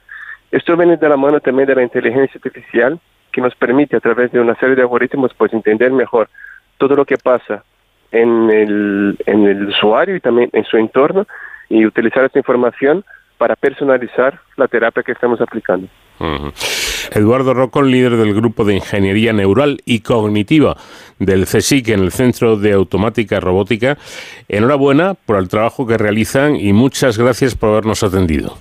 Esto 0.50 0.76
viene 0.76 0.96
de 0.96 1.08
la 1.08 1.16
mano 1.16 1.40
también 1.40 1.68
de 1.68 1.74
la 1.74 1.82
inteligencia 1.82 2.40
artificial 2.42 2.98
que 3.30 3.40
nos 3.40 3.54
permite 3.54 3.96
a 3.96 4.00
través 4.00 4.32
de 4.32 4.40
una 4.40 4.54
serie 4.56 4.74
de 4.74 4.82
algoritmos 4.82 5.32
pues 5.34 5.52
entender 5.52 5.90
mejor 5.92 6.28
todo 6.76 6.94
lo 6.94 7.04
que 7.04 7.16
pasa 7.16 7.64
el, 8.10 9.16
en 9.26 9.46
el 9.46 9.68
usuario 9.68 10.16
y 10.16 10.20
también 10.20 10.50
en 10.52 10.64
su 10.64 10.76
entorno 10.76 11.26
y 11.68 11.86
utilizar 11.86 12.24
esta 12.24 12.38
información 12.38 13.04
para 13.38 13.56
personalizar 13.56 14.38
la 14.56 14.68
terapia 14.68 15.02
que 15.02 15.12
estamos 15.12 15.40
aplicando. 15.40 15.88
Eduardo 17.12 17.54
Rocón, 17.54 17.90
líder 17.90 18.16
del 18.16 18.34
grupo 18.34 18.64
de 18.64 18.74
Ingeniería 18.74 19.32
Neural 19.32 19.80
y 19.84 20.00
Cognitiva 20.00 20.76
del 21.18 21.44
CSIC 21.44 21.88
en 21.88 22.00
el 22.00 22.12
Centro 22.12 22.56
de 22.56 22.72
Automática 22.72 23.40
Robótica. 23.40 23.98
Enhorabuena 24.48 25.14
por 25.14 25.36
el 25.38 25.48
trabajo 25.48 25.86
que 25.86 25.98
realizan 25.98 26.56
y 26.56 26.72
muchas 26.72 27.18
gracias 27.18 27.54
por 27.54 27.70
habernos 27.70 28.02
atendido. 28.02 28.58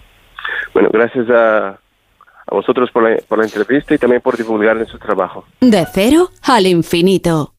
Bueno, 0.73 0.89
gracias 0.91 1.29
a, 1.29 1.69
a 1.69 2.55
vosotros 2.55 2.89
por 2.91 3.03
la, 3.03 3.17
por 3.27 3.39
la 3.39 3.45
entrevista 3.45 3.93
y 3.93 3.97
también 3.97 4.21
por 4.21 4.37
divulgar 4.37 4.77
en 4.77 4.87
su 4.87 4.97
trabajo. 4.97 5.45
De 5.59 5.85
cero 5.93 6.29
al 6.43 6.67
infinito. 6.67 7.53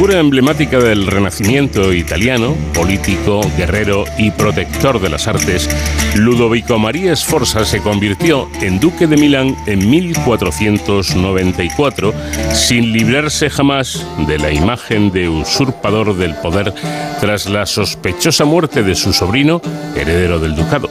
Figura 0.00 0.18
emblemática 0.18 0.78
del 0.78 1.06
Renacimiento 1.06 1.92
italiano, 1.92 2.56
político, 2.72 3.42
guerrero 3.58 4.06
y 4.16 4.30
protector 4.30 4.98
de 4.98 5.10
las 5.10 5.28
artes, 5.28 5.68
Ludovico 6.16 6.78
María 6.78 7.14
Sforza 7.14 7.66
se 7.66 7.82
convirtió 7.82 8.48
en 8.62 8.80
duque 8.80 9.06
de 9.06 9.18
Milán 9.18 9.54
en 9.66 9.90
1494, 9.90 12.14
sin 12.54 12.94
librarse 12.94 13.50
jamás 13.50 14.06
de 14.26 14.38
la 14.38 14.50
imagen 14.50 15.12
de 15.12 15.28
usurpador 15.28 16.16
del 16.16 16.34
poder 16.36 16.72
tras 17.20 17.50
la 17.50 17.66
sospechosa 17.66 18.46
muerte 18.46 18.82
de 18.82 18.94
su 18.94 19.12
sobrino, 19.12 19.60
heredero 19.94 20.38
del 20.38 20.56
ducado. 20.56 20.88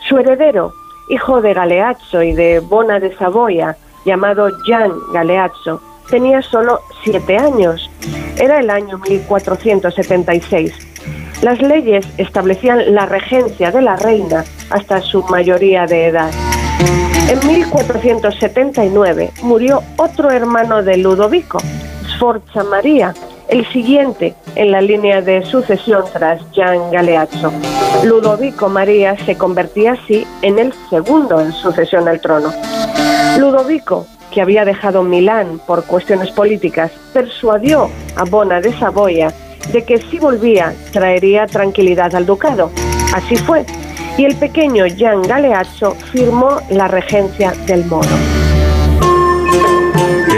su 0.08 0.18
heredero, 0.18 0.72
hijo 1.10 1.42
de 1.42 1.54
Galeazzo 1.54 2.24
y 2.24 2.34
de 2.34 2.60
Bona 2.60 3.00
de 3.00 3.16
Saboya, 3.18 3.76
llamado 4.06 4.50
Gian 4.66 4.92
Galeazzo, 5.14 5.82
tenía 6.10 6.42
solo 6.42 6.80
siete 7.04 7.38
años. 7.38 7.90
Era 8.38 8.60
el 8.60 8.70
año 8.70 8.98
1476. 9.00 10.74
Las 11.42 11.62
leyes 11.62 12.08
establecían 12.18 12.94
la 12.94 13.06
regencia 13.06 13.72
de 13.72 13.82
la 13.82 13.96
reina 13.96 14.44
hasta 14.70 15.02
su 15.02 15.24
mayoría 15.24 15.86
de 15.86 16.08
edad. 16.08 16.32
En 17.30 17.48
1479 17.48 19.32
murió 19.44 19.84
otro 19.98 20.32
hermano 20.32 20.82
de 20.84 20.98
Ludovico, 20.98 21.60
Sforza 22.16 22.64
María, 22.64 23.14
el 23.48 23.66
siguiente 23.72 24.34
en 24.56 24.72
la 24.72 24.82
línea 24.82 25.22
de 25.22 25.44
sucesión 25.46 26.04
tras 26.12 26.42
Gian 26.52 26.92
Galeazzo. 26.92 27.52
Ludovico 28.04 28.70
María 28.70 29.18
se 29.26 29.36
convertía 29.36 29.94
así 29.94 30.26
en 30.42 30.60
el 30.60 30.74
segundo 30.90 31.40
en 31.40 31.52
sucesión 31.52 32.08
al 32.08 32.22
trono. 32.22 32.52
Ludovico, 33.38 34.08
que 34.32 34.42
había 34.42 34.66
dejado 34.66 35.04
Milán 35.04 35.60
por 35.66 35.84
cuestiones 35.86 36.32
políticas, 36.32 36.92
persuadió 37.14 37.90
a 38.16 38.26
Bona 38.26 38.62
de 38.62 38.74
Saboya 38.78 39.34
de 39.72 39.84
que 39.84 40.00
si 40.00 40.20
volvía 40.20 40.74
traería 40.92 41.46
tranquilidad 41.46 42.16
al 42.16 42.26
ducado. 42.26 42.72
Así 43.14 43.36
fue, 43.36 43.66
y 44.18 44.26
el 44.26 44.36
pequeño 44.36 44.86
Gian 44.86 45.22
Galeazzo 45.22 45.92
firmó 46.12 46.60
la 46.70 46.88
regencia 46.88 47.54
del 47.66 47.86
Moro. 47.86 48.39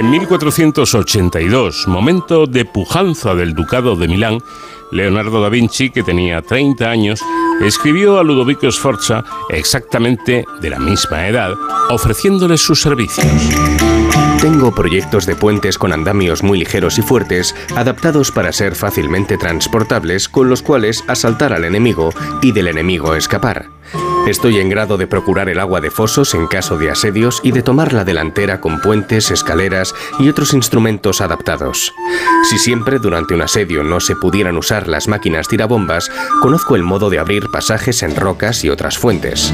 En 0.01 0.09
1482, 0.09 1.87
momento 1.87 2.47
de 2.47 2.65
pujanza 2.65 3.35
del 3.35 3.53
Ducado 3.53 3.95
de 3.95 4.07
Milán, 4.07 4.39
Leonardo 4.91 5.43
da 5.43 5.49
Vinci, 5.49 5.91
que 5.91 6.01
tenía 6.01 6.41
30 6.41 6.89
años, 6.89 7.21
escribió 7.63 8.17
a 8.17 8.23
Ludovico 8.23 8.71
Sforza 8.71 9.23
exactamente 9.51 10.43
de 10.59 10.69
la 10.71 10.79
misma 10.79 11.27
edad, 11.27 11.53
ofreciéndole 11.91 12.57
sus 12.57 12.81
servicios. 12.81 13.27
Tengo 14.41 14.73
proyectos 14.73 15.27
de 15.27 15.35
puentes 15.35 15.77
con 15.77 15.93
andamios 15.93 16.41
muy 16.41 16.57
ligeros 16.57 16.97
y 16.97 17.03
fuertes, 17.03 17.53
adaptados 17.75 18.31
para 18.31 18.51
ser 18.53 18.75
fácilmente 18.75 19.37
transportables, 19.37 20.27
con 20.27 20.49
los 20.49 20.63
cuales 20.63 21.03
asaltar 21.07 21.53
al 21.53 21.63
enemigo 21.63 22.09
y 22.41 22.53
del 22.53 22.69
enemigo 22.69 23.13
escapar. 23.13 23.80
Estoy 24.27 24.59
en 24.59 24.69
grado 24.69 24.97
de 24.97 25.07
procurar 25.07 25.49
el 25.49 25.59
agua 25.59 25.81
de 25.81 25.89
fosos 25.89 26.35
en 26.35 26.45
caso 26.45 26.77
de 26.77 26.91
asedios 26.91 27.41
y 27.43 27.51
de 27.51 27.63
tomar 27.63 27.91
la 27.91 28.05
delantera 28.05 28.61
con 28.61 28.79
puentes, 28.79 29.31
escaleras 29.31 29.95
y 30.19 30.29
otros 30.29 30.53
instrumentos 30.53 31.21
adaptados. 31.21 31.91
Si 32.47 32.59
siempre 32.59 32.99
durante 32.99 33.33
un 33.33 33.41
asedio 33.41 33.83
no 33.83 33.99
se 33.99 34.15
pudieran 34.15 34.57
usar 34.57 34.87
las 34.87 35.07
máquinas 35.07 35.47
tirabombas, 35.47 36.11
conozco 36.39 36.75
el 36.75 36.83
modo 36.83 37.09
de 37.09 37.17
abrir 37.17 37.47
pasajes 37.51 38.03
en 38.03 38.15
rocas 38.15 38.63
y 38.63 38.69
otras 38.69 38.97
fuentes. 38.97 39.51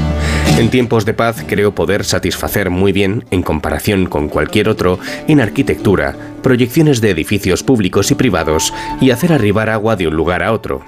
En 0.58 0.70
tiempos 0.70 1.06
de 1.06 1.14
paz 1.14 1.44
creo 1.48 1.74
poder 1.74 2.04
satisfacer 2.04 2.68
muy 2.68 2.92
bien, 2.92 3.24
en 3.30 3.42
comparación 3.42 4.06
con 4.06 4.28
cualquier 4.28 4.68
otro, 4.68 4.98
en 5.26 5.40
arquitectura, 5.40 6.14
proyecciones 6.42 7.00
de 7.00 7.10
edificios 7.10 7.62
públicos 7.62 8.10
y 8.10 8.16
privados 8.16 8.74
y 9.00 9.12
hacer 9.12 9.32
arribar 9.32 9.70
agua 9.70 9.96
de 9.96 10.08
un 10.08 10.14
lugar 10.14 10.42
a 10.42 10.52
otro. 10.52 10.84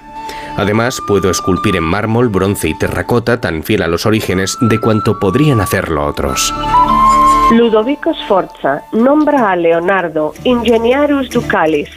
Además, 0.57 1.01
puedo 1.07 1.29
esculpir 1.29 1.75
en 1.75 1.83
mármol, 1.83 2.29
bronce 2.29 2.69
y 2.69 2.77
terracota 2.77 3.39
tan 3.39 3.63
fiel 3.63 3.81
a 3.81 3.87
los 3.87 4.05
orígenes 4.05 4.57
de 4.61 4.79
cuanto 4.79 5.19
podrían 5.19 5.61
hacerlo 5.61 6.05
otros. 6.05 6.53
Ludovico 7.51 8.13
Sforza 8.13 8.83
nombra 8.93 9.51
a 9.51 9.55
Leonardo 9.55 10.33
Ingeniarus 10.43 11.29
Ducalis. 11.29 11.89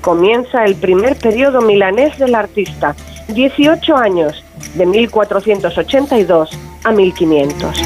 Comienza 0.00 0.64
el 0.64 0.76
primer 0.76 1.16
periodo 1.16 1.60
milanés 1.60 2.16
del 2.18 2.34
artista, 2.34 2.94
18 3.28 3.96
años, 3.96 4.44
de 4.74 4.86
1482 4.86 6.50
a 6.84 6.92
1500. 6.92 7.82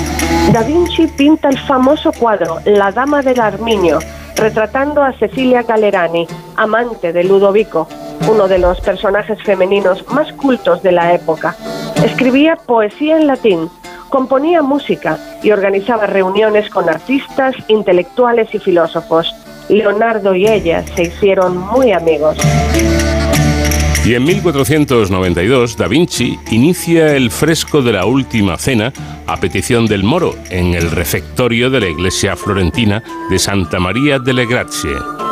Da 0.53 0.63
Vinci 0.63 1.07
pinta 1.07 1.49
el 1.49 1.59
famoso 1.61 2.13
cuadro 2.13 2.59
La 2.67 2.93
Dama 2.93 3.23
del 3.23 3.41
Arminio, 3.41 3.99
retratando 4.41 5.03
a 5.03 5.13
Cecilia 5.13 5.63
Galerani, 5.63 6.27
amante 6.57 7.13
de 7.13 7.25
Ludovico, 7.25 7.87
uno 8.29 8.49
de 8.49 8.59
los 8.59 8.81
personajes 8.81 9.41
femeninos 9.43 10.05
más 10.09 10.33
cultos 10.33 10.83
de 10.83 10.93
la 10.93 11.13
época. 11.13 11.55
Escribía 12.03 12.57
poesía 12.57 13.19
en 13.19 13.27
latín, 13.27 13.71
componía 14.09 14.63
música 14.63 15.19
y 15.43 15.51
organizaba 15.51 16.07
reuniones 16.07 16.71
con 16.71 16.89
artistas, 16.89 17.55
intelectuales 17.69 18.55
y 18.55 18.59
filósofos. 18.59 19.35
Leonardo 19.69 20.35
y 20.35 20.49
ella 20.49 20.85
se 20.95 21.03
hicieron 21.03 21.59
muy 21.59 21.93
amigos. 21.93 22.39
Y 24.05 24.15
en 24.15 24.25
1492, 24.25 25.77
Da 25.77 25.87
Vinci 25.87 26.39
inicia 26.51 27.15
el 27.15 27.31
fresco 27.31 27.83
de 27.83 27.93
la 27.93 28.07
Última 28.07 28.57
Cena 28.57 28.93
a 29.27 29.37
petición 29.37 29.87
del 29.87 30.05
Moro 30.05 30.35
en 30.49 30.75
el 30.75 30.91
refectorio 30.91 31.71
de 31.71 31.81
la 31.81 31.89
iglesia 31.89 32.35
florentina 32.35 33.03
de 33.29 33.39
Santa 33.39 33.79
María 33.79 34.19
delle 34.19 34.47
Grazie. 34.47 35.30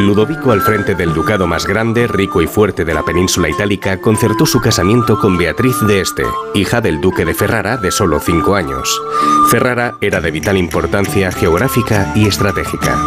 Ludovico, 0.00 0.52
al 0.52 0.60
frente 0.60 0.94
del 0.94 1.14
ducado 1.14 1.46
más 1.46 1.66
grande, 1.66 2.06
rico 2.06 2.42
y 2.42 2.46
fuerte 2.46 2.84
de 2.84 2.92
la 2.92 3.02
península 3.02 3.48
itálica, 3.48 4.00
concertó 4.00 4.44
su 4.44 4.60
casamiento 4.60 5.18
con 5.18 5.38
Beatriz 5.38 5.80
de 5.86 6.00
Este, 6.00 6.24
hija 6.54 6.80
del 6.80 7.00
duque 7.00 7.24
de 7.24 7.34
Ferrara 7.34 7.76
de 7.76 7.90
solo 7.90 8.20
cinco 8.20 8.54
años. 8.54 9.00
Ferrara 9.48 9.96
era 10.00 10.20
de 10.20 10.30
vital 10.30 10.56
importancia 10.58 11.32
geográfica 11.32 12.12
y 12.14 12.26
estratégica. 12.26 13.00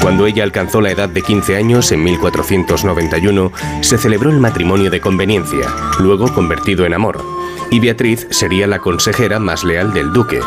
Cuando 0.00 0.26
ella 0.26 0.44
alcanzó 0.44 0.80
la 0.80 0.90
edad 0.90 1.08
de 1.08 1.22
15 1.22 1.56
años, 1.56 1.92
en 1.92 2.02
1491, 2.02 3.52
se 3.82 3.98
celebró 3.98 4.30
el 4.30 4.40
matrimonio 4.40 4.90
de 4.90 5.00
conveniencia, 5.00 5.68
luego 6.00 6.32
convertido 6.32 6.86
en 6.86 6.94
amor 6.94 7.22
y 7.70 7.80
Beatriz 7.80 8.26
sería 8.30 8.66
la 8.66 8.78
consejera 8.78 9.40
más 9.40 9.64
leal 9.64 9.92
del 9.92 10.12
duque, 10.12 10.40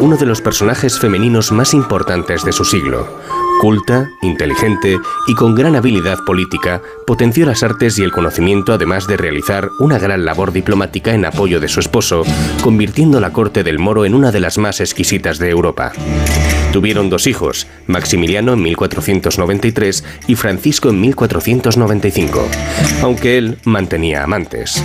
uno 0.00 0.16
de 0.16 0.26
los 0.26 0.40
personajes 0.40 0.98
femeninos 0.98 1.50
más 1.50 1.74
importantes 1.74 2.44
de 2.44 2.52
su 2.52 2.64
siglo. 2.64 3.08
Culta, 3.60 4.12
inteligente 4.22 4.98
y 5.26 5.34
con 5.34 5.56
gran 5.56 5.74
habilidad 5.74 6.18
política, 6.24 6.80
potenció 7.06 7.44
las 7.44 7.64
artes 7.64 7.98
y 7.98 8.02
el 8.02 8.12
conocimiento 8.12 8.72
además 8.72 9.08
de 9.08 9.16
realizar 9.16 9.70
una 9.80 9.98
gran 9.98 10.24
labor 10.24 10.52
diplomática 10.52 11.12
en 11.12 11.24
apoyo 11.24 11.58
de 11.58 11.66
su 11.66 11.80
esposo, 11.80 12.22
convirtiendo 12.62 13.18
la 13.20 13.32
corte 13.32 13.64
del 13.64 13.80
moro 13.80 14.04
en 14.04 14.14
una 14.14 14.30
de 14.30 14.38
las 14.38 14.58
más 14.58 14.80
exquisitas 14.80 15.38
de 15.38 15.50
Europa. 15.50 15.92
Tuvieron 16.72 17.10
dos 17.10 17.26
hijos, 17.26 17.66
Maximiliano 17.88 18.52
en 18.52 18.62
1493 18.62 20.04
y 20.28 20.36
Francisco 20.36 20.90
en 20.90 21.00
1495, 21.00 22.48
aunque 23.02 23.38
él 23.38 23.58
mantenía 23.64 24.22
amantes. 24.22 24.82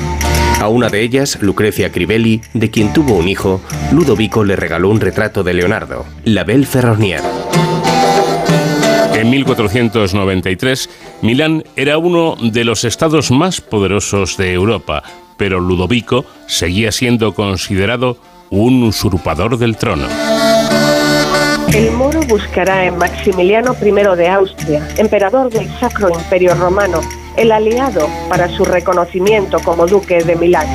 A 0.59 0.67
una 0.67 0.89
de 0.89 1.01
ellas, 1.01 1.38
Lucrecia 1.41 1.91
Crivelli, 1.91 2.41
de 2.53 2.71
quien 2.71 2.91
tuvo 2.91 3.17
un 3.17 3.27
hijo, 3.27 3.62
Ludovico 3.91 4.43
le 4.43 4.55
regaló 4.55 4.89
un 4.89 4.99
retrato 4.99 5.43
de 5.43 5.53
Leonardo, 5.53 6.05
la 6.23 6.43
Belle 6.43 6.65
Ferronnière. 6.65 7.21
En 9.23 9.29
1493, 9.29 10.89
Milán 11.21 11.63
era 11.77 11.97
uno 11.97 12.36
de 12.41 12.65
los 12.65 12.83
estados 12.83 13.31
más 13.31 13.62
poderosos 13.62 14.36
de 14.36 14.51
Europa, 14.51 15.01
pero 15.38 15.62
Ludovico 15.62 16.25
seguía 16.45 16.91
siendo 16.91 17.33
considerado 17.33 18.17
un 18.49 18.83
usurpador 18.83 19.57
del 19.57 19.77
trono. 19.77 20.07
El 21.73 21.91
moro 21.93 22.19
buscará 22.27 22.83
en 22.83 22.97
Maximiliano 22.97 23.73
I 23.81 24.17
de 24.17 24.27
Austria, 24.27 24.86
emperador 24.97 25.49
del 25.49 25.69
Sacro 25.79 26.09
Imperio 26.09 26.53
Romano, 26.55 26.99
el 27.38 27.53
aliado 27.53 28.09
para 28.27 28.49
su 28.49 28.65
reconocimiento 28.65 29.57
como 29.62 29.88
duque 29.88 30.21
de 30.21 30.36
Milán. 30.36 30.67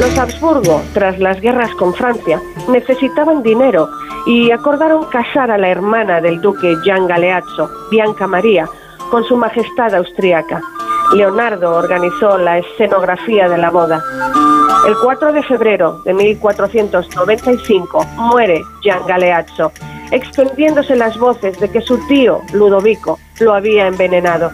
Los 0.00 0.16
Habsburgo, 0.16 0.82
tras 0.94 1.18
las 1.18 1.40
guerras 1.40 1.74
con 1.74 1.92
Francia, 1.94 2.40
necesitaban 2.68 3.42
dinero 3.42 3.88
y 4.26 4.50
acordaron 4.50 5.04
casar 5.06 5.50
a 5.50 5.58
la 5.58 5.68
hermana 5.68 6.20
del 6.20 6.40
duque 6.40 6.76
Gian 6.84 7.06
Galeazzo, 7.06 7.68
Bianca 7.90 8.26
María, 8.26 8.68
con 9.10 9.24
su 9.24 9.36
majestad 9.36 9.94
austriaca. 9.94 10.60
Leonardo 11.12 11.76
organizó 11.76 12.38
la 12.38 12.58
escenografía 12.58 13.48
de 13.48 13.58
la 13.58 13.70
boda. 13.70 14.02
El 14.86 14.94
4 14.96 15.32
de 15.32 15.42
febrero 15.42 16.00
de 16.04 16.14
1495 16.14 18.06
muere 18.16 18.62
Gian 18.82 19.06
Galeazzo, 19.06 19.72
extendiéndose 20.10 20.96
las 20.96 21.18
voces 21.18 21.58
de 21.60 21.70
que 21.70 21.80
su 21.80 21.98
tío, 22.06 22.40
Ludovico, 22.52 23.18
lo 23.40 23.54
había 23.54 23.86
envenenado. 23.86 24.50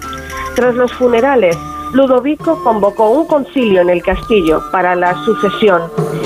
Tras 0.54 0.74
los 0.74 0.92
funerales, 0.92 1.56
Ludovico 1.92 2.62
convocó 2.64 3.10
un 3.10 3.26
concilio 3.26 3.82
en 3.82 3.90
el 3.90 4.02
castillo 4.02 4.60
para 4.72 4.94
la 4.94 5.14
sucesión 5.24 5.82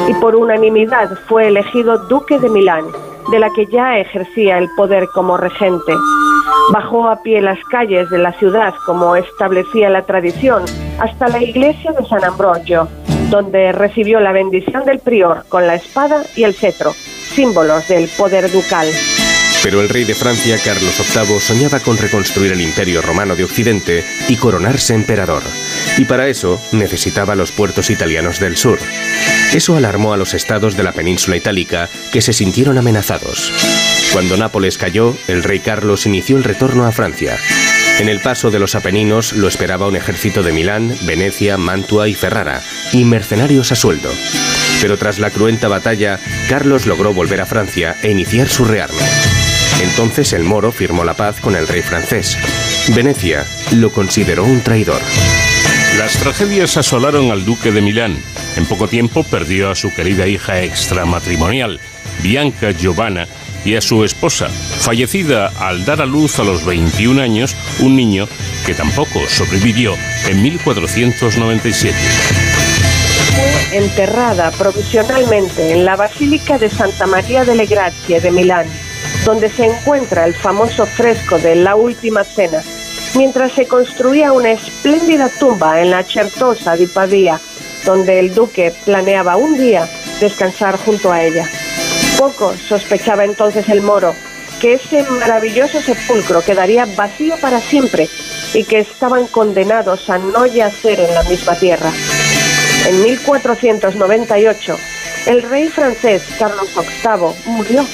y 0.09 0.15
por 0.15 0.35
unanimidad 0.35 1.11
fue 1.29 1.49
elegido 1.49 1.99
duque 2.09 2.39
de 2.39 2.49
Milán 2.49 2.85
de 3.31 3.39
la 3.39 3.51
que 3.51 3.67
ya 3.67 3.99
ejercía 3.99 4.59
el 4.59 4.69
poder 4.77 5.07
como 5.15 5.37
regente. 5.37 5.93
Bajó 6.73 7.09
a 7.09 7.23
pie 7.23 7.41
las 7.41 7.59
calles 7.71 8.09
de 8.11 8.19
la 8.19 8.33
ciudad 8.33 8.75
como 8.87 9.17
establecía 9.17 9.89
la 9.91 10.03
tradición 10.03 10.65
hasta 10.99 11.29
la 11.29 11.43
iglesia 11.43 11.93
de 11.93 12.05
San 12.07 12.25
Ambrogio, 12.25 12.89
donde 13.31 13.73
recibió 13.73 14.21
la 14.21 14.33
bendición 14.33 14.85
del 14.85 14.99
prior 14.99 15.45
con 15.49 15.67
la 15.67 15.75
espada 15.75 16.23
y 16.37 16.45
el 16.45 16.55
cetro, 16.55 16.93
símbolos 16.93 17.89
del 17.89 18.09
poder 18.17 18.51
ducal. 18.51 18.87
Pero 19.63 19.81
el 19.81 19.89
rey 19.89 20.05
de 20.05 20.15
Francia, 20.15 20.59
Carlos 20.63 20.95
VIII, 20.99 21.41
soñaba 21.41 21.79
con 21.81 21.97
reconstruir 21.97 22.53
el 22.53 22.61
imperio 22.61 23.01
romano 23.01 23.37
de 23.37 23.45
Occidente 23.45 24.05
y 24.29 24.37
coronarse 24.37 24.95
emperador. 24.95 25.43
Y 25.99 26.05
para 26.05 26.29
eso 26.29 26.61
necesitaba 26.73 27.37
los 27.37 27.53
puertos 27.53 27.89
italianos 27.91 28.41
del 28.41 28.57
sur. 28.57 28.81
Eso 29.53 29.77
alarmó 29.77 30.13
a 30.13 30.17
los 30.17 30.35
estados 30.35 30.77
de 30.77 30.83
la 30.83 30.93
península 30.93 31.37
itálica, 31.37 31.89
que 32.11 32.23
se 32.23 32.33
sintieron 32.33 32.77
amenazados. 32.77 33.53
Cuando 34.13 34.37
Nápoles 34.37 34.79
cayó, 34.79 35.17
el 35.29 35.45
rey 35.45 35.61
Carlos 35.61 36.07
inició 36.07 36.37
el 36.37 36.45
retorno 36.45 36.85
a 36.85 36.93
Francia. 36.93 37.39
En 38.01 38.09
el 38.09 38.21
paso 38.21 38.51
de 38.51 38.59
los 38.59 38.75
Apeninos 38.75 39.33
lo 39.33 39.47
esperaba 39.47 39.87
un 39.87 39.97
ejército 39.97 40.43
de 40.43 40.53
Milán, 40.53 40.97
Venecia, 41.03 41.57
Mantua 41.57 42.09
y 42.09 42.15
Ferrara, 42.15 42.63
y 42.93 43.05
mercenarios 43.05 43.71
a 43.71 43.77
sueldo. 43.77 44.11
Pero 44.81 44.99
tras 44.99 45.19
la 45.19 45.31
cruenta 45.31 45.69
batalla, 45.69 46.19
Carlos 46.49 46.87
logró 46.87 47.15
volver 47.15 47.41
a 47.41 47.47
Francia 47.47 47.97
e 48.03 48.11
iniciar 48.11 48.49
su 48.49 48.65
rearme. 48.65 49.32
Entonces 49.83 50.33
el 50.33 50.45
moro 50.45 50.71
firmó 50.71 51.05
la 51.05 51.15
paz 51.15 51.41
con 51.41 51.57
el 51.57 51.67
rey 51.67 51.83
francés. 51.83 52.39
Venecia 52.95 53.45
lo 53.73 53.91
consideró 53.91 54.45
un 54.45 54.61
traidor. 54.61 55.01
Las 55.99 56.13
tragedias 56.19 56.77
asolaron 56.77 57.33
al 57.33 57.45
duque 57.45 57.73
de 57.73 57.81
Milán. 57.81 58.17
En 58.57 58.65
poco 58.67 58.87
tiempo 58.87 59.25
perdió 59.25 59.71
a 59.71 59.75
su 59.75 59.93
querida 59.93 60.29
hija 60.29 60.63
extramatrimonial, 60.63 61.81
Bianca 62.23 62.71
Giovanna, 62.71 63.27
y 63.65 63.75
a 63.75 63.81
su 63.81 64.05
esposa, 64.05 64.49
fallecida 64.49 65.53
al 65.59 65.85
dar 65.85 66.01
a 66.01 66.07
luz 66.07 66.39
a 66.39 66.45
los 66.45 66.65
21 66.65 67.21
años 67.21 67.57
un 67.81 67.97
niño 67.97 68.29
que 68.65 68.75
tampoco 68.75 69.21
sobrevivió 69.29 69.95
en 70.29 70.43
1497. 70.43 71.97
Fue 73.35 73.79
enterrada 73.79 74.51
provisionalmente 74.53 75.73
en 75.73 75.85
la 75.85 75.97
Basílica 75.97 76.59
de 76.59 76.71
Santa 76.71 77.07
María 77.07 77.45
delle 77.45 77.67
Grazie 77.67 78.21
de 78.21 78.31
Milán 78.31 78.67
donde 79.25 79.49
se 79.49 79.65
encuentra 79.65 80.25
el 80.27 80.35
famoso 80.35 80.85
fresco 80.85 81.39
de 81.39 81.55
La 81.55 81.77
Última 81.77 82.25
Cena, 82.25 82.63
mientras 83.15 83.53
se 83.53 83.67
construía 83.67 84.33
una 84.33 84.51
espléndida 84.51 85.31
tumba 85.39 85.81
en 85.81 85.91
la 85.91 86.03
Certosa 86.03 86.75
di 86.77 86.87
Pavia, 86.87 87.41
donde 87.85 88.19
el 88.19 88.35
duque 88.35 88.73
planeaba 88.85 89.37
un 89.37 89.57
día 89.57 89.89
descansar 90.21 90.77
junto 90.77 91.13
a 91.13 91.23
ella. 91.23 91.49
Poco 92.19 92.55
sospechaba 92.55 93.25
entonces 93.25 93.69
el 93.69 93.83
moro 93.83 94.15
que 94.61 94.75
ese 94.75 95.03
maravilloso 95.05 95.81
sepulcro 95.81 96.43
quedaría 96.43 96.87
vacío 96.97 97.37
para 97.41 97.61
siempre 97.61 98.09
y 98.55 98.65
que 98.65 98.79
estaban 98.81 99.27
condenados 99.27 100.09
a 100.11 100.19
no 100.19 100.47
yacer 100.47 101.01
en 101.01 101.15
la 101.15 101.23
misma 101.25 101.55
tierra. 101.57 101.91
En 102.87 103.03
1498, 103.03 104.77
el 105.27 105.43
rey 105.43 105.69
francés 105.69 106.23
Carlos 106.39 106.69
VIII 106.77 107.53
murió 107.53 107.87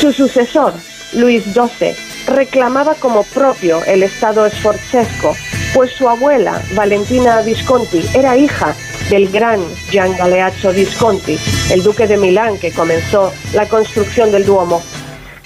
su 0.00 0.12
sucesor, 0.12 0.72
Luis 1.12 1.44
XII, 1.44 1.94
reclamaba 2.26 2.94
como 2.94 3.22
propio 3.22 3.84
el 3.84 4.02
Estado 4.02 4.46
esforzesco, 4.46 5.36
pues 5.74 5.90
su 5.92 6.08
abuela, 6.08 6.62
Valentina 6.74 7.42
Visconti, 7.42 8.02
era 8.14 8.34
hija 8.34 8.74
del 9.10 9.30
gran 9.30 9.60
Gian 9.90 10.16
Galeazzo 10.16 10.72
Visconti, 10.72 11.38
el 11.70 11.82
duque 11.82 12.06
de 12.06 12.16
Milán 12.16 12.58
que 12.58 12.72
comenzó 12.72 13.30
la 13.52 13.66
construcción 13.68 14.32
del 14.32 14.46
Duomo. 14.46 14.82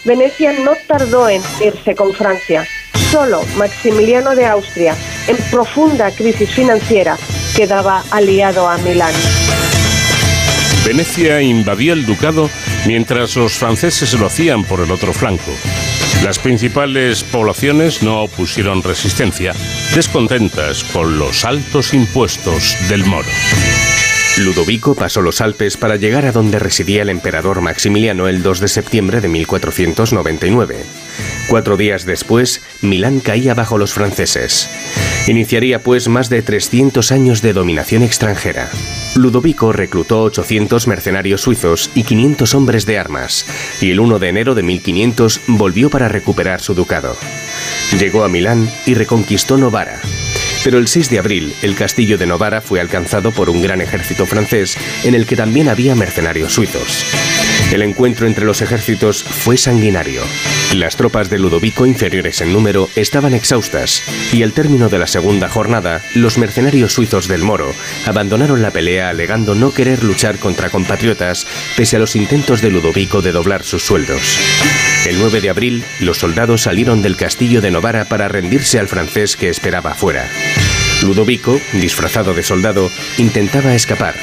Venecia 0.05 0.53
no 0.53 0.73
tardó 0.87 1.29
en 1.29 1.43
irse 1.61 1.97
con 1.97 2.15
Francia. 2.15 2.65
Solo 3.11 3.43
Maximiliano 3.57 4.37
de 4.37 4.47
Austria, 4.47 4.95
en 5.27 5.37
profunda 5.51 6.13
crisis 6.13 6.51
financiera, 6.51 7.17
quedaba 7.57 8.05
aliado 8.13 8.69
a 8.69 8.77
Milán. 8.79 9.15
Venecia 10.85 11.41
invadía 11.41 11.95
el 11.95 12.05
ducado 12.05 12.51
mientras 12.87 13.37
los 13.37 13.55
franceses 13.55 14.13
lo 14.15 14.27
hacían 14.27 14.65
por 14.65 14.81
el 14.81 14.91
otro 14.91 15.15
flanco. 15.15 15.51
Las 16.23 16.39
principales 16.39 17.25
poblaciones 17.25 18.03
no 18.03 18.23
opusieron 18.23 18.83
resistencia, 18.83 19.55
descontentas 19.95 20.85
con 20.85 21.19
los 21.19 21.45
altos 21.45 21.95
impuestos 21.95 22.77
del 22.89 23.05
moro. 23.05 23.29
Ludovico 24.39 24.95
pasó 24.95 25.23
los 25.23 25.41
Alpes 25.41 25.77
para 25.77 25.97
llegar 25.97 26.27
a 26.27 26.33
donde 26.33 26.59
residía 26.59 27.03
el 27.03 27.09
emperador 27.09 27.61
Maximiliano 27.61 28.27
el 28.27 28.43
2 28.43 28.61
de 28.61 28.69
septiembre 28.69 29.21
de 29.21 29.29
1499. 29.29 30.85
Cuatro 31.49 31.77
días 31.77 32.05
después, 32.05 32.63
Milán 32.83 33.21
caía 33.21 33.55
bajo 33.55 33.79
los 33.79 33.93
franceses. 33.93 34.69
Iniciaría 35.29 35.79
pues 35.79 36.09
más 36.09 36.29
de 36.31 36.43
300 36.43 37.13
años 37.13 37.43
de 37.43 37.53
dominación 37.53 38.03
extranjera. 38.03 38.71
Ludovico 39.15 39.73
reclutó 39.73 40.23
800 40.23 40.87
mercenarios 40.89 41.43
suizos 41.43 41.91
y 41.95 42.03
500 42.03 42.55
hombres 42.55 42.87
de 42.87 42.99
armas, 42.99 43.47
y 43.81 43.91
el 43.91 44.01
1 44.01 44.19
de 44.19 44.29
enero 44.29 44.55
de 44.55 44.63
1500 44.63 45.41
volvió 45.47 45.91
para 45.91 46.09
recuperar 46.09 46.61
su 46.61 46.75
ducado. 46.75 47.17
Llegó 47.99 48.25
a 48.25 48.29
Milán 48.29 48.69
y 48.87 48.95
reconquistó 48.95 49.57
Novara. 49.57 50.01
Pero 50.65 50.79
el 50.79 50.89
6 50.89 51.11
de 51.11 51.19
abril, 51.19 51.55
el 51.63 51.77
castillo 51.77 52.19
de 52.19 52.27
Novara 52.27 52.61
fue 52.61 52.81
alcanzado 52.81 53.31
por 53.31 53.51
un 53.51 53.63
gran 53.63 53.81
ejército 53.81 54.27
francés 54.27 54.77
en 55.05 55.15
el 55.15 55.27
que 55.27 55.37
también 55.37 55.69
había 55.69 55.95
mercenarios 55.95 56.55
suizos. 56.55 57.05
El 57.73 57.83
encuentro 57.83 58.27
entre 58.27 58.45
los 58.45 58.63
ejércitos 58.63 59.25
fue 59.25 59.57
sanguinario. 59.57 60.23
Las 60.75 60.97
tropas 60.97 61.31
de 61.31 61.39
Ludovico, 61.39 61.87
inferiores 61.87 62.41
en 62.41 62.53
número, 62.53 62.89
estaban 62.95 63.35
exhaustas 63.35 64.03
y 64.33 64.43
al 64.43 64.53
término 64.53 64.89
de 64.89 64.99
la 64.99 65.07
segunda 65.07 65.49
jornada, 65.49 66.03
los 66.15 66.39
mercenarios 66.39 66.93
suizos 66.93 67.27
del 67.27 67.43
Moro 67.43 67.73
abandonaron 68.07 68.63
la 68.63 68.71
pelea 68.71 69.09
alegando 69.09 69.55
no 69.55 69.73
querer 69.73 70.05
luchar 70.05 70.39
contra 70.39 70.71
compatriotas 70.71 71.47
pese 71.77 71.97
a 71.97 71.99
los 71.99 72.17
intentos 72.17 72.61
de 72.61 72.71
Ludovico 72.71 73.23
de 73.23 73.33
doblar 73.33 73.65
sus 73.65 73.85
sueldos. 73.85 74.39
El 75.07 75.19
9 75.19 75.41
de 75.41 75.51
abril, 75.51 75.85
los 76.01 76.19
soldados 76.19 76.63
salieron 76.63 77.03
del 77.03 77.17
castillo 77.17 77.61
de 77.61 77.71
Novara 77.71 78.07
para 78.07 78.29
rendirse 78.29 78.79
al 78.79 78.89
francés 78.89 79.37
que 79.37 79.49
esperaba 79.49 79.93
afuera. 79.93 80.29
Ludovico, 81.03 81.61
disfrazado 81.73 82.35
de 82.35 82.43
soldado, 82.43 82.91
intentaba 83.19 83.75
escapar, 83.75 84.15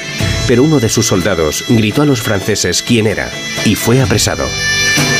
pero 0.48 0.64
uno 0.64 0.80
de 0.80 0.90
sus 0.90 1.08
soldados 1.08 1.66
gritó 1.70 2.02
a 2.02 2.06
los 2.06 2.22
franceses 2.22 2.82
quién 2.82 3.08
era 3.08 3.32
y 3.66 3.76
fue 3.76 4.02
apresado. 4.02 4.46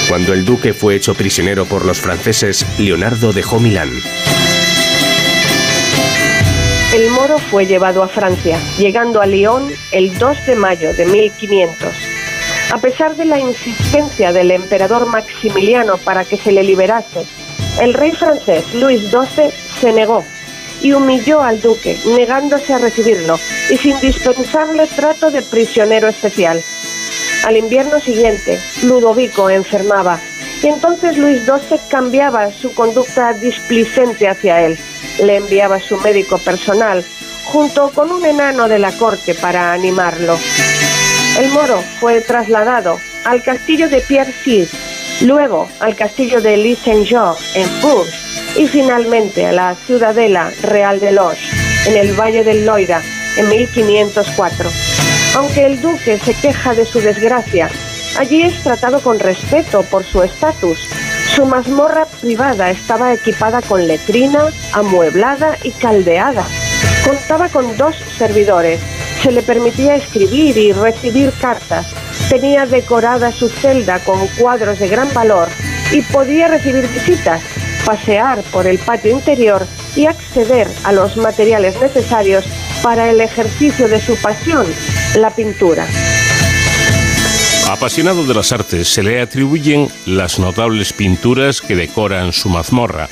Cuando 0.10 0.34
el 0.34 0.46
duque 0.46 0.74
fue 0.74 0.96
hecho 0.96 1.14
prisionero 1.16 1.66
por 1.66 1.86
los 1.86 2.00
franceses, 2.00 2.66
Leonardo 2.78 3.32
dejó 3.32 3.60
Milán. 3.60 3.92
El 6.94 7.10
moro 7.12 7.38
fue 7.38 7.66
llevado 7.66 8.04
a 8.04 8.10
Francia, 8.10 8.60
llegando 8.78 9.22
a 9.22 9.26
Lyon 9.26 9.72
el 9.94 10.18
2 10.18 10.46
de 10.46 10.56
mayo 10.56 10.94
de 10.94 11.06
1500. 11.06 11.90
A 12.74 12.78
pesar 12.80 13.16
de 13.16 13.26
la 13.26 13.40
insistencia 13.40 14.34
del 14.34 14.52
emperador 14.52 15.06
Maximiliano 15.06 15.98
para 15.98 16.26
que 16.26 16.38
se 16.38 16.52
le 16.52 16.64
liberase, 16.64 17.26
el 17.82 17.94
rey 17.94 18.12
francés 18.12 18.74
Luis 18.74 19.02
XII 19.10 19.52
se 19.80 19.94
negó 19.94 20.24
y 20.82 20.94
humilló 20.94 21.42
al 21.42 21.62
duque, 21.62 21.98
negándose 22.06 22.74
a 22.74 22.78
recibirlo 22.78 23.40
y 23.70 23.78
sin 23.78 24.00
dispensarle 24.00 24.88
trato 24.88 25.30
de 25.32 25.42
prisionero 25.42 26.08
especial. 26.08 26.62
Al 27.46 27.58
invierno 27.58 28.00
siguiente, 28.00 28.60
Ludovico 28.84 29.50
enfermaba 29.50 30.20
y 30.62 30.68
entonces 30.68 31.18
Luis 31.18 31.42
XII 31.44 31.80
cambiaba 31.90 32.52
su 32.52 32.74
conducta 32.74 33.34
displicente 33.34 34.28
hacia 34.28 34.62
él. 34.62 34.78
Le 35.24 35.38
enviaba 35.38 35.80
su 35.80 35.98
médico 35.98 36.38
personal 36.38 37.04
junto 37.46 37.90
con 37.90 38.12
un 38.12 38.26
enano 38.26 38.68
de 38.68 38.80
la 38.80 38.92
corte 38.92 39.34
para 39.36 39.74
animarlo. 39.74 40.38
El 41.40 41.50
moro 41.50 41.82
fue 42.00 42.22
trasladado 42.22 42.98
al 43.26 43.42
castillo 43.42 43.90
de 43.90 44.02
Pierre 44.02 44.34
luego 45.22 45.68
al 45.80 45.96
castillo 45.96 46.42
de 46.42 46.58
Lis 46.58 46.80
Saint-Jean 46.80 47.34
en 47.56 47.82
Bourges 47.82 48.21
y 48.58 48.68
finalmente 48.68 49.46
a 49.46 49.52
la 49.52 49.76
ciudadela 49.76 50.52
real 50.62 51.00
de 51.00 51.12
Loche, 51.12 51.50
en 51.86 51.98
el 51.98 52.14
Valle 52.14 52.44
del 52.44 52.66
Loira, 52.66 53.02
en 53.38 53.50
1504. 53.50 54.70
Aunque 55.36 55.66
el 55.66 55.82
duque 55.82 56.20
se 56.20 56.34
queja 56.34 56.74
de 56.74 56.86
su 56.86 57.00
desgracia, 57.00 57.70
allí 58.18 58.42
es 58.42 58.62
tratado 58.64 59.00
con 59.00 59.20
respeto 59.20 59.84
por 59.84 60.04
su 60.04 60.22
estatus. 60.24 60.90
Su 61.34 61.46
mazmorra 61.46 62.06
privada 62.06 62.70
estaba 62.70 63.14
equipada 63.14 63.62
con 63.62 63.88
letrina, 63.88 64.44
amueblada 64.74 65.58
y 65.64 65.72
caldeada. 65.72 66.46
Contaba 67.06 67.48
con 67.48 67.78
dos 67.78 67.96
servidores. 68.18 68.82
Se 69.24 69.32
le 69.32 69.42
permitía 69.42 69.96
escribir 69.96 70.58
y 70.58 70.74
recibir 70.74 71.32
cartas. 71.40 71.88
Tenía 72.30 72.66
decorada 72.66 73.32
su 73.32 73.48
celda 73.48 74.00
con 74.00 74.28
cuadros 74.40 74.80
de 74.80 74.90
gran 74.90 75.14
valor 75.14 75.48
y 75.92 76.02
podía 76.02 76.48
recibir 76.48 76.88
visitas 76.88 77.42
pasear 77.86 78.42
por 78.52 78.68
el 78.68 78.80
patio 78.80 79.12
interior 79.12 79.66
y 79.96 80.06
acceder 80.06 80.68
a 80.84 80.92
los 80.92 81.18
materiales 81.18 81.80
necesarios 81.82 82.46
para 82.82 83.10
el 83.10 83.22
ejercicio 83.22 83.88
de 83.88 84.02
su 84.02 84.16
pasión, 84.16 84.66
la 85.16 85.30
pintura. 85.30 85.88
Apasionado 87.70 88.26
de 88.26 88.34
las 88.34 88.52
artes, 88.52 88.88
se 88.88 89.04
le 89.04 89.22
atribuyen 89.22 89.88
las 90.06 90.40
notables 90.40 90.94
pinturas 90.94 91.62
que 91.62 91.76
decoran 91.76 92.34
su 92.34 92.50
mazmorra 92.50 93.08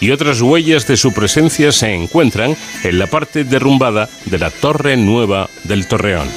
y 0.00 0.10
otras 0.10 0.40
huellas 0.42 0.86
de 0.86 0.96
su 0.96 1.12
presencia 1.12 1.72
se 1.72 1.94
encuentran 1.94 2.56
en 2.82 2.98
la 2.98 3.06
parte 3.06 3.44
derrumbada 3.44 4.08
de 4.26 4.38
la 4.38 4.50
Torre 4.50 4.96
Nueva 4.96 5.48
del 5.64 5.86
Torreón. 5.86 6.28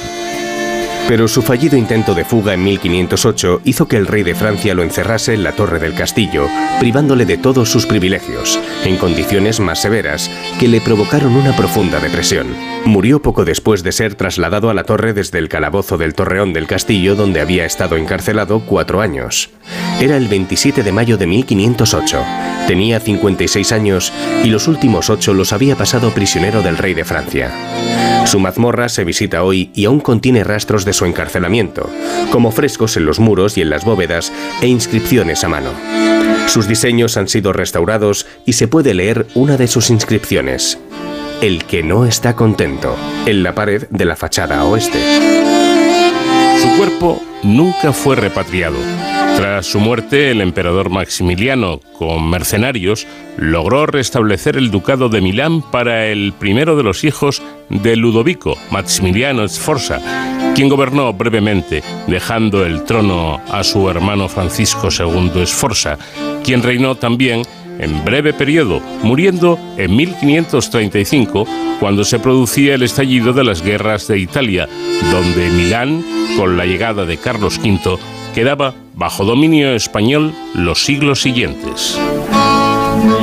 Pero 1.08 1.26
su 1.26 1.40
fallido 1.40 1.78
intento 1.78 2.14
de 2.14 2.26
fuga 2.26 2.52
en 2.52 2.62
1508 2.62 3.62
hizo 3.64 3.88
que 3.88 3.96
el 3.96 4.06
rey 4.06 4.22
de 4.24 4.34
Francia 4.34 4.74
lo 4.74 4.82
encerrase 4.82 5.32
en 5.32 5.42
la 5.42 5.52
torre 5.52 5.78
del 5.78 5.94
castillo, 5.94 6.46
privándole 6.80 7.24
de 7.24 7.38
todos 7.38 7.70
sus 7.70 7.86
privilegios, 7.86 8.60
en 8.84 8.98
condiciones 8.98 9.58
más 9.58 9.80
severas, 9.80 10.30
que 10.60 10.68
le 10.68 10.82
provocaron 10.82 11.34
una 11.34 11.56
profunda 11.56 11.98
depresión. 11.98 12.48
Murió 12.84 13.22
poco 13.22 13.46
después 13.46 13.82
de 13.82 13.92
ser 13.92 14.16
trasladado 14.16 14.68
a 14.68 14.74
la 14.74 14.84
torre 14.84 15.14
desde 15.14 15.38
el 15.38 15.48
calabozo 15.48 15.96
del 15.96 16.14
torreón 16.14 16.52
del 16.52 16.66
castillo 16.66 17.16
donde 17.16 17.40
había 17.40 17.64
estado 17.64 17.96
encarcelado 17.96 18.60
cuatro 18.60 19.00
años. 19.00 19.48
Era 20.00 20.18
el 20.18 20.28
27 20.28 20.82
de 20.82 20.92
mayo 20.92 21.16
de 21.16 21.26
1508. 21.26 22.22
Tenía 22.66 23.00
56 23.00 23.72
años 23.72 24.12
y 24.44 24.48
los 24.48 24.68
últimos 24.68 25.08
ocho 25.08 25.32
los 25.32 25.54
había 25.54 25.74
pasado 25.74 26.10
prisionero 26.10 26.60
del 26.60 26.76
rey 26.76 26.92
de 26.92 27.06
Francia. 27.06 27.50
Su 28.28 28.40
mazmorra 28.40 28.90
se 28.90 29.04
visita 29.04 29.42
hoy 29.42 29.70
y 29.74 29.86
aún 29.86 30.00
contiene 30.00 30.44
rastros 30.44 30.84
de 30.84 30.92
su 30.92 31.06
encarcelamiento, 31.06 31.88
como 32.30 32.52
frescos 32.52 32.98
en 32.98 33.06
los 33.06 33.20
muros 33.20 33.56
y 33.56 33.62
en 33.62 33.70
las 33.70 33.86
bóvedas 33.86 34.34
e 34.60 34.66
inscripciones 34.66 35.44
a 35.44 35.48
mano. 35.48 35.70
Sus 36.46 36.68
diseños 36.68 37.16
han 37.16 37.26
sido 37.28 37.54
restaurados 37.54 38.26
y 38.44 38.52
se 38.52 38.68
puede 38.68 38.92
leer 38.92 39.26
una 39.34 39.56
de 39.56 39.66
sus 39.66 39.88
inscripciones, 39.88 40.78
El 41.40 41.64
que 41.64 41.82
no 41.82 42.04
está 42.04 42.36
contento, 42.36 42.94
en 43.24 43.42
la 43.42 43.54
pared 43.54 43.86
de 43.88 44.04
la 44.04 44.14
fachada 44.14 44.62
oeste. 44.64 44.98
Su 46.60 46.76
cuerpo 46.76 47.22
nunca 47.42 47.94
fue 47.94 48.14
repatriado. 48.14 48.76
Tras 49.38 49.66
su 49.66 49.78
muerte, 49.78 50.32
el 50.32 50.40
emperador 50.40 50.90
Maximiliano, 50.90 51.78
con 51.96 52.28
mercenarios, 52.28 53.06
logró 53.36 53.86
restablecer 53.86 54.56
el 54.56 54.72
ducado 54.72 55.08
de 55.08 55.20
Milán 55.20 55.62
para 55.62 56.08
el 56.08 56.32
primero 56.32 56.74
de 56.74 56.82
los 56.82 57.04
hijos 57.04 57.40
de 57.68 57.94
Ludovico, 57.94 58.58
Maximiliano 58.72 59.46
Sforza, 59.46 60.00
quien 60.56 60.68
gobernó 60.68 61.12
brevemente, 61.12 61.84
dejando 62.08 62.66
el 62.66 62.82
trono 62.82 63.40
a 63.52 63.62
su 63.62 63.88
hermano 63.88 64.28
Francisco 64.28 64.88
II 64.90 65.46
Sforza, 65.46 65.98
quien 66.42 66.60
reinó 66.60 66.96
también 66.96 67.42
en 67.78 68.04
breve 68.04 68.32
periodo, 68.32 68.80
muriendo 69.04 69.56
en 69.76 69.94
1535, 69.94 71.46
cuando 71.78 72.02
se 72.02 72.18
producía 72.18 72.74
el 72.74 72.82
estallido 72.82 73.32
de 73.32 73.44
las 73.44 73.62
guerras 73.62 74.08
de 74.08 74.18
Italia, 74.18 74.68
donde 75.12 75.48
Milán, 75.50 76.04
con 76.36 76.56
la 76.56 76.66
llegada 76.66 77.06
de 77.06 77.18
Carlos 77.18 77.60
V, 77.62 78.17
quedaba 78.38 78.72
bajo 78.94 79.24
dominio 79.24 79.72
español 79.72 80.32
los 80.54 80.84
siglos 80.84 81.20
siguientes. 81.22 81.98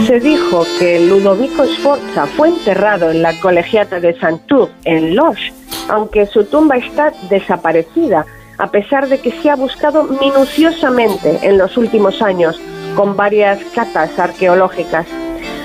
Se 0.05 0.19
dijo 0.19 0.65
que 0.77 0.99
Ludovico 0.99 1.65
Sforza 1.65 2.25
fue 2.25 2.49
enterrado 2.49 3.11
en 3.11 3.21
la 3.21 3.31
colegiata 3.39 4.01
de 4.01 4.19
Saint-Tour, 4.19 4.69
en 4.83 5.15
Loche, 5.15 5.53
aunque 5.87 6.25
su 6.25 6.43
tumba 6.43 6.75
está 6.75 7.13
desaparecida, 7.29 8.25
a 8.57 8.67
pesar 8.67 9.07
de 9.07 9.19
que 9.21 9.31
se 9.31 9.49
ha 9.49 9.55
buscado 9.55 10.03
minuciosamente 10.03 11.39
en 11.43 11.59
los 11.59 11.77
últimos 11.77 12.21
años 12.21 12.59
con 12.97 13.15
varias 13.15 13.63
catas 13.73 14.19
arqueológicas. 14.19 15.07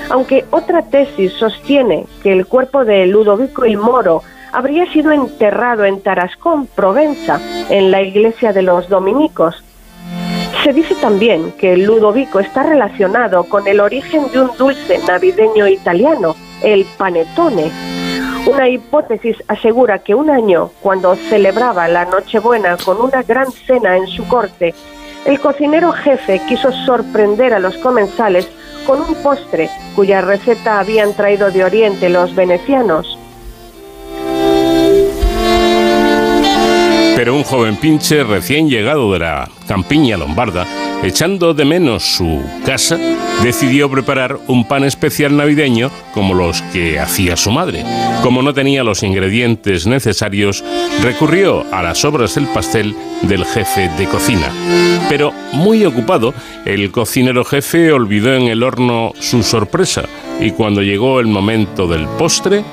Aunque 0.09 0.45
otra 0.51 0.83
tesis 0.83 1.33
sostiene 1.33 2.05
que 2.23 2.31
el 2.31 2.45
cuerpo 2.45 2.85
de 2.85 3.05
Ludovico 3.05 3.65
el 3.65 3.77
Moro 3.77 4.23
habría 4.51 4.91
sido 4.91 5.11
enterrado 5.11 5.85
en 5.85 6.01
Tarascón, 6.01 6.67
Provenza, 6.67 7.39
en 7.69 7.91
la 7.91 8.01
iglesia 8.01 8.53
de 8.53 8.61
los 8.61 8.89
dominicos. 8.89 9.63
Se 10.63 10.73
dice 10.73 10.93
también 10.95 11.53
que 11.53 11.77
Ludovico 11.77 12.39
está 12.39 12.63
relacionado 12.63 13.45
con 13.45 13.67
el 13.67 13.79
origen 13.79 14.31
de 14.31 14.41
un 14.41 14.51
dulce 14.57 14.99
navideño 15.07 15.67
italiano, 15.67 16.35
el 16.61 16.85
panetone. 16.97 17.71
Una 18.45 18.69
hipótesis 18.69 19.37
asegura 19.47 19.99
que 19.99 20.15
un 20.15 20.29
año, 20.29 20.71
cuando 20.81 21.15
celebraba 21.15 21.87
la 21.87 22.05
Nochebuena 22.05 22.77
con 22.77 23.01
una 23.01 23.23
gran 23.23 23.51
cena 23.51 23.97
en 23.97 24.07
su 24.07 24.27
corte, 24.27 24.75
el 25.25 25.39
cocinero 25.39 25.91
jefe 25.91 26.41
quiso 26.47 26.71
sorprender 26.71 27.53
a 27.53 27.59
los 27.59 27.77
comensales 27.77 28.49
con 28.85 29.01
un 29.01 29.13
postre 29.21 29.69
cuya 29.95 30.21
receta 30.21 30.79
habían 30.79 31.13
traído 31.13 31.51
de 31.51 31.63
Oriente 31.63 32.09
los 32.09 32.35
venecianos. 32.35 33.20
Pero 37.21 37.35
un 37.35 37.43
joven 37.43 37.75
pinche 37.75 38.23
recién 38.23 38.67
llegado 38.67 39.13
de 39.13 39.19
la 39.19 39.47
campiña 39.67 40.17
lombarda 40.17 40.65
echando 41.03 41.53
de 41.53 41.65
menos 41.65 42.01
su 42.01 42.41
casa, 42.65 42.97
decidió 43.43 43.91
preparar 43.91 44.39
un 44.47 44.67
pan 44.67 44.85
especial 44.85 45.37
navideño 45.37 45.91
como 46.15 46.33
los 46.33 46.63
que 46.73 46.99
hacía 46.99 47.37
su 47.37 47.51
madre. 47.51 47.85
Como 48.23 48.41
no 48.41 48.55
tenía 48.55 48.83
los 48.83 49.03
ingredientes 49.03 49.85
necesarios, 49.85 50.63
recurrió 51.03 51.63
a 51.71 51.83
las 51.83 52.03
obras 52.05 52.33
del 52.33 52.47
pastel 52.47 52.95
del 53.21 53.45
jefe 53.45 53.91
de 53.99 54.07
cocina. 54.07 54.51
Pero 55.07 55.31
muy 55.53 55.85
ocupado, 55.85 56.33
el 56.65 56.89
cocinero 56.89 57.45
jefe 57.45 57.91
olvidó 57.91 58.33
en 58.33 58.47
el 58.47 58.63
horno 58.63 59.13
su 59.19 59.43
sorpresa 59.43 60.05
y 60.39 60.49
cuando 60.49 60.81
llegó 60.81 61.19
el 61.19 61.27
momento 61.27 61.85
del 61.85 62.07
postre, 62.17 62.63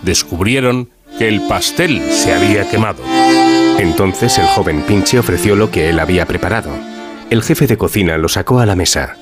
descubrieron 0.00 0.88
que 1.18 1.28
el 1.28 1.42
pastel 1.42 2.00
se 2.10 2.32
había 2.32 2.66
quemado. 2.70 3.02
Entonces 3.78 4.36
el 4.38 4.46
joven 4.46 4.82
Pinche 4.82 5.18
ofreció 5.18 5.54
lo 5.54 5.70
que 5.70 5.88
él 5.88 6.00
había 6.00 6.26
preparado. 6.26 6.70
El 7.30 7.42
jefe 7.42 7.66
de 7.66 7.76
cocina 7.76 8.18
lo 8.18 8.28
sacó 8.28 8.58
a 8.58 8.66
la 8.66 8.74
mesa. 8.74 9.16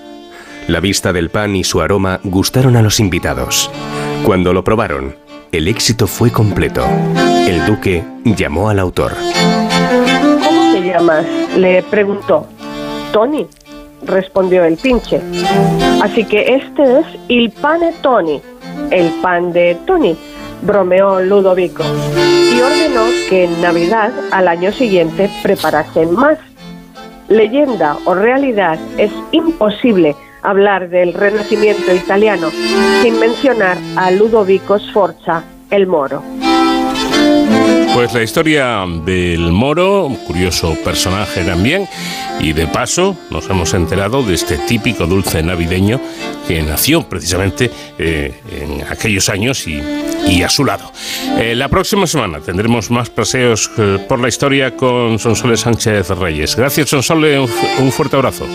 La 0.66 0.80
vista 0.80 1.12
del 1.12 1.30
pan 1.30 1.54
y 1.54 1.62
su 1.62 1.80
aroma 1.80 2.20
gustaron 2.24 2.74
a 2.76 2.82
los 2.82 2.98
invitados. 2.98 3.70
Cuando 4.24 4.52
lo 4.52 4.64
probaron, 4.64 5.14
el 5.52 5.68
éxito 5.68 6.07
fue 6.07 6.32
completo. 6.32 6.84
El 7.46 7.64
duque 7.66 8.02
llamó 8.24 8.68
al 8.68 8.78
autor. 8.78 9.12
¿Cómo 10.42 10.72
te 10.72 10.82
llamas? 10.82 11.26
le 11.57 11.82
preguntó. 11.84 12.46
Tony, 13.12 13.46
respondió 14.04 14.64
el 14.64 14.76
pinche. 14.76 15.20
Así 16.02 16.24
que 16.24 16.57
este 16.57 17.00
es 17.00 17.07
il 17.28 17.50
pane 17.50 17.92
Tony, 18.02 18.40
el 18.90 19.11
pan 19.22 19.52
de 19.52 19.76
Tony, 19.86 20.16
bromeó 20.62 21.20
Ludovico, 21.20 21.84
y 21.84 22.61
ordenó 22.61 23.04
que 23.28 23.44
en 23.44 23.61
Navidad 23.61 24.12
al 24.30 24.48
año 24.48 24.72
siguiente 24.72 25.30
preparasen 25.42 26.14
más. 26.14 26.38
Leyenda 27.28 27.96
o 28.04 28.14
realidad 28.14 28.78
es 28.98 29.11
imposible 29.32 30.14
hablar 30.42 30.88
del 30.88 31.12
Renacimiento 31.12 31.92
italiano 31.92 32.50
sin 33.02 33.18
mencionar 33.18 33.76
a 33.96 34.11
Ludovico 34.12 34.78
Sforza, 34.78 35.42
el 35.70 35.86
moro. 35.86 36.22
Pues 37.97 38.12
la 38.12 38.22
historia 38.22 38.84
del 39.07 39.53
Moro, 39.53 40.05
un 40.05 40.16
curioso 40.16 40.76
personaje 40.84 41.42
también, 41.44 41.88
y 42.38 42.53
de 42.53 42.66
paso 42.66 43.16
nos 43.30 43.49
hemos 43.49 43.72
enterado 43.72 44.22
de 44.22 44.34
este 44.34 44.59
típico 44.59 45.07
dulce 45.07 45.42
navideño 45.42 45.99
que 46.47 46.61
nació 46.61 47.09
precisamente 47.09 47.70
eh, 47.99 48.38
en 48.53 48.82
aquellos 48.86 49.30
años 49.30 49.66
y, 49.66 50.42
a 50.42 50.49
su 50.51 50.66
lado. 50.66 50.92
Eh, 51.38 51.55
la 51.55 51.70
próxima 51.70 52.07
semana 52.07 52.40
tendremos 52.40 52.90
más 52.90 53.09
paseos 53.09 53.70
eh, 53.78 53.99
por 54.07 54.20
la 54.20 54.28
historia 54.28 54.76
con 54.76 55.18
Sonsole 55.18 55.57
Sánchez 55.57 56.11
Reyes. 56.11 56.55
Gracias 56.55 56.90
Sonsole, 56.90 57.40
un 57.40 57.92
fuerte 57.92 58.16
abrazo. 58.16 58.47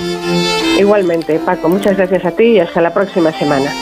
Igualmente, 0.78 1.40
Paco, 1.40 1.68
muchas 1.68 1.98
gracias 1.98 2.24
a 2.26 2.32
ti 2.32 2.44
y 2.44 2.60
hasta 2.60 2.80
la 2.80 2.94
próxima 2.94 3.32
semana. 3.32 3.74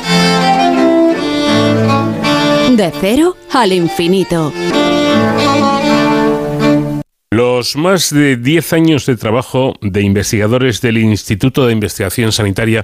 De 2.72 2.93
cero 3.01 3.36
al 3.51 3.74
infinito. 3.74 4.53
Los 7.32 7.76
más 7.76 8.12
de 8.12 8.38
10 8.38 8.74
años 8.74 9.06
de 9.06 9.16
trabajo 9.16 9.76
de 9.82 10.02
investigadores 10.02 10.82
del 10.82 10.98
Instituto 10.98 11.68
de 11.68 11.74
Investigación 11.74 12.32
Sanitaria 12.32 12.84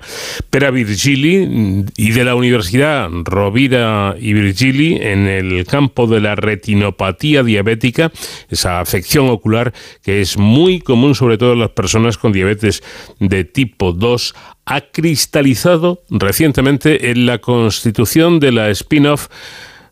Pera 0.51 0.69
Virgili 0.69 1.83
y 1.97 2.11
de 2.11 2.23
la 2.23 2.35
Universidad 2.35 3.09
Rovira 3.23 4.15
y 4.19 4.33
Virgili 4.33 4.97
en 5.01 5.25
el 5.25 5.65
campo 5.65 6.05
de 6.05 6.21
la 6.21 6.35
retinopatía 6.35 7.41
diabética, 7.41 8.11
esa 8.47 8.81
afección 8.81 9.29
ocular 9.29 9.73
que 10.03 10.21
es 10.21 10.37
muy 10.37 10.79
común 10.79 11.15
sobre 11.15 11.39
todo 11.39 11.53
en 11.53 11.61
las 11.61 11.71
personas 11.71 12.19
con 12.19 12.31
diabetes 12.31 12.83
de 13.19 13.45
tipo 13.45 13.93
2, 13.93 14.35
ha 14.65 14.81
cristalizado 14.81 16.03
recientemente 16.11 17.09
en 17.09 17.25
la 17.25 17.39
constitución 17.39 18.39
de 18.39 18.51
la 18.51 18.69
spin-off 18.69 19.27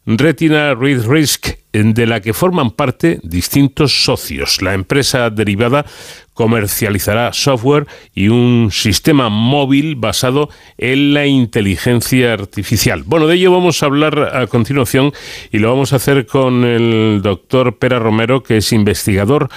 Retina 0.06 0.76
Read 0.76 1.08
Risk, 1.08 1.47
de 1.72 2.06
la 2.06 2.22
que 2.22 2.34
forman 2.34 2.72
parte 2.72 3.20
distintos 3.24 4.04
socios. 4.04 4.62
La 4.62 4.74
empresa 4.74 5.30
derivada 5.30 5.86
comercializará 6.34 7.32
software 7.34 7.88
y 8.14 8.28
un 8.28 8.70
sistema 8.72 9.30
móvil 9.30 9.95
basado 9.95 10.49
en 10.78 11.14
la 11.14 11.26
inteligencia 11.26 12.34
artificial. 12.34 13.04
Bueno, 13.06 13.28
de 13.28 13.36
ello 13.36 13.51
vamos 13.51 13.82
a 13.82 13.88
hablar 13.88 14.36
a 14.36 14.45
continuación 14.47 15.14
y 15.51 15.60
lo 15.60 15.70
vamos 15.70 15.93
a 15.93 15.97
hacer 15.97 16.26
con 16.26 16.64
el 16.64 17.22
doctor 17.24 17.78
Pera 17.78 17.99
Romero, 17.99 18.43
que 18.43 18.58
es 18.58 18.72
investigador 18.74 19.49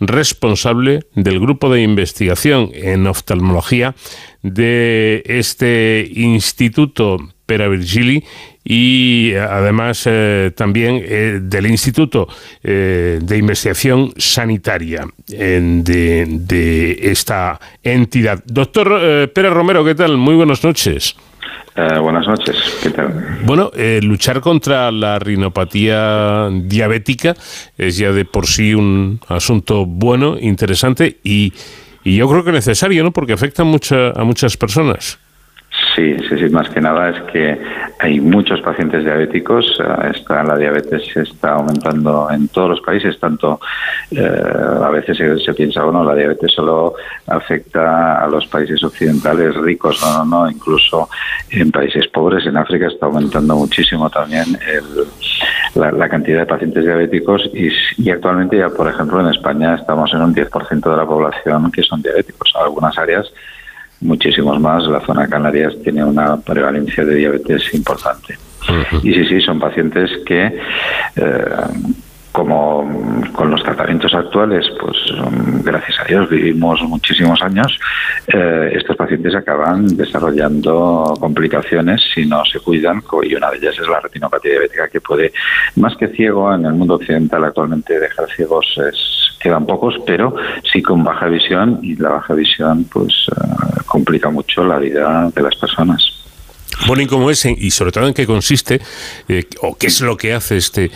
responsable 0.00 1.00
del 1.14 1.40
grupo 1.40 1.70
de 1.70 1.82
investigación 1.82 2.70
en 2.72 3.06
oftalmología 3.06 3.94
de 4.42 5.22
este 5.26 6.08
Instituto 6.10 7.18
Pera 7.50 7.66
Virgili 7.66 8.22
y 8.62 9.34
además 9.34 10.04
eh, 10.06 10.52
también 10.54 11.02
eh, 11.04 11.40
del 11.42 11.66
Instituto 11.66 12.28
eh, 12.62 13.18
de 13.20 13.38
Investigación 13.38 14.12
Sanitaria 14.16 15.04
de, 15.26 16.26
de, 16.28 17.10
esta 17.10 17.58
entidad. 17.82 18.40
Doctor 18.46 19.30
Pérez 19.32 19.52
Romero, 19.52 19.84
¿qué 19.84 19.96
tal? 19.96 20.16
Muy 20.16 20.36
buenas 20.36 20.62
noches. 20.62 21.16
buenas 21.74 22.28
noches, 22.28 22.56
¿qué 22.84 22.90
tal? 22.90 23.40
Bueno, 23.44 23.72
luchar 24.02 24.40
contra 24.40 24.92
la 24.92 25.18
rinopatía 25.18 26.50
diabética 26.52 27.34
es 27.76 27.96
ya 27.96 28.12
de 28.12 28.24
por 28.24 28.46
sí 28.46 28.74
un 28.74 29.18
asunto 29.26 29.86
bueno, 29.86 30.38
interesante 30.38 31.18
y, 31.24 31.52
y 32.04 32.14
yo 32.14 32.28
creo 32.28 32.44
que 32.44 32.52
necesario, 32.52 33.02
¿no? 33.02 33.10
Porque 33.10 33.32
afecta 33.32 33.64
mucha, 33.64 34.10
a 34.10 34.22
muchas 34.22 34.56
personas. 34.56 35.18
Sí, 36.00 36.38
sí, 36.38 36.48
más 36.48 36.68
que 36.70 36.80
nada 36.80 37.10
es 37.10 37.20
que 37.30 37.60
hay 37.98 38.20
muchos 38.20 38.62
pacientes 38.62 39.04
diabéticos, 39.04 39.78
eh, 39.80 40.12
está, 40.14 40.42
la 40.42 40.56
diabetes 40.56 41.14
está 41.14 41.56
aumentando 41.56 42.26
en 42.30 42.48
todos 42.48 42.70
los 42.70 42.80
países, 42.80 43.18
tanto 43.20 43.60
eh, 44.10 44.42
a 44.82 44.88
veces 44.88 45.18
se, 45.44 45.52
piensa, 45.52 45.84
bueno, 45.84 46.02
la 46.02 46.14
diabetes 46.14 46.52
solo 46.52 46.94
afecta 47.26 48.24
a 48.24 48.26
los 48.28 48.46
países 48.46 48.82
occidentales 48.82 49.54
ricos, 49.56 50.00
no, 50.00 50.24
no, 50.24 50.44
no, 50.44 50.50
incluso 50.50 51.10
en 51.50 51.70
países 51.70 52.08
pobres, 52.08 52.46
en 52.46 52.56
África 52.56 52.86
está 52.86 53.04
aumentando 53.04 53.56
muchísimo 53.56 54.08
también 54.08 54.58
la, 55.74 56.08
cantidad 56.08 56.40
de 56.40 56.46
pacientes 56.46 56.82
diabéticos 56.82 57.50
y, 57.52 57.68
y 57.98 58.10
actualmente 58.10 58.56
ya, 58.56 58.70
por 58.70 58.88
ejemplo, 58.88 59.20
en 59.20 59.26
España 59.26 59.74
estamos 59.74 60.14
en 60.14 60.22
un 60.22 60.34
10% 60.34 60.90
de 60.90 60.96
la 60.96 61.06
población 61.06 61.70
que 61.70 61.82
son 61.82 62.00
diabéticos. 62.00 62.54
Algunas 62.56 62.96
áreas 62.96 63.30
muchísimos 64.00 64.60
más. 64.60 64.84
La 64.84 65.00
zona 65.00 65.28
Canarias 65.28 65.74
tiene 65.82 66.04
una 66.04 66.36
prevalencia 66.38 67.04
de 67.04 67.14
diabetes 67.14 67.72
importante. 67.74 68.38
Y 69.02 69.14
sí, 69.14 69.24
sí, 69.24 69.40
son 69.40 69.58
pacientes 69.58 70.10
que, 70.26 70.46
eh, 71.16 71.44
como 72.32 73.22
con 73.32 73.50
los 73.50 73.62
tratamientos 73.62 74.14
actuales, 74.14 74.66
pues 74.80 74.96
gracias 75.64 75.98
a 76.00 76.04
Dios 76.04 76.28
vivimos 76.28 76.80
muchísimos 76.82 77.40
años, 77.42 77.78
eh, 78.28 78.72
estos 78.74 78.96
pacientes 78.96 79.34
acaban 79.34 79.96
desarrollando 79.96 81.16
complicaciones 81.18 82.00
si 82.14 82.26
no 82.26 82.44
se 82.44 82.60
cuidan 82.60 83.02
y 83.22 83.34
una 83.34 83.50
de 83.50 83.58
ellas 83.58 83.74
es 83.80 83.88
la 83.88 84.00
retinopatía 84.00 84.52
diabética 84.52 84.88
que 84.88 85.00
puede, 85.00 85.32
más 85.76 85.96
que 85.96 86.08
ciego, 86.08 86.54
en 86.54 86.66
el 86.66 86.74
mundo 86.74 86.94
occidental 86.94 87.44
actualmente 87.44 87.98
dejar 87.98 88.28
ciegos 88.30 88.66
es, 88.88 89.36
quedan 89.40 89.66
pocos, 89.66 89.96
pero 90.06 90.34
sí 90.70 90.82
con 90.82 91.02
baja 91.02 91.26
visión 91.26 91.80
y 91.82 91.96
la 91.96 92.10
baja 92.10 92.34
visión 92.34 92.84
pues 92.84 93.26
eh, 93.28 93.80
complica 93.86 94.30
mucho 94.30 94.64
la 94.64 94.78
vida 94.78 95.30
de 95.34 95.42
las 95.42 95.56
personas. 95.56 96.20
Bueno, 96.86 97.02
¿y 97.02 97.06
cómo 97.06 97.30
es? 97.30 97.44
Y 97.44 97.70
sobre 97.70 97.92
todo 97.92 98.06
en 98.06 98.14
qué 98.14 98.26
consiste, 98.26 98.80
eh, 99.28 99.44
o 99.60 99.76
qué 99.76 99.88
es 99.88 100.00
lo 100.00 100.16
que 100.16 100.32
hace 100.32 100.56
este 100.56 100.90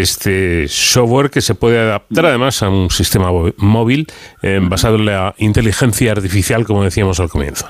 este 0.00 0.68
software 0.68 1.30
que 1.30 1.40
se 1.40 1.54
puede 1.54 1.78
adaptar 1.78 2.26
además 2.26 2.62
a 2.62 2.68
un 2.68 2.90
sistema 2.90 3.30
móvil 3.56 4.06
eh, 4.42 4.60
basado 4.62 4.96
en 4.96 5.06
la 5.06 5.34
inteligencia 5.38 6.12
artificial, 6.12 6.64
como 6.64 6.84
decíamos 6.84 7.20
al 7.20 7.28
comienzo. 7.28 7.68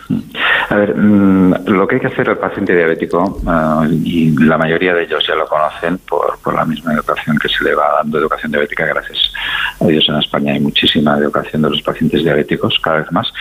A 0.70 0.74
ver, 0.74 0.94
mm, 0.94 1.66
lo 1.66 1.86
que 1.86 1.96
hay 1.96 2.00
que 2.00 2.08
hacer 2.08 2.28
al 2.28 2.38
paciente 2.38 2.76
diabético, 2.76 3.40
eh, 3.46 4.00
y 4.04 4.36
la 4.44 4.58
mayoría 4.58 4.92
de 4.94 5.04
ellos 5.04 5.24
ya 5.26 5.34
lo 5.34 5.46
conocen 5.46 5.98
por, 5.98 6.38
por, 6.40 6.54
la 6.54 6.64
misma 6.64 6.92
educación 6.92 7.38
que 7.38 7.48
se 7.48 7.64
le 7.64 7.74
va 7.74 7.94
dando, 7.98 8.18
educación 8.18 8.52
diabética, 8.52 8.84
gracias 8.84 9.32
a 9.80 9.86
Dios 9.86 10.04
en 10.08 10.16
España 10.16 10.52
hay 10.52 10.60
muchísima 10.60 11.16
educación 11.16 11.62
de 11.62 11.70
los 11.70 11.82
pacientes 11.82 12.22
diabéticos, 12.22 12.78
cada 12.82 12.98
vez 12.98 13.12
más, 13.12 13.32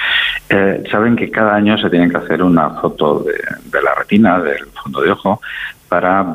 eh, 0.50 0.84
saben 0.90 1.16
que 1.16 1.30
cada 1.30 1.56
año 1.56 1.78
se 1.78 1.90
tienen 1.90 2.10
que 2.10 2.18
hacer 2.18 2.42
una 2.42 2.70
foto 2.82 3.20
de, 3.20 3.34
de 3.34 3.82
la 3.82 3.94
retina, 3.96 4.40
del 4.40 4.66
fondo 4.82 5.02
de 5.02 5.12
ojo, 5.12 5.42
para 5.90 6.26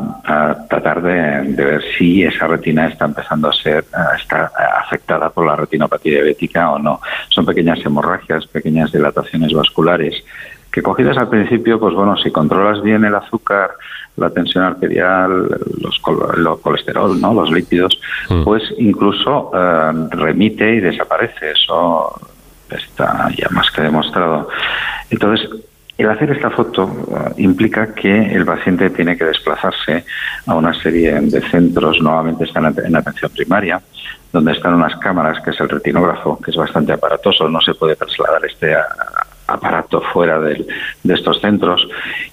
tratar 0.68 1.02
de, 1.02 1.54
ver 1.54 1.82
si 1.96 2.22
esa 2.22 2.46
retina 2.46 2.86
está 2.86 3.04
empezando 3.04 3.48
a 3.48 3.52
ser 3.52 3.84
está 4.16 4.50
afectada 4.80 5.30
por 5.30 5.46
la 5.46 5.56
retinopatía 5.56 6.14
diabética 6.14 6.70
o 6.70 6.78
no. 6.78 7.00
Son 7.28 7.44
pequeñas 7.44 7.84
hemorragias, 7.84 8.46
pequeñas 8.46 8.92
dilataciones 8.92 9.52
vasculares 9.52 10.22
que 10.72 10.82
cogidas 10.82 11.18
al 11.18 11.28
principio, 11.28 11.78
pues 11.78 11.94
bueno, 11.94 12.16
si 12.16 12.30
controlas 12.30 12.82
bien 12.82 13.04
el 13.04 13.14
azúcar, 13.14 13.72
la 14.16 14.30
tensión 14.30 14.64
arterial, 14.64 15.48
los 15.80 16.00
el 16.36 16.48
colesterol, 16.62 17.20
¿no? 17.20 17.34
los 17.34 17.50
lípidos, 17.50 18.00
mm. 18.30 18.42
pues 18.42 18.62
incluso 18.78 19.50
remite 20.10 20.74
y 20.74 20.80
desaparece. 20.80 21.50
Eso 21.50 22.18
está 22.70 23.28
ya 23.36 23.48
más 23.50 23.70
que 23.70 23.82
demostrado. 23.82 24.48
Entonces, 25.10 25.48
el 26.02 26.10
hacer 26.10 26.30
esta 26.30 26.50
foto 26.50 26.84
uh, 26.84 27.40
implica 27.40 27.94
que 27.94 28.34
el 28.34 28.44
paciente 28.44 28.90
tiene 28.90 29.16
que 29.16 29.24
desplazarse 29.24 30.04
a 30.46 30.54
una 30.54 30.72
serie 30.74 31.20
de 31.20 31.40
centros, 31.42 32.00
nuevamente 32.00 32.44
están 32.44 32.74
en 32.84 32.96
atención 32.96 33.30
primaria, 33.32 33.80
donde 34.32 34.52
están 34.52 34.74
unas 34.74 34.96
cámaras, 34.96 35.42
que 35.42 35.50
es 35.50 35.60
el 35.60 35.68
retinógrafo, 35.68 36.38
que 36.38 36.50
es 36.50 36.56
bastante 36.56 36.92
aparatoso, 36.92 37.48
no 37.48 37.60
se 37.60 37.74
puede 37.74 37.96
trasladar 37.96 38.44
este 38.46 38.74
aparato 39.46 40.00
fuera 40.00 40.40
de, 40.40 40.66
estos 41.04 41.40
centros 41.40 41.86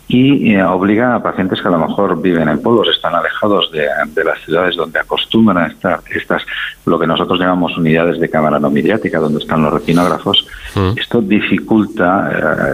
y 0.09 0.55
eh, 0.55 0.63
obliga 0.63 1.13
a 1.13 1.21
pacientes 1.21 1.61
que 1.61 1.67
a 1.67 1.71
lo 1.71 1.77
mejor 1.77 2.19
viven 2.19 2.49
en 2.49 2.59
pueblos, 2.63 2.87
están 2.87 3.13
alejados 3.13 3.71
de, 3.71 3.85
las 4.23 4.43
ciudades 4.43 4.75
donde 4.75 4.99
acostumbran 4.99 5.59
a 5.59 5.67
estar 5.67 5.99
estas, 6.09 6.41
lo 6.87 6.97
que 6.97 7.05
nosotros 7.05 7.39
llamamos 7.39 7.77
unidades 7.77 8.19
de 8.19 8.27
cámara 8.27 8.59
no 8.59 8.71
mediática, 8.71 9.19
donde 9.19 9.37
están 9.37 9.61
los 9.61 9.71
retinógrafos. 9.71 10.47
Mm. 10.73 10.97
Esto 10.97 11.21
dificulta 11.21 12.31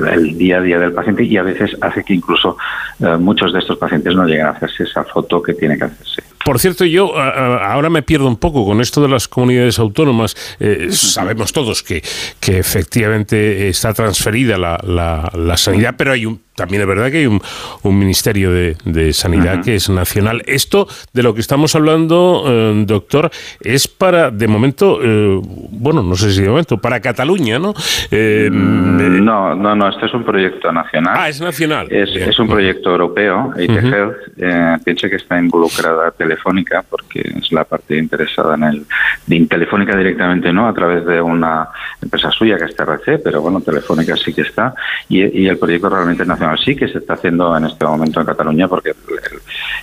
eh, 0.08 0.14
el 0.14 0.38
día 0.38 0.60
a 0.60 0.62
día 0.62 0.80
del 0.80 0.94
paciente 0.94 1.24
y 1.24 1.36
a 1.36 1.44
veces 1.44 1.76
hace 1.82 2.06
que 2.06 2.14
incluso 2.14 2.56
eh, 3.02 3.18
muchos 3.20 3.52
de 3.52 3.60
estos 3.60 3.78
pacientes 3.78 4.16
no 4.16 4.26
lleguen 4.26 4.46
a 4.46 4.52
hacerse 4.52 4.84
esa 4.84 5.04
foto 5.04 5.44
que 5.44 5.54
tiene 5.54 5.78
que 5.78 5.84
hacerse. 5.84 6.24
Por 6.46 6.60
cierto, 6.60 6.86
yo 6.86 7.18
ahora 7.18 7.90
me 7.90 8.04
pierdo 8.04 8.28
un 8.28 8.38
poco 8.38 8.66
con 8.66 8.80
esto 8.80 9.02
de 9.02 9.10
las 9.10 9.28
comunidades 9.28 9.80
autónomas. 9.80 10.38
sabemos 10.92 11.52
todos 11.52 11.82
que, 11.82 12.04
que 12.40 12.60
efectivamente 12.60 13.68
está 13.68 13.96
transferida 13.96 14.56
la, 14.56 14.80
la, 14.84 15.32
la 15.34 15.58
sanidad, 15.58 15.96
pero 15.98 16.12
hay 16.12 16.28
un 16.28 16.45
también 16.56 16.82
es 16.82 16.88
verdad 16.88 17.12
que 17.12 17.18
hay 17.18 17.28
un, 17.28 17.42
Ministerio 17.84 18.52
de, 18.52 19.14
Sanidad 19.14 19.64
que 19.64 19.76
es 19.76 19.90
nacional. 19.90 20.42
Esto 20.46 20.88
de 21.14 21.24
lo 21.24 21.34
que 21.34 21.42
estamos 21.42 21.76
hablando, 21.76 22.44
eh, 22.48 22.84
doctor, 22.86 23.30
es 23.62 23.88
para, 23.88 24.32
de 24.32 24.48
momento, 24.48 25.00
eh, 25.02 25.40
bueno, 25.72 26.02
no 26.02 26.16
sé 26.16 26.32
si 26.32 26.42
de 26.42 26.50
momento, 26.50 26.78
para 26.78 27.00
Cataluña, 27.00 27.60
¿no? 27.60 27.74
Eh, 28.12 28.50
mm, 28.52 29.24
no, 29.24 29.56
no, 29.56 29.76
no, 29.76 29.90
este 29.90 30.06
es 30.08 30.14
un 30.14 30.24
proyecto 30.24 30.72
nacional. 30.72 31.16
Ah, 31.18 31.30
es 31.30 31.42
nacional. 31.42 31.88
Es, 31.90 32.40
un 32.40 32.48
proyecto 32.48 32.92
europeo, 32.92 33.54
IT 33.58 33.72
Health. 33.72 34.84
piense 34.84 35.10
que 35.10 35.16
está 35.16 35.40
involucrada 35.40 36.12
Telefónica, 36.12 36.84
porque 36.88 37.22
es 37.22 37.52
la 37.52 37.64
parte 37.64 37.98
interesada 37.98 38.56
en 38.56 38.64
el. 38.64 38.86
De 39.26 39.46
Telefónica 39.46 39.96
directamente 39.96 40.52
no, 40.52 40.68
a 40.68 40.74
través 40.74 41.06
de 41.06 41.22
una 41.22 41.68
empresa 42.02 42.32
suya 42.32 42.58
que 42.58 42.66
es 42.66 42.76
TRC, 42.76 43.22
pero 43.24 43.42
bueno, 43.42 43.62
Telefónica 43.62 44.16
sí 44.16 44.34
que 44.34 44.42
está. 44.42 44.74
Y, 45.10 45.44
y 45.44 45.48
el 45.48 45.58
proyecto 45.58 45.90
realmente 45.90 46.26
nacional 46.26 46.45
sí 46.58 46.76
que 46.76 46.88
se 46.88 47.00
está 47.00 47.14
haciendo 47.14 47.56
en 47.58 47.66
este 47.66 47.86
momento 47.86 48.20
en 48.20 48.26
Cataluña 48.26 48.68
porque 48.68 48.94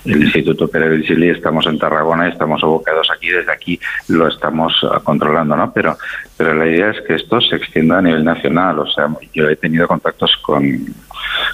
el, 0.05 0.23
Instituto 0.23 0.69
Pere 0.69 1.01
estamos 1.31 1.67
en 1.67 1.79
Tarragona 1.79 2.29
y 2.29 2.33
estamos 2.33 2.63
abocados 2.63 3.09
aquí, 3.15 3.29
desde 3.29 3.53
aquí 3.53 3.81
lo 4.09 4.29
estamos 4.29 4.75
ah, 4.91 5.01
controlando, 5.03 5.57
¿no? 5.57 5.73
Pero, 5.73 5.97
pero 6.37 6.55
la 6.55 6.67
idea 6.67 6.91
es 6.91 7.01
que 7.03 7.15
esto 7.15 7.41
se 7.41 7.57
extienda 7.57 7.99
a 7.99 8.03
nivel 8.03 8.25
nacional, 8.25 8.79
o 8.79 8.87
sea, 8.87 9.09
yo 9.35 9.49
he 9.49 9.57
tenido 9.57 9.87
contactos 9.87 10.37
con, 10.43 10.87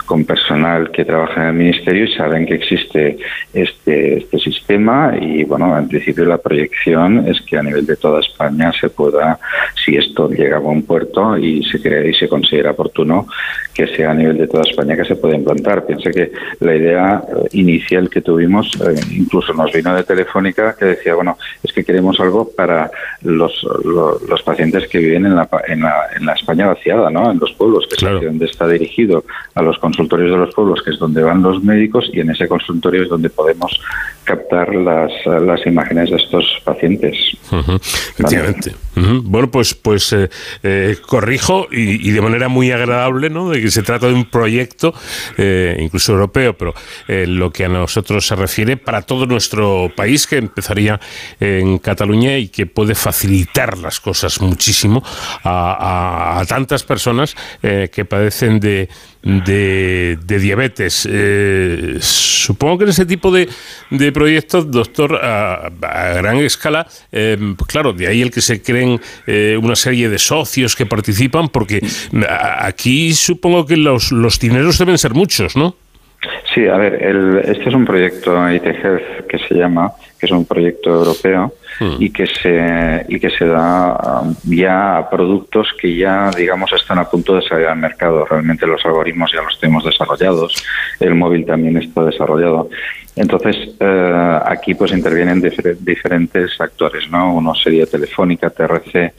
con 0.07 0.25
personal 0.25 0.91
que 0.91 1.05
trabaja 1.05 1.43
en 1.43 1.49
el 1.49 1.55
ministerio 1.55 2.05
y 2.05 2.15
saben 2.15 2.47
que 2.47 2.55
existe 2.55 3.19
este, 3.53 4.19
este 4.19 4.39
sistema 4.39 5.15
y 5.21 5.45
bueno, 5.45 5.77
en 5.77 5.89
principio 5.89 6.25
la 6.25 6.39
proyección 6.39 7.27
es 7.29 7.41
que 7.43 7.59
a 7.59 7.63
nivel 7.63 7.87
de 7.87 7.97
toda 7.97 8.21
España 8.21 8.73
se 8.73 8.89
pueda, 8.89 9.39
si 9.85 9.97
esto 9.97 10.29
llega 10.31 10.57
a 10.57 10.61
buen 10.61 10.83
puerto 10.83 11.37
y 11.37 11.63
se 11.65 11.81
cree 11.81 12.11
y 12.11 12.15
se 12.15 12.29
considera 12.29 12.73
oportuno, 12.73 13.27
que 13.79 13.87
sea 13.87 14.11
a 14.11 14.15
nivel 14.15 14.39
de 14.39 14.49
toda 14.49 14.65
España 14.69 14.97
que 14.97 15.05
se 15.05 15.15
pueda 15.15 15.37
implantar. 15.37 15.87
Piense 15.87 16.11
que 16.11 16.33
la 16.59 16.75
idea 16.75 17.23
eh, 17.29 17.49
inicial 17.53 18.11
que 18.11 18.21
tuvimos, 18.21 18.77
eh, 18.81 19.01
incluso 19.13 19.53
nos 19.55 19.71
vino 19.73 19.95
de 19.95 20.03
Telefónica, 20.03 20.75
que 20.77 20.85
decía, 20.87 21.15
bueno, 21.15 21.39
es 21.63 21.73
que 21.73 21.85
queremos 21.85 22.19
algo 22.19 22.51
para 22.51 22.91
los, 23.23 23.65
los, 23.85 24.43
pacientes 24.43 24.68
que 24.89 24.99
viven 24.99 25.27
en 25.27 25.37
la, 25.37 25.49
en 25.67 25.81
la, 25.81 25.95
en 26.17 26.27
la 26.27 26.33
España 26.33 26.67
vaciada, 26.67 27.11
¿no? 27.11 27.31
en 27.31 27.39
los 27.39 27.53
pueblos, 27.53 27.87
que 27.89 27.95
es 27.97 28.23
donde 28.23 28.47
está 28.47 28.67
dirigido 28.69 29.25
a 29.55 29.63
los 29.63 29.79
consultorios 29.79 30.31
de 30.31 30.37
los 30.37 30.55
pueblos, 30.55 30.83
que 30.83 30.91
es 30.91 30.99
donde 30.99 31.23
van 31.23 31.43
los 31.43 31.63
médicos, 31.63 32.09
y 32.13 32.21
en 32.21 32.31
ese 32.31 32.49
consultorio 32.49 33.03
es 33.03 33.09
donde 33.09 33.31
podemos 33.31 33.81
captar 34.25 34.75
las, 34.75 35.11
las 35.25 35.67
imágenes 35.67 36.11
de 36.11 36.17
estos 36.17 36.45
pacientes. 36.65 37.17
Efectivamente. 37.51 38.75
Bueno, 38.95 39.51
pues, 39.51 39.75
pues 39.75 40.13
eh, 40.13 40.29
eh, 40.63 40.97
corrijo 41.07 41.69
y, 41.71 42.11
de 42.11 42.21
manera 42.21 42.49
muy 42.49 42.71
agradable, 42.71 43.31
¿no? 43.31 43.51
De 43.51 43.61
que 43.61 43.71
se 43.71 43.83
trata 43.83 44.09
de 44.09 44.15
un 44.15 44.25
proyecto, 44.25 44.93
eh, 45.37 45.77
incluso 45.81 46.13
europeo, 46.13 46.57
pero 46.57 46.75
lo 47.09 47.51
que 47.51 47.65
a 47.65 47.69
nosotros 47.69 48.27
se 48.27 48.37
refiere 48.37 48.77
para 48.77 49.03
todo 49.03 49.27
nuestro 49.27 49.91
país, 49.97 50.27
que 50.27 50.37
empezaría 50.37 51.01
en 51.41 51.79
Cataluña 51.79 52.37
y 52.39 52.49
que 52.49 52.67
puede 52.67 52.95
facilitar 52.95 53.79
las 53.79 54.01
cosas 54.01 54.41
muchísimo 54.59 55.03
a, 55.45 56.41
a 56.41 56.47
tantas 56.47 56.83
personas 56.83 57.37
que 57.63 58.05
padecen 58.05 58.59
de 58.59 58.89
de, 59.23 60.39
diabetes. 60.39 61.09
Eh, 61.11 61.97
supongo 62.01 62.79
que 62.79 62.85
en 62.85 62.91
ese 62.91 63.07
tipo 63.07 63.31
de, 63.31 63.49
de 63.91 64.13
proyectos, 64.13 64.71
doctor, 64.71 65.19
a, 65.23 65.71
gran 66.17 66.39
escala, 66.39 66.87
em, 67.13 67.57
claro, 67.57 67.93
de 67.93 68.07
ahí 68.07 68.23
el 68.23 68.31
que 68.31 68.41
se 68.41 68.63
creen 68.63 69.01
eh, 69.27 69.59
una 69.61 69.77
serie 69.77 70.09
de 70.09 70.19
socios 70.19 70.77
que 70.77 70.87
participan, 70.87 71.49
porque 71.49 71.81
aquí 72.61 73.13
supongo 73.13 73.67
que 73.67 73.77
los, 73.77 74.13
los 74.13 74.39
dineros 74.39 74.79
deben 74.79 74.99
ser 74.99 75.15
muchos, 75.15 75.57
¿no? 75.57 75.77
Sí, 76.53 76.67
a 76.67 76.77
ver, 76.77 76.95
el, 77.03 77.39
este 77.45 77.69
es 77.69 77.75
un 77.75 77.85
proyecto 77.85 78.51
IT 78.51 78.63
que 79.29 79.39
se 79.39 79.55
llama, 79.55 79.93
que 80.19 80.27
es 80.27 80.33
un 80.33 80.45
proyecto 80.45 80.91
europeo 80.91 81.53
hmm. 81.81 81.97
y 81.99 82.11
que 82.11 82.27
se 82.27 83.07
y 83.09 83.21
que 83.21 83.31
se 83.31 83.47
da 83.47 84.23
um, 84.23 84.35
ya 84.45 84.99
a 84.99 85.11
productos 85.11 85.69
que 85.81 85.97
ya 85.97 86.31
digamos 86.31 86.73
están 86.73 86.99
a 86.99 87.09
punto 87.09 87.37
de 87.37 87.43
salir 87.43 87.67
al 87.67 87.79
mercado. 87.79 88.25
Realmente 88.25 88.67
los 88.67 88.85
algoritmos 88.85 89.33
ya 89.33 89.43
los 89.43 89.59
tenemos 89.61 89.85
desarrollados, 89.85 90.55
el 91.01 91.15
móvil 91.15 91.47
también 91.47 91.77
está 91.77 92.05
desarrollado. 92.05 92.69
Entonces 93.19 93.57
eh, 93.81 94.39
aquí 94.45 94.75
pues 94.75 94.93
intervienen 94.93 95.43
diferentes 95.81 96.61
actores, 96.61 97.11
¿no? 97.11 97.35
Uno 97.35 97.55
sería 97.55 97.87
Telefónica, 97.87 98.51
TRC, 98.51 99.13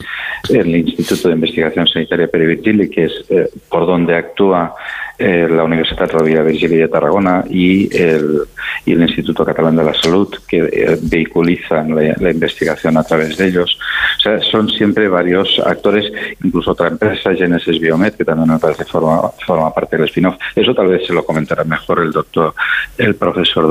el 0.50 0.76
Instituto 0.76 1.28
de 1.28 1.34
Investigación 1.34 1.86
Sanitaria 1.86 2.28
Perivirgili, 2.28 2.88
que 2.88 3.04
es 3.04 3.24
eh, 3.28 3.48
por 3.68 3.86
donde 3.86 4.16
actúa 4.16 4.74
eh, 5.22 5.46
la 5.50 5.64
Universidad 5.64 6.10
Rovira 6.10 6.42
Virgili 6.42 6.76
de 6.76 6.88
Tarragona 6.88 7.44
y 7.50 7.94
el, 7.94 8.40
y 8.86 8.92
el 8.92 9.02
Instituto 9.02 9.44
Catalán 9.44 9.76
de 9.76 9.84
la 9.84 9.92
Salud, 9.92 10.34
que 10.48 10.60
eh, 10.60 10.98
vehiculizan 11.02 11.94
la, 11.94 12.30
investigación 12.30 12.96
a 12.96 13.04
través 13.04 13.36
de 13.36 13.48
ellos. 13.48 13.78
O 14.16 14.20
sea, 14.22 14.40
son 14.40 14.70
siempre 14.70 15.08
varios 15.08 15.60
actores, 15.62 16.10
incluso 16.42 16.70
otra 16.70 16.88
empresa, 16.88 17.34
Genesis 17.34 17.78
Biomed, 17.78 18.14
que 18.14 18.24
también 18.24 18.50
me 18.50 18.58
parece 18.58 18.86
forma, 18.86 19.28
forma 19.44 19.74
parte 19.74 19.98
del 19.98 20.06
spin-off. 20.06 20.36
Eso 20.56 20.74
tal 20.74 20.86
vez 20.86 21.06
se 21.06 21.12
lo 21.12 21.22
comentará 21.22 21.64
mejor 21.64 22.00
el 22.00 22.12
doctor, 22.12 22.54
el 22.96 23.14
profesor 23.14 23.68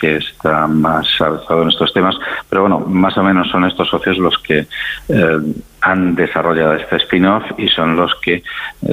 Que 0.00 0.16
está 0.16 0.66
más 0.66 1.06
avanzado 1.20 1.62
en 1.62 1.68
estos 1.68 1.92
temas. 1.92 2.16
Pero 2.48 2.62
bueno, 2.62 2.80
más 2.80 3.16
o 3.16 3.22
menos 3.22 3.48
son 3.50 3.64
estos 3.64 3.88
socios 3.88 4.18
los 4.18 4.36
que 4.38 4.66
eh, 5.08 5.38
han 5.80 6.14
desarrollado 6.14 6.74
este 6.74 6.96
spin-off 6.96 7.44
y 7.58 7.68
son 7.68 7.96
los 7.96 8.14
que, 8.16 8.34
eh, 8.34 8.42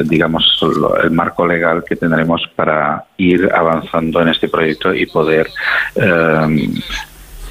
digamos, 0.04 0.60
el 1.04 1.12
marco 1.12 1.46
legal 1.48 1.84
que 1.88 1.96
tendremos 1.96 2.48
para 2.56 3.06
ir 3.18 3.50
avanzando 3.54 4.22
en 4.22 4.30
este 4.30 4.48
proyecto 4.48 4.94
y 4.94 5.06
poder 5.06 5.48
eh, 5.96 6.70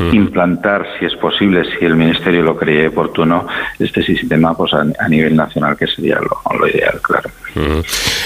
implantar, 0.00 0.86
si 0.98 1.06
es 1.06 1.14
posible, 1.16 1.62
si 1.78 1.84
el 1.84 1.96
Ministerio 1.96 2.42
lo 2.42 2.56
cree 2.56 2.88
oportuno, 2.88 3.46
este 3.78 4.02
sistema 4.02 4.56
pues, 4.56 4.72
a, 4.74 5.08
nivel 5.08 5.34
nacional, 5.36 5.76
que 5.76 5.86
sería 5.86 6.18
lo, 6.20 6.68
ideal, 6.68 7.00
claro. 7.02 7.30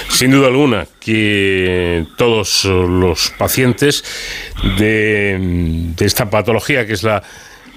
Sin 0.08 0.30
duda 0.30 0.48
alguna 0.48 0.86
que 1.00 2.06
todos 2.16 2.64
los 2.64 3.30
pacientes 3.38 4.04
de 4.78 5.94
esta 5.98 6.28
patología, 6.28 6.86
que 6.86 6.92
es 6.92 7.02
la 7.02 7.22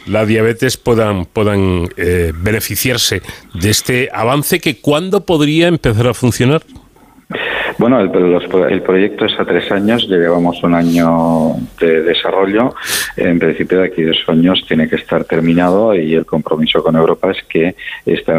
la 0.05 0.25
diabetes 0.25 0.77
puedan, 0.77 1.25
puedan 1.25 1.89
eh, 1.97 2.31
beneficiarse 2.35 3.21
de 3.53 3.69
este 3.69 4.09
avance 4.13 4.59
que 4.59 4.79
cuándo 4.79 5.25
podría 5.25 5.67
empezar 5.67 6.07
a 6.07 6.13
funcionar? 6.13 6.63
Bueno, 7.78 7.99
el, 7.99 8.09
proyecto 8.82 9.26
es 9.26 9.39
a 9.39 9.45
tres 9.45 9.69
años, 9.71 10.07
llevamos 10.07 10.63
un 10.63 10.73
año 10.73 11.55
de 11.80 12.03
desarrollo. 12.03 12.73
En 13.17 13.38
principio, 13.38 13.80
de 13.80 13.88
aquí 13.88 14.03
dos 14.03 14.23
años 14.28 14.63
tiene 14.67 14.88
que 14.88 14.95
estar 14.95 15.26
terminado 15.26 15.93
y 15.93 16.13
el 16.15 16.26
compromiso 16.26 16.82
con 16.82 16.95
Europa 16.95 17.32
es 17.32 17.43
que 17.43 17.76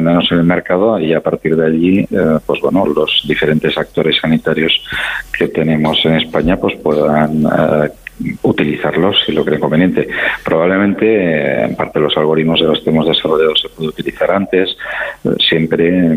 menos 0.01 0.31
en 0.31 0.39
el 0.39 0.45
mercado 0.45 0.99
y 0.99 1.13
a 1.13 1.21
partir 1.21 1.57
de 1.57 1.67
allí, 1.67 2.01
eh, 2.01 2.39
pues 2.45 2.61
bueno, 2.61 2.87
los 2.87 3.25
diferentes 3.27 3.77
actores 3.77 4.17
sanitarios 4.21 4.83
que 5.37 5.49
tenemos 5.49 6.05
en 6.05 6.17
España 6.17 6.57
pues 6.57 6.77
puedan 6.77 7.45
eh, 7.45 7.91
utilizarlos 8.43 9.17
si 9.25 9.33
lo 9.33 9.45
creen 9.45 9.61
conveniente. 9.61 10.09
Probablemente, 10.45 11.07
eh, 11.07 11.65
en 11.65 11.77
parte, 11.77 12.01
los 12.01 12.17
algoritmos 12.17 12.61
de 12.61 12.67
los 12.67 12.81
que 12.81 12.91
hemos 12.91 13.07
desarrollado 13.07 13.55
se 13.57 13.69
puede 13.69 13.89
utilizar 13.89 14.31
antes, 14.31 14.77
eh, 15.25 15.31
siempre. 15.39 16.17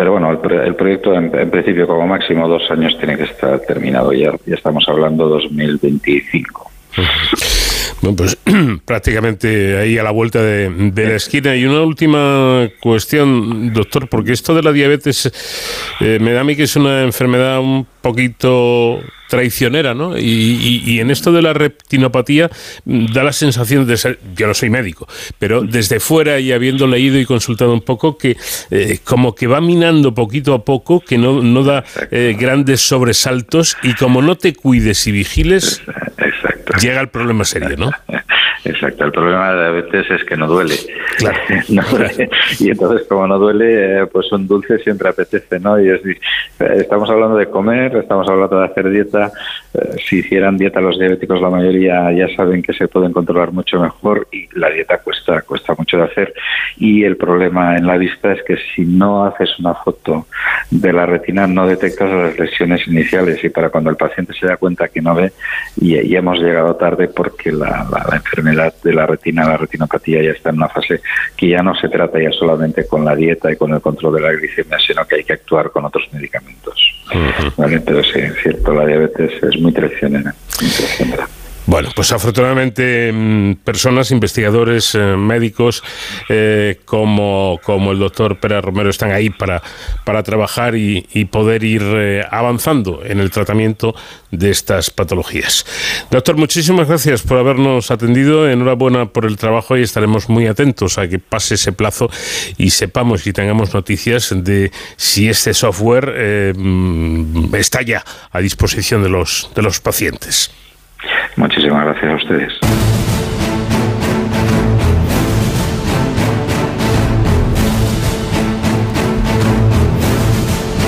Pero 0.00 0.12
bueno, 0.12 0.30
el, 0.30 0.74
proyecto 0.76 1.12
en, 1.14 1.50
principio 1.50 1.86
como 1.86 2.06
máximo 2.06 2.48
dos 2.48 2.62
años 2.70 2.96
tiene 2.96 3.18
que 3.18 3.24
estar 3.24 3.60
terminado. 3.60 4.14
Ya, 4.14 4.32
ya 4.46 4.54
estamos 4.54 4.88
hablando 4.88 5.28
2025. 5.28 6.70
Bueno, 8.00 8.16
pues 8.16 8.36
prácticamente 8.84 9.78
ahí 9.78 9.98
a 9.98 10.02
la 10.02 10.10
vuelta 10.10 10.42
de, 10.42 10.92
la 10.94 11.16
esquina. 11.16 11.54
Y 11.54 11.66
una 11.66 11.82
última 11.82 12.68
cuestión, 12.80 13.72
doctor, 13.72 14.08
porque 14.08 14.32
esto 14.32 14.54
de 14.54 14.62
la 14.62 14.72
diabetes 14.72 15.30
eh, 16.00 16.18
me 16.20 16.32
da 16.32 16.40
a 16.40 16.44
mí 16.44 16.56
que 16.56 16.62
es 16.62 16.76
una 16.76 17.02
enfermedad 17.02 17.60
un 17.60 17.86
poquito 18.00 19.00
traicionera, 19.28 19.94
¿no? 19.94 20.18
Y, 20.18 20.98
en 20.98 21.10
esto 21.10 21.32
de 21.32 21.40
la 21.40 21.52
retinopatía 21.52 22.50
mm, 22.84 23.12
da 23.12 23.22
la 23.22 23.32
sensación 23.32 23.86
de 23.86 23.96
ser, 23.96 24.18
yo 24.34 24.46
no 24.46 24.54
soy 24.54 24.70
médico, 24.70 25.06
pero 25.38 25.62
desde 25.62 26.00
fuera 26.00 26.40
y 26.40 26.52
habiendo 26.52 26.86
leído 26.86 27.18
y 27.18 27.24
consultado 27.24 27.72
un 27.72 27.82
poco, 27.82 28.18
que 28.18 28.36
eh, 28.70 28.98
como 29.04 29.34
que 29.34 29.46
va 29.46 29.60
minando 29.60 30.12
poquito 30.12 30.52
a 30.52 30.64
poco, 30.64 31.00
que 31.00 31.16
no, 31.16 31.42
no 31.42 31.62
da 31.62 31.84
eh, 32.10 32.36
grandes 32.38 32.80
sobresaltos 32.80 33.76
y 33.84 33.94
como 33.94 34.20
no 34.20 34.36
te 34.36 34.52
cuides 34.52 35.06
y 35.06 35.12
vigiles, 35.12 35.80
llega 36.78 37.00
el 37.00 37.08
problema 37.08 37.44
serio, 37.44 37.76
¿no? 37.76 37.90
Exacto, 38.64 39.04
el 39.06 39.12
problema 39.12 39.50
de 39.50 39.56
la 39.56 39.62
diabetes 39.70 40.10
es 40.10 40.24
que 40.24 40.36
no 40.36 40.46
duele. 40.46 40.74
Y 42.58 42.70
entonces, 42.70 43.06
como 43.08 43.26
no 43.26 43.38
duele, 43.38 44.02
eh, 44.02 44.06
pues 44.06 44.30
un 44.32 44.46
dulce 44.46 44.78
siempre 44.78 45.08
apetece, 45.08 45.58
¿no? 45.58 45.80
Y 45.80 45.88
es, 45.88 46.00
estamos 46.58 47.08
hablando 47.08 47.36
de 47.36 47.46
comer, 47.46 47.96
estamos 47.96 48.28
hablando 48.28 48.58
de 48.58 48.66
hacer 48.66 48.90
dieta. 48.90 49.32
Eh, 49.72 49.96
si 50.06 50.18
hicieran 50.18 50.58
dieta 50.58 50.80
los 50.80 50.98
diabéticos, 50.98 51.40
la 51.40 51.48
mayoría 51.48 52.12
ya 52.12 52.28
saben 52.36 52.62
que 52.62 52.74
se 52.74 52.86
pueden 52.88 53.12
controlar 53.12 53.52
mucho 53.52 53.80
mejor 53.80 54.28
y 54.30 54.46
la 54.58 54.68
dieta 54.68 54.98
cuesta, 54.98 55.40
cuesta 55.42 55.74
mucho 55.78 55.96
de 55.96 56.04
hacer. 56.04 56.34
Y 56.76 57.04
el 57.04 57.16
problema 57.16 57.76
en 57.76 57.86
la 57.86 57.96
vista 57.96 58.32
es 58.32 58.42
que 58.42 58.58
si 58.74 58.82
no 58.82 59.24
haces 59.24 59.58
una 59.58 59.74
foto 59.74 60.26
de 60.70 60.92
la 60.92 61.06
retina, 61.06 61.46
no 61.46 61.66
detectas 61.66 62.10
las 62.10 62.38
lesiones 62.38 62.86
iniciales 62.86 63.42
y 63.42 63.48
para 63.48 63.70
cuando 63.70 63.88
el 63.88 63.96
paciente 63.96 64.34
se 64.38 64.46
da 64.46 64.58
cuenta 64.58 64.88
que 64.88 65.00
no 65.00 65.14
ve, 65.14 65.32
y, 65.80 66.10
hemos 66.20 66.38
llegado 66.38 66.76
tarde 66.76 67.08
porque 67.08 67.50
la, 67.50 67.86
la 67.90 68.16
enfermedad 68.16 68.49
de 68.50 68.92
la 68.92 69.06
retina, 69.06 69.48
la 69.48 69.56
retinopatía 69.56 70.22
ya 70.22 70.30
está 70.30 70.50
en 70.50 70.56
una 70.56 70.68
fase 70.68 71.00
que 71.36 71.48
ya 71.48 71.62
no 71.62 71.74
se 71.74 71.88
trata 71.88 72.20
ya 72.20 72.32
solamente 72.32 72.86
con 72.86 73.04
la 73.04 73.14
dieta 73.14 73.50
y 73.50 73.56
con 73.56 73.72
el 73.72 73.80
control 73.80 74.16
de 74.16 74.20
la 74.20 74.32
glicemia, 74.32 74.78
sino 74.78 75.06
que 75.06 75.16
hay 75.16 75.24
que 75.24 75.34
actuar 75.34 75.70
con 75.70 75.84
otros 75.84 76.08
medicamentos. 76.12 76.94
Pero 77.56 78.02
sí, 78.04 78.18
es 78.20 78.34
cierto, 78.42 78.72
la 78.72 78.86
diabetes 78.86 79.42
es 79.42 79.60
muy 79.60 79.72
traicionera. 79.72 80.34
Bueno, 81.70 81.90
pues 81.94 82.10
afortunadamente 82.10 83.12
mm, 83.12 83.54
personas, 83.62 84.10
investigadores, 84.10 84.92
eh, 84.96 84.98
médicos 85.16 85.84
eh, 86.28 86.80
como, 86.84 87.60
como 87.62 87.92
el 87.92 88.00
doctor 88.00 88.40
Pérez 88.40 88.64
Romero 88.64 88.90
están 88.90 89.12
ahí 89.12 89.30
para, 89.30 89.62
para 90.04 90.24
trabajar 90.24 90.74
y, 90.74 91.00
poder 91.30 91.62
ir 91.62 91.82
eh, 91.84 92.24
avanzando 92.28 93.02
en 93.04 93.20
el 93.20 93.30
tratamiento 93.30 93.94
de 94.32 94.50
estas 94.50 94.90
patologías. 94.90 95.64
Doctor, 96.10 96.36
muchísimas 96.36 96.88
gracias 96.88 97.22
por 97.22 97.38
habernos 97.38 97.92
atendido. 97.92 98.50
Enhorabuena 98.50 99.06
por 99.06 99.24
el 99.24 99.36
trabajo 99.36 99.76
y 99.76 99.82
estaremos 99.82 100.28
muy 100.28 100.48
atentos 100.48 100.98
a 100.98 101.06
que 101.06 101.20
pase 101.20 101.54
ese 101.54 101.70
plazo 101.70 102.10
y 102.58 102.70
sepamos 102.70 103.28
y 103.28 103.32
tengamos 103.32 103.72
noticias 103.74 104.34
de 104.34 104.72
si 104.96 105.28
este 105.28 105.54
software 105.54 106.52
mm, 106.56 107.54
está 107.54 107.82
ya 107.82 108.04
a 108.32 108.40
disposición 108.40 109.04
de 109.04 109.08
los, 109.10 109.48
de 109.54 109.62
los 109.62 109.78
pacientes. 109.78 110.50
Muchísimas 111.36 111.84
gracias 111.84 112.12
a 112.12 112.16
ustedes. 112.16 112.60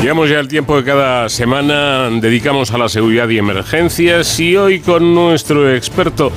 Llegamos 0.02 0.28
ya 0.28 0.40
al 0.40 0.48
tiempo 0.48 0.74
que 0.74 0.82
cada 0.82 1.28
semana 1.28 2.10
dedicamos 2.10 2.72
a 2.72 2.78
la 2.78 2.88
seguridad 2.88 3.28
y 3.28 3.38
emergencias 3.38 4.40
y 4.40 4.56
hoy 4.56 4.80
con 4.80 5.14
nuestro 5.14 5.72
experto 5.72 6.32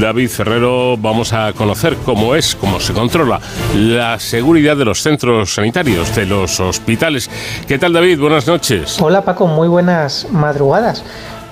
David 0.00 0.30
Ferrero 0.30 0.96
vamos 0.96 1.34
a 1.34 1.52
conocer 1.52 1.96
cómo 2.02 2.34
es, 2.34 2.56
cómo 2.56 2.80
se 2.80 2.94
controla 2.94 3.38
la 3.76 4.18
seguridad 4.18 4.74
de 4.74 4.86
los 4.86 5.02
centros 5.02 5.52
sanitarios, 5.52 6.16
de 6.16 6.24
los 6.24 6.60
hospitales. 6.60 7.28
¿Qué 7.68 7.78
tal 7.78 7.92
David? 7.92 8.18
Buenas 8.18 8.46
noches. 8.46 8.98
Hola 9.02 9.22
Paco, 9.22 9.46
muy 9.46 9.68
buenas 9.68 10.26
madrugadas. 10.32 11.04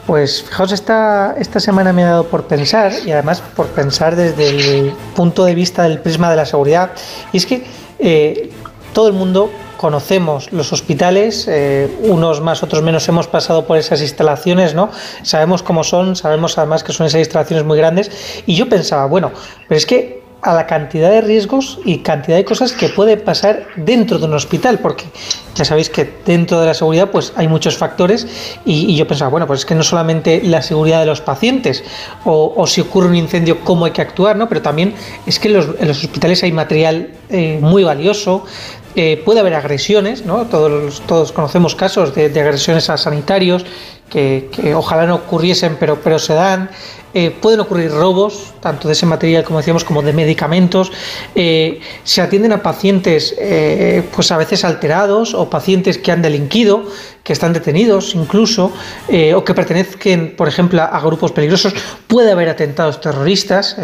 Pues 0.08 0.42
fijaos, 0.42 0.72
esta, 0.72 1.34
esta 1.38 1.60
semana 1.60 1.92
me 1.92 2.02
ha 2.02 2.06
dado 2.06 2.24
por 2.24 2.44
pensar, 2.44 2.92
y 3.04 3.10
además 3.10 3.42
por 3.54 3.66
pensar 3.66 4.16
desde 4.16 4.48
el 4.48 4.92
punto 5.14 5.44
de 5.44 5.54
vista 5.54 5.82
del 5.82 6.00
prisma 6.00 6.30
de 6.30 6.36
la 6.36 6.46
seguridad, 6.46 6.92
y 7.30 7.36
es 7.36 7.44
que 7.44 7.66
eh, 7.98 8.48
todo 8.94 9.08
el 9.08 9.12
mundo 9.12 9.50
conocemos 9.76 10.50
los 10.50 10.72
hospitales, 10.72 11.44
eh, 11.46 11.94
unos 12.04 12.40
más, 12.40 12.62
otros 12.62 12.82
menos 12.82 13.06
hemos 13.06 13.26
pasado 13.26 13.66
por 13.66 13.76
esas 13.76 14.00
instalaciones, 14.00 14.72
¿no? 14.72 14.88
Sabemos 15.24 15.62
cómo 15.62 15.84
son, 15.84 16.16
sabemos 16.16 16.56
además 16.56 16.82
que 16.82 16.94
son 16.94 17.06
esas 17.06 17.18
instalaciones 17.18 17.66
muy 17.66 17.76
grandes, 17.76 18.10
y 18.46 18.54
yo 18.54 18.66
pensaba, 18.66 19.04
bueno, 19.04 19.30
pero 19.68 19.76
es 19.76 19.84
que 19.84 20.22
a 20.48 20.54
la 20.54 20.66
cantidad 20.66 21.10
de 21.10 21.20
riesgos 21.20 21.78
y 21.84 21.98
cantidad 21.98 22.38
de 22.38 22.44
cosas 22.44 22.72
que 22.72 22.88
puede 22.88 23.18
pasar 23.18 23.66
dentro 23.76 24.18
de 24.18 24.24
un 24.24 24.32
hospital, 24.32 24.78
porque 24.78 25.04
ya 25.54 25.64
sabéis 25.64 25.90
que 25.90 26.10
dentro 26.24 26.58
de 26.58 26.66
la 26.66 26.72
seguridad 26.72 27.10
pues 27.10 27.34
hay 27.36 27.48
muchos 27.48 27.76
factores 27.76 28.26
y, 28.64 28.96
yo 28.96 29.06
pensaba, 29.06 29.30
bueno, 29.30 29.46
pues 29.46 29.60
es 29.60 29.66
que 29.66 29.74
no 29.74 29.82
solamente 29.82 30.40
la 30.42 30.62
seguridad 30.62 31.00
de 31.00 31.06
los 31.06 31.20
pacientes 31.20 31.84
o, 32.24 32.66
si 32.66 32.80
ocurre 32.80 33.08
un 33.08 33.16
incendio, 33.16 33.60
cómo 33.62 33.84
hay 33.84 33.92
que 33.92 34.00
actuar, 34.00 34.36
¿no? 34.36 34.48
Pero 34.48 34.62
también 34.62 34.94
es 35.26 35.38
que 35.38 35.48
en 35.48 35.54
los, 35.54 35.66
hospitales 35.68 36.42
hay 36.42 36.52
material 36.52 37.10
eh, 37.28 37.58
muy 37.60 37.84
valioso, 37.84 38.44
eh, 38.96 39.20
puede 39.22 39.40
haber 39.40 39.54
agresiones, 39.54 40.24
¿no? 40.24 40.46
Todos, 40.46 41.02
todos 41.02 41.32
conocemos 41.32 41.74
casos 41.74 42.14
de, 42.14 42.26
agresiones 42.40 42.88
a 42.88 42.96
sanitarios 42.96 43.66
que, 44.08 44.48
que, 44.50 44.74
ojalá 44.74 45.06
no 45.06 45.16
ocurriesen, 45.16 45.76
pero, 45.78 46.00
pero 46.02 46.18
se 46.18 46.32
dan. 46.32 46.70
Eh, 47.14 47.30
pueden 47.30 47.60
ocurrir 47.60 47.90
robos, 47.90 48.52
tanto 48.60 48.86
de 48.86 48.92
ese 48.92 49.06
material, 49.06 49.44
como 49.44 49.58
decíamos, 49.58 49.84
como 49.84 50.02
de 50.02 50.12
medicamentos. 50.12 50.92
Eh, 51.34 51.80
se 52.04 52.20
atienden 52.20 52.52
a 52.52 52.62
pacientes, 52.62 53.34
eh, 53.38 54.02
pues 54.14 54.30
a 54.30 54.36
veces 54.36 54.64
alterados 54.64 55.34
o 55.34 55.48
pacientes 55.48 55.98
que 55.98 56.12
han 56.12 56.22
delinquido, 56.22 56.84
que 57.22 57.32
están 57.32 57.52
detenidos 57.52 58.14
incluso, 58.14 58.72
o 59.34 59.44
que 59.44 59.54
pertenezcan, 59.54 60.32
por 60.36 60.48
ejemplo, 60.48 60.82
a 60.82 61.00
grupos 61.00 61.32
peligrosos. 61.32 61.74
Puede 62.06 62.32
haber 62.32 62.48
atentados 62.48 63.00
terroristas, 63.00 63.76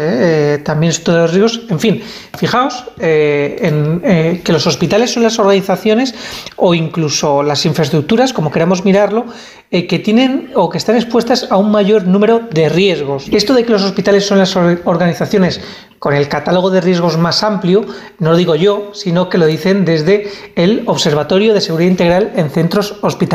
también 0.63 0.89
es 0.89 1.03
todos 1.03 1.19
los 1.19 1.31
riesgos. 1.31 1.61
En 1.69 1.79
fin, 1.79 2.03
fijaos 2.37 2.85
en 2.99 4.41
que 4.43 4.51
los 4.51 4.65
hospitales 4.65 5.11
son 5.11 5.23
las 5.23 5.37
organizaciones 5.37 6.15
o 6.55 6.73
incluso 6.73 7.43
las 7.43 7.65
infraestructuras, 7.65 8.33
como 8.33 8.51
queramos 8.51 8.83
mirarlo, 8.83 9.25
que 9.69 9.99
tienen 9.99 10.51
o 10.55 10.69
que 10.69 10.77
están 10.77 10.95
expuestas 10.95 11.47
a 11.49 11.57
un 11.57 11.69
mayor 11.69 12.07
número 12.07 12.41
de 12.51 12.69
riesgos. 12.69 13.27
Esto 13.31 13.53
de 13.53 13.63
que 13.63 13.71
los 13.71 13.83
hospitales 13.83 14.25
son 14.25 14.39
las 14.39 14.55
organizaciones 14.55 15.61
con 15.99 16.13
el 16.13 16.27
catálogo 16.27 16.69
de 16.69 16.81
riesgos 16.81 17.17
más 17.17 17.41
amplio, 17.41 17.85
no 18.19 18.31
lo 18.31 18.37
digo 18.37 18.55
yo, 18.55 18.91
sino 18.93 19.27
que 19.27 19.39
lo 19.39 19.47
dicen 19.47 19.85
desde 19.85 20.29
el 20.55 20.83
Observatorio 20.85 21.53
de 21.53 21.61
Seguridad 21.61 21.89
Integral 21.89 22.31
en 22.35 22.51
Centros 22.51 22.95
Hospitalarios. 23.01 23.34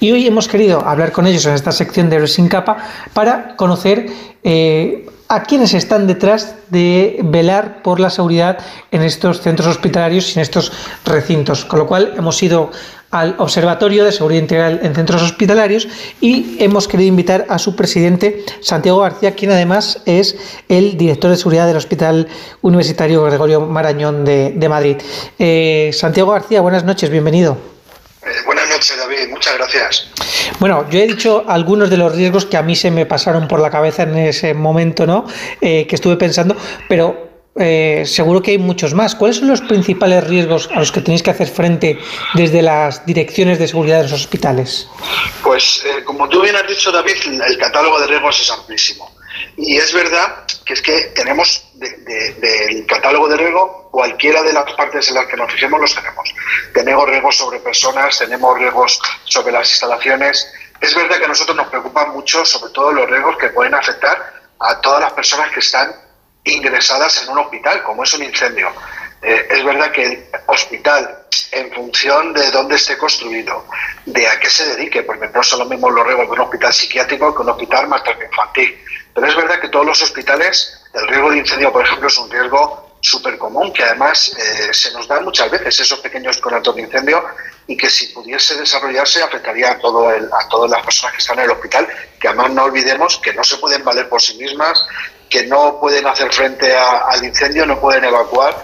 Y 0.00 0.12
hoy 0.12 0.26
hemos 0.26 0.46
querido 0.46 0.80
hablar 0.86 1.10
con 1.10 1.26
ellos 1.26 1.44
en 1.46 1.54
esta 1.54 1.72
sección 1.72 2.08
de 2.08 2.26
Sin 2.28 2.48
Capa 2.48 2.76
para 3.12 3.56
conocer 3.56 4.06
eh, 4.44 5.06
a 5.28 5.42
quienes 5.42 5.74
están 5.74 6.06
detrás 6.06 6.54
de 6.70 7.18
velar 7.24 7.82
por 7.82 7.98
la 7.98 8.10
seguridad 8.10 8.58
en 8.92 9.02
estos 9.02 9.40
centros 9.40 9.66
hospitalarios 9.66 10.30
y 10.30 10.38
en 10.38 10.42
estos 10.42 10.72
recintos. 11.04 11.64
Con 11.64 11.80
lo 11.80 11.86
cual 11.86 12.14
hemos 12.16 12.40
ido 12.40 12.70
al 13.10 13.34
Observatorio 13.38 14.04
de 14.04 14.12
Seguridad 14.12 14.42
Integral 14.42 14.80
en 14.82 14.94
Centros 14.94 15.22
Hospitalarios 15.22 15.88
y 16.20 16.56
hemos 16.60 16.86
querido 16.86 17.08
invitar 17.08 17.46
a 17.48 17.58
su 17.58 17.74
presidente, 17.74 18.44
Santiago 18.60 19.00
García, 19.00 19.34
quien 19.34 19.50
además 19.50 20.02
es 20.06 20.36
el 20.68 20.96
director 20.96 21.30
de 21.30 21.36
seguridad 21.36 21.66
del 21.66 21.76
Hospital 21.76 22.28
Universitario 22.62 23.24
Gregorio 23.24 23.60
Marañón 23.60 24.24
de, 24.24 24.66
Madrid. 24.68 24.96
Eh, 25.38 25.90
Santiago 25.92 26.32
García, 26.32 26.60
buenas 26.60 26.84
noches, 26.84 27.10
bienvenido. 27.10 27.75
Eh, 28.26 28.42
buenas 28.44 28.68
noches, 28.68 28.96
David, 28.96 29.28
muchas 29.30 29.56
gracias. 29.56 30.08
Bueno, 30.58 30.88
yo 30.90 30.98
he 30.98 31.06
dicho 31.06 31.44
algunos 31.46 31.88
de 31.90 31.96
los 31.96 32.14
riesgos 32.14 32.44
que 32.44 32.56
a 32.56 32.62
mí 32.62 32.74
se 32.74 32.90
me 32.90 33.06
pasaron 33.06 33.46
por 33.46 33.60
la 33.60 33.70
cabeza 33.70 34.02
en 34.02 34.18
ese 34.18 34.52
momento, 34.52 35.06
¿no? 35.06 35.26
Eh, 35.60 35.86
que 35.86 35.94
estuve 35.94 36.16
pensando, 36.16 36.56
pero 36.88 37.26
eh, 37.58 38.02
seguro 38.04 38.42
que 38.42 38.50
hay 38.52 38.58
muchos 38.58 38.94
más. 38.94 39.14
¿Cuáles 39.14 39.36
son 39.38 39.48
los 39.48 39.60
principales 39.60 40.26
riesgos 40.26 40.68
a 40.74 40.80
los 40.80 40.92
que 40.92 41.00
tenéis 41.00 41.22
que 41.22 41.30
hacer 41.30 41.48
frente 41.48 41.98
desde 42.34 42.62
las 42.62 43.06
direcciones 43.06 43.58
de 43.58 43.68
seguridad 43.68 43.98
de 43.98 44.02
los 44.04 44.12
hospitales? 44.12 44.88
Pues, 45.42 45.84
eh, 45.86 46.04
como 46.04 46.28
tú 46.28 46.42
bien 46.42 46.56
has 46.56 46.66
dicho, 46.66 46.90
David, 46.90 47.14
el 47.46 47.58
catálogo 47.58 48.00
de 48.00 48.08
riesgos 48.08 48.40
es 48.40 48.50
amplísimo. 48.50 49.15
Y 49.56 49.76
es 49.76 49.92
verdad 49.92 50.44
que 50.64 50.74
es 50.74 50.82
que 50.82 51.12
tenemos 51.14 51.68
del 51.74 52.86
catálogo 52.86 53.28
de 53.28 53.36
riesgo 53.36 53.88
cualquiera 53.90 54.42
de 54.42 54.52
las 54.52 54.72
partes 54.74 55.08
en 55.08 55.14
las 55.14 55.26
que 55.26 55.36
nos 55.36 55.50
fijemos 55.50 55.80
los 55.80 55.94
tenemos. 55.94 56.34
Tenemos 56.74 57.08
riesgos 57.08 57.36
sobre 57.36 57.60
personas, 57.60 58.18
tenemos 58.18 58.58
riesgos 58.58 59.00
sobre 59.24 59.52
las 59.52 59.70
instalaciones. 59.70 60.52
Es 60.80 60.94
verdad 60.94 61.18
que 61.18 61.24
a 61.24 61.28
nosotros 61.28 61.56
nos 61.56 61.68
preocupan 61.68 62.10
mucho, 62.10 62.44
sobre 62.44 62.72
todo 62.72 62.92
los 62.92 63.08
riesgos 63.08 63.36
que 63.38 63.48
pueden 63.48 63.74
afectar 63.74 64.34
a 64.58 64.80
todas 64.80 65.00
las 65.00 65.12
personas 65.12 65.50
que 65.50 65.60
están 65.60 65.94
ingresadas 66.44 67.22
en 67.22 67.30
un 67.30 67.38
hospital, 67.38 67.82
como 67.82 68.04
es 68.04 68.14
un 68.14 68.24
incendio. 68.24 68.72
Eh, 69.22 69.46
es 69.50 69.64
verdad 69.64 69.90
que 69.90 70.04
el 70.04 70.26
hospital, 70.46 71.26
en 71.52 71.72
función 71.72 72.32
de 72.32 72.50
dónde 72.50 72.76
esté 72.76 72.96
construido, 72.96 73.64
de 74.04 74.28
a 74.28 74.38
qué 74.38 74.48
se 74.48 74.76
dedique, 74.76 75.02
porque 75.02 75.28
no 75.28 75.42
son 75.42 75.60
lo 75.60 75.64
mismo 75.64 75.90
los 75.90 76.06
riesgos 76.06 76.26
de 76.26 76.32
un 76.32 76.40
hospital 76.40 76.72
psiquiátrico 76.72 77.34
que 77.34 77.42
un 77.42 77.48
hospital 77.48 77.88
materno 77.88 78.24
infantil, 78.24 78.78
pero 79.16 79.28
es 79.28 79.34
verdad 79.34 79.58
que 79.58 79.68
todos 79.68 79.86
los 79.86 80.02
hospitales 80.02 80.78
El 80.92 81.08
riesgo 81.08 81.30
de 81.30 81.38
incendio, 81.38 81.72
por 81.72 81.84
ejemplo, 81.84 82.06
es 82.06 82.18
un 82.18 82.30
riesgo 82.30 82.86
súper 83.00 83.38
común 83.38 83.72
que 83.72 83.82
además 83.82 84.30
eh, 84.36 84.74
se 84.74 84.92
nos 84.92 85.08
da 85.08 85.20
muchas 85.20 85.50
veces 85.50 85.80
esos 85.80 86.00
pequeños 86.00 86.38
conatos 86.38 86.74
de 86.74 86.82
incendio 86.82 87.24
y 87.66 87.76
que 87.76 87.88
si 87.88 88.08
pudiese 88.08 88.56
desarrollarse 88.56 89.22
afectaría 89.22 89.72
a, 89.72 89.78
todo 89.78 90.08
a 90.08 90.48
todas 90.48 90.70
las 90.70 90.84
personas 90.84 91.12
que 91.12 91.18
están 91.18 91.38
en 91.38 91.44
el 91.46 91.50
hospital, 91.50 91.88
que 92.20 92.28
además 92.28 92.50
no 92.50 92.64
olvidemos 92.64 93.18
que 93.18 93.32
no 93.32 93.42
se 93.42 93.56
pueden 93.58 93.84
valer 93.84 94.08
por 94.08 94.20
sí 94.20 94.36
mismas, 94.36 94.86
que 95.30 95.46
no 95.46 95.78
pueden 95.80 96.06
hacer 96.06 96.32
frente 96.32 96.74
al 96.74 97.24
incendio, 97.24 97.64
no 97.64 97.80
pueden 97.80 98.04
evacuar, 98.04 98.54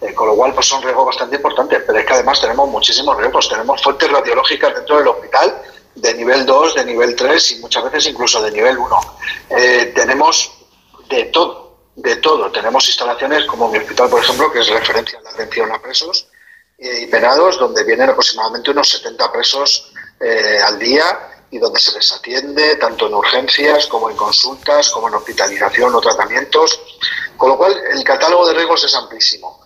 eh, 0.00 0.14
con 0.14 0.28
lo 0.28 0.36
cual 0.36 0.54
pues 0.54 0.66
son 0.66 0.82
riesgos 0.82 1.06
bastante 1.06 1.36
importantes, 1.36 1.82
pero 1.86 1.98
es 1.98 2.06
que 2.06 2.12
además 2.12 2.40
tenemos 2.40 2.68
muchísimos 2.68 3.16
riesgos, 3.16 3.48
tenemos 3.48 3.82
fuentes 3.82 4.10
radiológicas 4.10 4.74
dentro 4.74 4.98
del 4.98 5.08
hospital 5.08 5.62
de 5.96 6.14
nivel 6.14 6.44
2, 6.46 6.74
de 6.74 6.84
nivel 6.84 7.16
3 7.16 7.52
y 7.52 7.56
muchas 7.56 7.84
veces 7.84 8.06
incluso 8.06 8.42
de 8.42 8.52
nivel 8.52 8.78
1. 8.78 9.16
Eh, 9.50 9.92
tenemos 9.94 10.52
de 11.08 11.24
todo, 11.24 11.78
de 11.96 12.16
todo. 12.16 12.50
Tenemos 12.52 12.86
instalaciones 12.86 13.44
como 13.46 13.68
mi 13.68 13.78
hospital, 13.78 14.08
por 14.10 14.22
ejemplo, 14.22 14.52
que 14.52 14.60
es 14.60 14.68
referencia 14.68 15.18
a 15.18 15.22
la 15.22 15.30
atención 15.30 15.72
a 15.72 15.80
presos 15.80 16.28
eh, 16.78 17.02
y 17.02 17.06
penados, 17.06 17.58
donde 17.58 17.82
vienen 17.84 18.10
aproximadamente 18.10 18.70
unos 18.70 18.88
70 18.90 19.32
presos 19.32 19.92
eh, 20.20 20.58
al 20.64 20.78
día 20.78 21.04
y 21.50 21.58
donde 21.58 21.78
se 21.78 21.92
les 21.92 22.12
atiende 22.12 22.76
tanto 22.76 23.06
en 23.06 23.14
urgencias 23.14 23.86
como 23.86 24.10
en 24.10 24.16
consultas, 24.16 24.90
como 24.90 25.08
en 25.08 25.14
hospitalización 25.14 25.94
o 25.94 26.00
tratamientos. 26.00 26.78
Con 27.36 27.50
lo 27.50 27.56
cual, 27.56 27.74
el 27.90 28.04
catálogo 28.04 28.46
de 28.48 28.54
riesgos 28.54 28.84
es 28.84 28.94
amplísimo. 28.94 29.60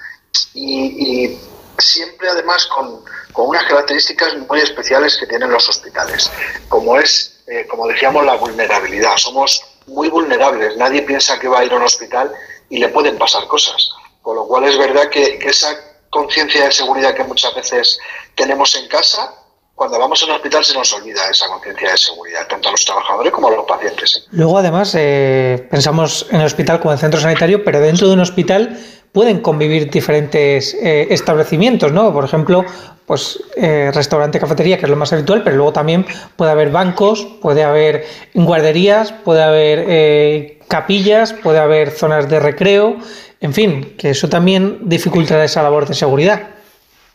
Y, 0.54 1.38
siempre 1.80 2.28
además 2.28 2.66
con, 2.66 3.04
con, 3.32 3.48
unas 3.48 3.64
características 3.64 4.36
muy 4.48 4.60
especiales 4.60 5.16
que 5.18 5.26
tienen 5.26 5.50
los 5.50 5.68
hospitales, 5.68 6.30
como 6.68 6.98
es, 6.98 7.42
eh, 7.46 7.66
como 7.68 7.86
decíamos, 7.86 8.24
la 8.24 8.34
vulnerabilidad. 8.34 9.16
Somos 9.16 9.62
muy 9.86 10.08
vulnerables. 10.08 10.76
Nadie 10.76 11.02
piensa 11.02 11.38
que 11.38 11.48
va 11.48 11.60
a 11.60 11.64
ir 11.64 11.72
a 11.72 11.76
un 11.76 11.82
hospital 11.82 12.32
y 12.68 12.78
le 12.78 12.88
pueden 12.88 13.18
pasar 13.18 13.46
cosas. 13.46 13.90
Con 14.22 14.36
lo 14.36 14.46
cual 14.46 14.64
es 14.64 14.78
verdad 14.78 15.08
que, 15.08 15.38
esa 15.42 15.76
conciencia 16.10 16.64
de 16.64 16.72
seguridad 16.72 17.14
que 17.14 17.24
muchas 17.24 17.54
veces 17.54 17.98
tenemos 18.34 18.74
en 18.74 18.88
casa, 18.88 19.34
cuando 19.74 19.98
vamos 19.98 20.22
a 20.22 20.26
un 20.26 20.32
hospital 20.32 20.64
se 20.64 20.74
nos 20.74 20.92
olvida 20.92 21.30
esa 21.30 21.48
conciencia 21.48 21.90
de 21.90 21.96
seguridad, 21.96 22.46
tanto 22.48 22.68
a 22.68 22.72
los 22.72 22.84
trabajadores 22.84 23.32
como 23.32 23.48
a 23.48 23.52
los 23.52 23.64
pacientes. 23.64 24.26
Luego, 24.30 24.58
además, 24.58 24.94
eh, 24.98 25.66
pensamos 25.70 26.26
en 26.30 26.40
el 26.40 26.46
hospital 26.46 26.80
como 26.80 26.92
en 26.92 26.98
centro 26.98 27.20
sanitario, 27.20 27.64
pero 27.64 27.80
dentro 27.80 28.08
de 28.08 28.14
un 28.14 28.20
hospital 28.20 28.78
pueden 29.12 29.40
convivir 29.40 29.90
diferentes 29.90 30.74
eh, 30.74 31.08
establecimientos, 31.10 31.92
¿no? 31.92 32.12
Por 32.12 32.24
ejemplo, 32.24 32.64
pues 33.06 33.42
eh, 33.56 33.90
restaurante, 33.92 34.38
cafetería, 34.38 34.78
que 34.78 34.84
es 34.84 34.90
lo 34.90 34.96
más 34.96 35.12
habitual, 35.12 35.42
pero 35.42 35.56
luego 35.56 35.72
también 35.72 36.06
puede 36.36 36.52
haber 36.52 36.70
bancos, 36.70 37.26
puede 37.42 37.64
haber 37.64 38.06
guarderías, 38.34 39.12
puede 39.12 39.42
haber 39.42 39.84
eh, 39.88 40.60
capillas, 40.68 41.32
puede 41.32 41.58
haber 41.58 41.90
zonas 41.90 42.28
de 42.28 42.38
recreo, 42.38 42.98
en 43.40 43.52
fin, 43.52 43.96
que 43.98 44.10
eso 44.10 44.28
también 44.28 44.78
dificultará 44.82 45.44
esa 45.44 45.62
labor 45.62 45.88
de 45.88 45.94
seguridad. 45.94 46.50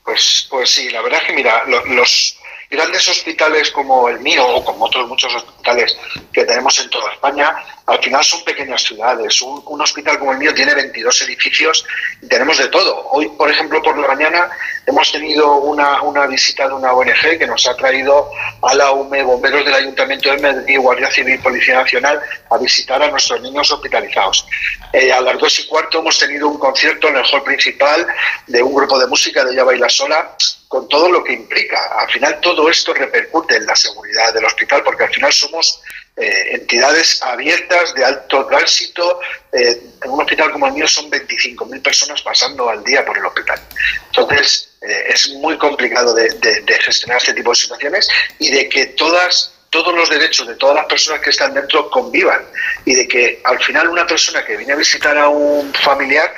Pues, 0.04 0.48
pues 0.50 0.70
sí, 0.70 0.90
la 0.90 1.02
verdad 1.02 1.22
es 1.22 1.28
que 1.28 1.34
mira, 1.34 1.64
los, 1.66 2.40
grandes 2.70 3.08
hospitales 3.08 3.72
como 3.72 4.10
el 4.10 4.20
mío 4.20 4.46
o 4.46 4.66
como 4.66 4.86
otros 4.86 5.08
muchos 5.08 5.34
hospitales 5.34 5.98
que 6.34 6.44
tenemos 6.44 6.78
en 6.80 6.90
toda 6.90 7.14
España, 7.14 7.56
al 7.86 8.02
final 8.02 8.24
son 8.24 8.44
pequeñas 8.44 8.82
ciudades. 8.82 9.42
Un, 9.42 9.82
hospital 9.82 10.18
como 10.18 10.32
el 10.32 10.40
mío 10.40 10.54
tiene 10.54 10.74
22 10.74 11.22
edificios 11.22 11.86
y 12.22 12.28
tenemos 12.28 12.58
de 12.58 12.68
todo. 12.70 13.08
Hoy, 13.12 13.28
por 13.30 13.50
ejemplo, 13.52 13.82
por 13.84 13.98
la 13.98 14.08
mañana 14.08 14.50
hemos 14.86 15.12
tenido 15.12 15.58
una, 15.58 16.02
una 16.02 16.26
visita 16.26 16.68
de 16.68 16.74
una 16.74 16.94
ONG 16.94 17.38
que 17.38 17.46
nos 17.46 17.68
ha 17.68 17.76
traído 17.76 18.32
a 18.64 18.74
la 18.74 18.92
UME, 18.92 19.22
bomberos 19.24 19.64
del 19.64 19.76
Ayuntamiento 19.76 20.32
de 20.32 20.38
Madrid, 20.42 20.80
Guardia 20.80 21.12
Civil, 21.12 21.40
Policía 21.40 21.76
Nacional, 21.76 22.20
a 22.50 22.58
visitar 22.58 23.02
a 23.04 23.10
nuestros 23.12 23.42
niños 23.42 23.72
hospitalizados. 23.72 24.48
Eh, 24.92 25.12
a 25.12 25.22
las 25.22 25.38
dos 25.38 25.60
y 25.60 25.68
cuarto 25.68 26.00
hemos 26.00 26.18
tenido 26.18 26.48
un 26.48 26.58
concierto 26.58 27.10
en 27.10 27.18
el 27.18 27.26
hall 27.26 27.44
principal 27.44 28.08
de 28.48 28.64
un 28.64 28.74
grupo 28.74 28.98
de 28.98 29.08
música 29.08 29.44
de 29.44 29.52
Ella 29.54 29.64
Baila 29.64 29.90
Sola 29.90 30.36
con 30.68 30.88
todo 30.90 31.10
lo 31.10 31.24
que 31.24 31.34
implica. 31.34 31.78
Al 32.00 32.10
final 32.10 32.40
todo 32.42 32.70
esto 32.70 32.94
repercute 32.94 33.58
en 33.58 33.66
la 33.66 33.76
seguridad 33.76 34.34
del 34.34 34.46
hospital 34.46 34.82
porque 34.84 35.04
al 35.04 35.14
final 35.14 35.32
somos 35.32 35.82
eh, 36.18 36.56
entidades 36.56 37.22
abiertas 37.22 37.94
de 37.94 38.06
alto 38.06 38.46
tránsito. 38.46 39.20
Eh, 39.52 39.82
en 40.04 40.12
un 40.12 40.22
hospital 40.22 40.52
como 40.52 40.68
el 40.68 40.74
mío 40.74 40.88
son 40.88 41.12
25.000 41.12 41.82
personas 41.82 42.22
pasando 42.22 42.70
al 42.70 42.84
día 42.84 43.06
por 43.06 43.18
el 43.18 43.26
hospital. 43.26 43.60
Entonces 44.08 44.70
eh, 44.82 45.06
es 45.10 45.30
muy 45.34 45.58
complicado 45.58 46.14
de, 46.14 46.30
de, 46.30 46.80
gestionar 46.80 47.18
este 47.18 47.34
tipo 47.34 47.50
de 47.50 47.56
situaciones 47.56 48.08
y 48.40 48.50
de 48.50 48.70
que 48.70 48.86
todas 48.88 49.52
todos 49.70 49.94
los 49.94 50.10
derechos 50.10 50.48
de 50.48 50.56
todas 50.56 50.76
las 50.78 50.86
personas 50.86 51.20
que 51.20 51.32
están 51.32 51.54
dentro 51.54 51.90
convivan 51.90 52.46
y 52.86 52.96
de 52.96 53.08
que 53.10 53.42
al 53.44 53.62
final 53.62 53.90
una 53.90 54.08
persona 54.08 54.46
que 54.46 54.56
viene 54.56 54.72
a 54.72 54.78
visitar 54.78 55.18
a 55.18 55.28
un 55.28 55.74
familiar 55.74 56.34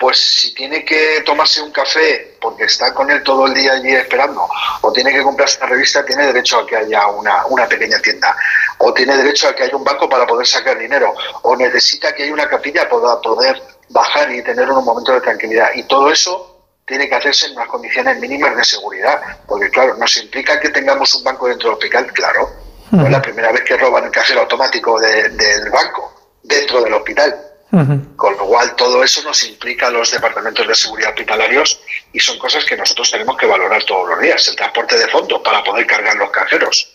pues 0.00 0.18
si 0.18 0.54
tiene 0.54 0.82
que 0.82 1.20
tomarse 1.26 1.60
un 1.60 1.70
café 1.70 2.34
porque 2.40 2.64
está 2.64 2.94
con 2.94 3.10
él 3.10 3.22
todo 3.22 3.46
el 3.46 3.52
día 3.52 3.74
allí 3.74 3.94
esperando, 3.94 4.48
o 4.80 4.90
tiene 4.90 5.12
que 5.12 5.22
comprarse 5.22 5.58
una 5.58 5.66
revista, 5.66 6.02
tiene 6.06 6.26
derecho 6.28 6.58
a 6.58 6.66
que 6.66 6.74
haya 6.74 7.06
una, 7.08 7.44
una 7.44 7.68
pequeña 7.68 7.98
tienda, 7.98 8.34
o 8.78 8.94
tiene 8.94 9.14
derecho 9.14 9.48
a 9.48 9.54
que 9.54 9.64
haya 9.64 9.76
un 9.76 9.84
banco 9.84 10.08
para 10.08 10.26
poder 10.26 10.46
sacar 10.46 10.78
dinero, 10.78 11.14
o 11.42 11.54
necesita 11.54 12.14
que 12.14 12.22
haya 12.22 12.32
una 12.32 12.48
capilla 12.48 12.88
para 12.88 13.20
poder 13.20 13.62
bajar 13.90 14.32
y 14.32 14.42
tener 14.42 14.70
un 14.70 14.82
momento 14.82 15.12
de 15.12 15.20
tranquilidad. 15.20 15.68
Y 15.74 15.82
todo 15.82 16.10
eso 16.10 16.64
tiene 16.86 17.06
que 17.06 17.16
hacerse 17.16 17.48
en 17.48 17.52
unas 17.52 17.68
condiciones 17.68 18.18
mínimas 18.18 18.56
de 18.56 18.64
seguridad, 18.64 19.20
porque 19.46 19.68
claro, 19.68 19.98
nos 19.98 20.16
implica 20.16 20.58
que 20.58 20.70
tengamos 20.70 21.14
un 21.14 21.24
banco 21.24 21.46
dentro 21.46 21.68
del 21.68 21.76
hospital, 21.76 22.10
claro. 22.14 22.48
No 22.90 23.04
es 23.04 23.12
la 23.12 23.20
primera 23.20 23.52
vez 23.52 23.60
que 23.64 23.76
roban 23.76 24.04
el 24.04 24.10
cajero 24.10 24.40
automático 24.40 24.98
del 24.98 25.70
banco 25.70 26.38
dentro 26.42 26.80
del 26.80 26.94
hospital 26.94 27.49
con 28.16 28.36
lo 28.36 28.46
cual, 28.46 28.74
todo 28.74 29.04
eso 29.04 29.22
nos 29.22 29.44
implica 29.44 29.86
a 29.86 29.90
los 29.90 30.10
departamentos 30.10 30.66
de 30.66 30.74
seguridad 30.74 31.10
hospitalarios 31.10 31.80
y 32.12 32.18
son 32.18 32.36
cosas 32.38 32.64
que 32.64 32.76
nosotros 32.76 33.10
tenemos 33.10 33.36
que 33.36 33.46
valorar 33.46 33.84
todos 33.84 34.08
los 34.08 34.20
días. 34.20 34.48
El 34.48 34.56
transporte 34.56 34.98
de 34.98 35.06
fondo 35.06 35.40
para 35.42 35.62
poder 35.62 35.86
cargar 35.86 36.16
los 36.16 36.30
cajeros. 36.30 36.88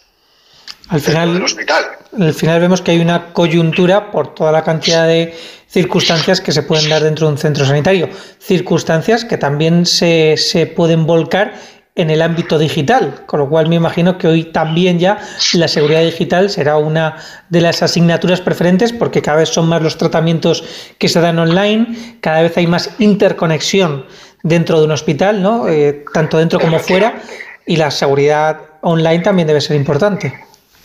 Al 0.90 1.02
final, 1.02 1.42
hospital. 1.42 1.98
al 2.20 2.34
final 2.34 2.60
vemos 2.60 2.82
que 2.82 2.92
hay 2.92 3.00
una 3.00 3.34
coyuntura 3.34 4.12
por 4.12 4.36
toda 4.36 4.52
la 4.52 4.64
cantidad 4.64 5.08
de 5.08 5.36
circunstancias 5.68 6.42
que 6.42 6.52
se 6.52 6.62
pueden 6.62 6.90
dar 6.90 7.02
dentro 7.02 7.26
de 7.26 7.34
un 7.34 7.40
centro 7.40 7.66
sanitario. 7.66 8.10
Circunstancias 8.40 9.26
que 9.26 9.38
también 9.38 9.86
se, 9.86 10.36
se 10.38 10.68
pueden 10.68 11.08
volcar 11.08 11.56
en 11.96 12.10
el 12.10 12.22
ámbito 12.22 12.60
digital, 12.60 13.24
con 13.26 13.40
lo 13.40 13.50
cual 13.50 13.70
me 13.70 13.76
imagino 13.76 14.18
que 14.18 14.28
hoy 14.28 14.44
también 14.44 15.00
ya 15.00 15.18
la 15.54 15.70
seguridad 15.70 16.02
digital 16.02 16.50
será 16.50 16.76
una 16.78 17.18
de 17.50 17.62
las 17.62 17.82
asignaturas 17.82 18.42
preferentes 18.42 18.92
porque 18.92 19.22
cada 19.22 19.38
vez 19.38 19.50
son 19.50 19.70
más 19.70 19.82
los 19.82 19.98
tratamientos 19.98 20.64
que 20.98 21.08
se 21.08 21.22
dan 21.22 21.40
online, 21.40 22.18
cada 22.20 22.42
vez 22.42 22.58
hay 22.58 22.68
más 22.68 22.90
interconexión 23.00 24.06
dentro 24.44 24.80
de 24.80 24.86
un 24.86 24.92
hospital, 24.92 25.42
¿no? 25.42 25.70
Eh, 25.70 26.04
tanto 26.14 26.38
dentro 26.38 26.60
como 26.60 26.80
fuera, 26.80 27.22
y 27.66 27.78
la 27.78 27.90
seguridad 27.90 28.60
online 28.82 29.24
también 29.24 29.48
debe 29.48 29.62
ser 29.62 29.78
importante. 29.78 30.38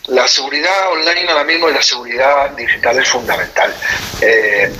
La 0.07 0.27
seguridad 0.29 0.93
online 0.93 1.29
ahora 1.29 1.45
mismo 1.45 1.69
y 1.69 1.75
la 1.75 1.83
seguridad 1.83 2.51
digital 2.57 2.99
es 2.99 3.09
fundamental. 3.09 3.75
Eh, 4.23 4.73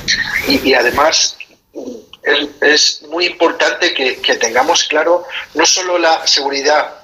y 0.49 0.73
además 0.73 1.37
es, 2.23 3.03
muy 3.09 3.27
importante 3.27 3.95
que, 3.95 4.37
tengamos 4.37 4.85
claro 4.85 5.27
no 5.55 5.67
solo 5.67 5.99
la 5.99 6.27
seguridad 6.27 6.95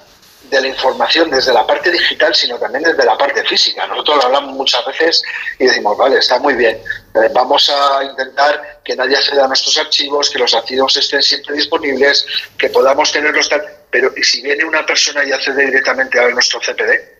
de 0.49 0.61
la 0.61 0.67
información 0.67 1.29
desde 1.29 1.51
la 1.53 1.67
parte 1.67 1.91
digital, 1.91 2.33
sino 2.33 2.57
también 2.57 2.83
desde 2.83 3.03
la 3.03 3.17
parte 3.17 3.43
física. 3.43 3.85
Nosotros 3.85 4.17
lo 4.17 4.23
hablamos 4.25 4.55
muchas 4.55 4.85
veces 4.85 5.21
y 5.59 5.65
decimos, 5.65 5.97
vale, 5.97 6.19
está 6.19 6.39
muy 6.39 6.53
bien, 6.53 6.77
eh, 6.77 7.29
vamos 7.33 7.69
a 7.69 8.03
intentar 8.03 8.79
que 8.83 8.95
nadie 8.95 9.17
acceda 9.17 9.43
a 9.43 9.47
nuestros 9.47 9.77
archivos, 9.77 10.29
que 10.29 10.39
los 10.39 10.53
archivos 10.53 10.95
estén 10.95 11.21
siempre 11.21 11.55
disponibles, 11.55 12.25
que 12.57 12.69
podamos 12.69 13.11
tenerlos 13.11 13.49
tal, 13.49 13.61
pero 13.91 14.13
¿y 14.15 14.23
si 14.23 14.41
viene 14.41 14.63
una 14.63 14.85
persona 14.85 15.25
y 15.25 15.33
accede 15.33 15.65
directamente 15.65 16.19
a 16.19 16.29
nuestro 16.29 16.61
CPD? 16.61 17.17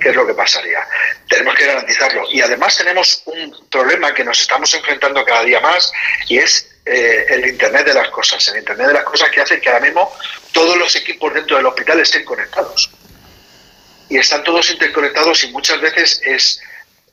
¿Qué 0.00 0.08
es 0.08 0.16
lo 0.16 0.26
que 0.26 0.32
pasaría? 0.32 0.78
Tenemos 1.28 1.54
que 1.54 1.66
garantizarlo. 1.66 2.22
Y 2.30 2.40
además 2.40 2.74
tenemos 2.78 3.22
un 3.26 3.54
problema 3.70 4.14
que 4.14 4.24
nos 4.24 4.40
estamos 4.40 4.72
enfrentando 4.72 5.22
cada 5.26 5.42
día 5.42 5.60
más 5.60 5.92
y 6.26 6.38
es 6.38 6.77
eh, 6.88 7.26
el 7.28 7.46
Internet 7.46 7.86
de 7.86 7.94
las 7.94 8.08
cosas. 8.08 8.46
El 8.48 8.58
Internet 8.58 8.88
de 8.88 8.94
las 8.94 9.04
cosas 9.04 9.30
que 9.30 9.40
hace 9.40 9.60
que 9.60 9.68
ahora 9.68 9.84
mismo 9.84 10.12
todos 10.52 10.76
los 10.76 10.94
equipos 10.96 11.34
dentro 11.34 11.56
del 11.56 11.66
hospital 11.66 12.00
estén 12.00 12.24
conectados. 12.24 12.90
Y 14.08 14.16
están 14.16 14.42
todos 14.42 14.70
interconectados 14.70 15.44
y 15.44 15.52
muchas 15.52 15.80
veces 15.80 16.20
es 16.24 16.60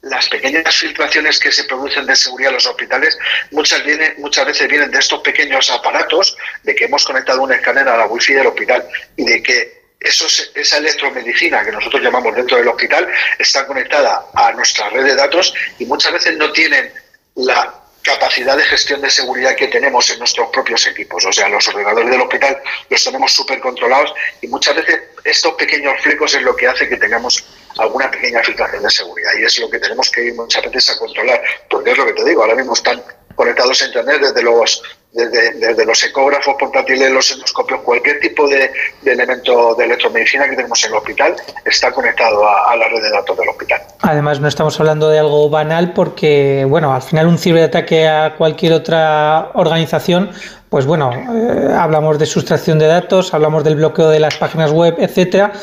las 0.06 0.30
pequeñas 0.30 0.76
filtraciones 0.76 1.40
que 1.40 1.52
se 1.52 1.64
producen 1.64 2.06
de 2.06 2.16
seguridad 2.16 2.50
en 2.50 2.56
los 2.56 2.68
hospitales 2.68 3.18
muchas, 3.52 3.84
vienen, 3.84 4.14
muchas 4.20 4.46
veces 4.46 4.68
vienen 4.68 4.92
de 4.92 5.00
estos 5.00 5.22
pequeños 5.22 5.70
aparatos, 5.72 6.38
de 6.62 6.76
que 6.76 6.86
hemos 6.86 7.04
conectado 7.04 7.42
un 7.42 7.52
escáner 7.52 7.88
a 7.90 7.98
la 7.98 8.06
wifi 8.06 8.34
del 8.34 8.48
hospital 8.48 8.88
y 9.18 9.26
de 9.26 9.42
que 9.42 9.86
eso, 10.00 10.28
esa 10.54 10.78
electromedicina 10.78 11.66
que 11.66 11.72
nosotros 11.72 12.04
llamamos 12.04 12.36
dentro 12.36 12.58
del 12.58 12.68
hospital 12.68 13.10
está 13.40 13.66
conectada 13.66 14.28
a 14.36 14.52
nuestra 14.52 14.90
red 14.90 15.06
de 15.06 15.16
datos 15.16 15.54
y 15.80 15.86
muchas 15.86 16.14
veces 16.14 16.38
no 16.38 16.52
tienen 16.52 16.94
la 17.34 17.74
capacidad 18.06 18.56
de 18.56 18.64
gestión 18.64 19.02
de 19.02 19.10
seguridad 19.10 19.56
que 19.56 19.68
tenemos 19.68 20.10
en 20.12 20.20
nuestros 20.20 20.50
propios 20.50 20.86
equipos. 20.86 21.26
O 21.26 21.32
sea, 21.32 21.50
los 21.50 21.68
ordenadores 21.68 22.12
del 22.12 22.22
hospital 22.22 22.62
los 22.90 23.04
tenemos 23.04 23.34
súper 23.34 23.60
controlados 23.60 24.14
y 24.42 24.48
muchas 24.48 24.76
veces 24.76 25.02
estos 25.24 25.54
pequeños 25.56 26.00
flecos 26.02 26.36
es 26.36 26.44
lo 26.44 26.56
que 26.56 26.68
hace 26.68 26.88
que 26.88 26.98
tengamos 26.98 27.44
alguna 27.80 28.10
pequeña 28.12 28.44
filtración 28.44 28.84
de 28.84 28.92
seguridad 28.92 29.32
y 29.40 29.44
es 29.44 29.60
lo 29.60 29.70
que 29.70 29.80
tenemos 29.80 30.10
que 30.12 30.26
ir 30.26 30.36
muchas 30.36 30.64
veces 30.64 30.92
a 30.92 31.00
controlar, 31.00 31.42
porque 31.70 31.92
es 31.92 31.98
lo 31.98 32.06
que 32.06 32.14
te 32.14 32.26
digo, 32.26 32.44
ahora 32.44 32.56
mismo 32.56 32.74
están 32.74 33.04
conectados 33.36 33.82
a 33.82 33.86
Internet, 33.86 34.22
desde 34.22 34.44
los 34.44 34.84
desde, 35.16 35.86
los 35.86 36.04
ecógrafos 36.04 36.56
portátiles, 36.60 37.10
los 37.10 37.32
endoscopios, 37.32 37.80
cualquier 37.82 38.20
tipo 38.20 38.48
de, 38.50 38.70
elemento 39.06 39.74
de 39.76 39.86
electromedicina 39.86 40.50
que 40.50 40.58
tenemos 40.58 40.84
en 40.84 40.92
el 40.92 40.98
hospital 40.98 41.36
está 41.64 41.92
conectado 41.92 42.46
a, 42.48 42.76
la 42.76 42.90
red 42.90 43.02
de 43.02 43.10
datos 43.12 43.38
del 43.38 43.48
hospital. 43.48 43.82
Además, 44.02 44.42
no 44.42 44.48
estamos 44.48 44.78
hablando 44.80 45.10
de 45.10 45.20
algo 45.20 45.50
banal 45.50 45.94
porque, 45.94 46.66
bueno, 46.68 46.94
al 46.94 47.02
final 47.02 47.28
un 47.28 47.38
ciberataque 47.38 48.08
a 48.08 48.36
cualquier 48.38 48.74
otra 48.74 49.52
organización 49.54 50.32
pues 50.70 50.86
bueno, 50.86 51.12
eh, 51.14 51.74
hablamos 51.74 52.20
de 52.20 52.26
sustracción 52.26 52.78
de 52.80 52.88
datos, 52.88 53.34
hablamos 53.34 53.64
del 53.64 53.78
bloqueo 53.78 54.10
de 54.10 54.20
las 54.20 54.36
páginas 54.36 54.72
web, 54.74 54.96
etcétera, 54.98 55.54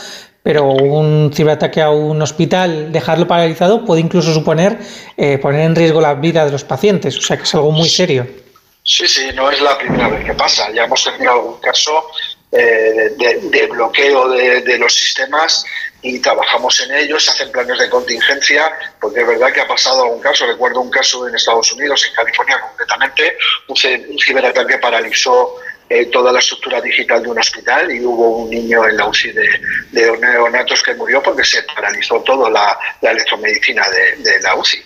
pero 0.43 0.71
un 0.73 1.31
ciberataque 1.35 1.83
a 1.83 1.91
un 1.91 2.23
hospital, 2.23 2.93
dejarlo 2.93 3.27
paralizado, 3.27 3.85
puede 3.85 4.01
incluso 4.01 4.33
suponer 4.33 4.79
eh, 5.19 5.37
poner 5.37 5.63
en 5.63 5.75
riesgo 5.75 6.01
la 6.01 6.15
vida 6.15 6.47
de 6.47 6.53
los 6.53 6.65
pacientes, 6.65 7.19
o 7.19 7.21
sea 7.21 7.37
que 7.37 7.43
es 7.43 7.55
algo 7.55 7.73
muy 7.73 7.91
serio. 7.91 8.27
Sí, 8.85 9.07
sí, 9.07 9.31
no 9.35 9.51
es 9.51 9.61
la 9.61 9.79
primera 9.79 10.09
vez 10.09 10.25
que 10.25 10.35
pasa. 10.35 10.71
Ya 10.73 10.85
hemos 10.85 11.05
tenido 11.05 11.33
algún 11.33 11.61
caso 11.61 12.11
eh, 12.51 13.15
de, 13.17 13.67
bloqueo 13.69 14.29
de, 14.29 14.79
los 14.79 14.93
sistemas 14.93 15.65
y 16.03 16.19
trabajamos 16.19 16.81
en 16.81 16.93
ellos, 16.97 17.29
hacen 17.29 17.53
planes 17.53 17.79
de 17.79 17.89
contingencia, 17.89 18.73
porque 19.01 19.21
es 19.21 19.27
verdad 19.27 19.53
que 19.53 19.61
ha 19.61 19.69
pasado 19.69 20.03
algún 20.03 20.21
caso. 20.21 20.47
Recuerdo 20.47 20.81
un 20.81 20.91
caso 20.91 21.29
en 21.29 21.35
Estados 21.37 21.73
Unidos, 21.73 22.05
en 22.09 22.15
California 22.15 22.61
concretamente, 22.61 23.37
un, 23.69 23.77
ciberataque 23.77 24.79
paralizó 24.79 25.55
eh, 25.89 26.07
toda 26.07 26.33
la 26.33 26.41
estructura 26.41 26.81
digital 26.81 27.23
de 27.23 27.29
un 27.29 27.39
hospital 27.39 27.89
y 27.93 28.05
hubo 28.05 28.39
un 28.39 28.51
niño 28.51 28.89
en 28.89 28.97
la 28.97 29.07
UCI 29.07 29.33
de, 29.33 30.19
neonatos 30.19 30.83
que 30.83 30.95
murió 30.95 31.23
porque 31.23 31.45
se 31.45 31.63
paralizó 31.63 32.21
toda 32.23 32.51
la, 32.51 32.77
electromedicina 33.01 33.87
de, 33.89 34.41
la 34.41 34.57
UCI. 34.57 34.83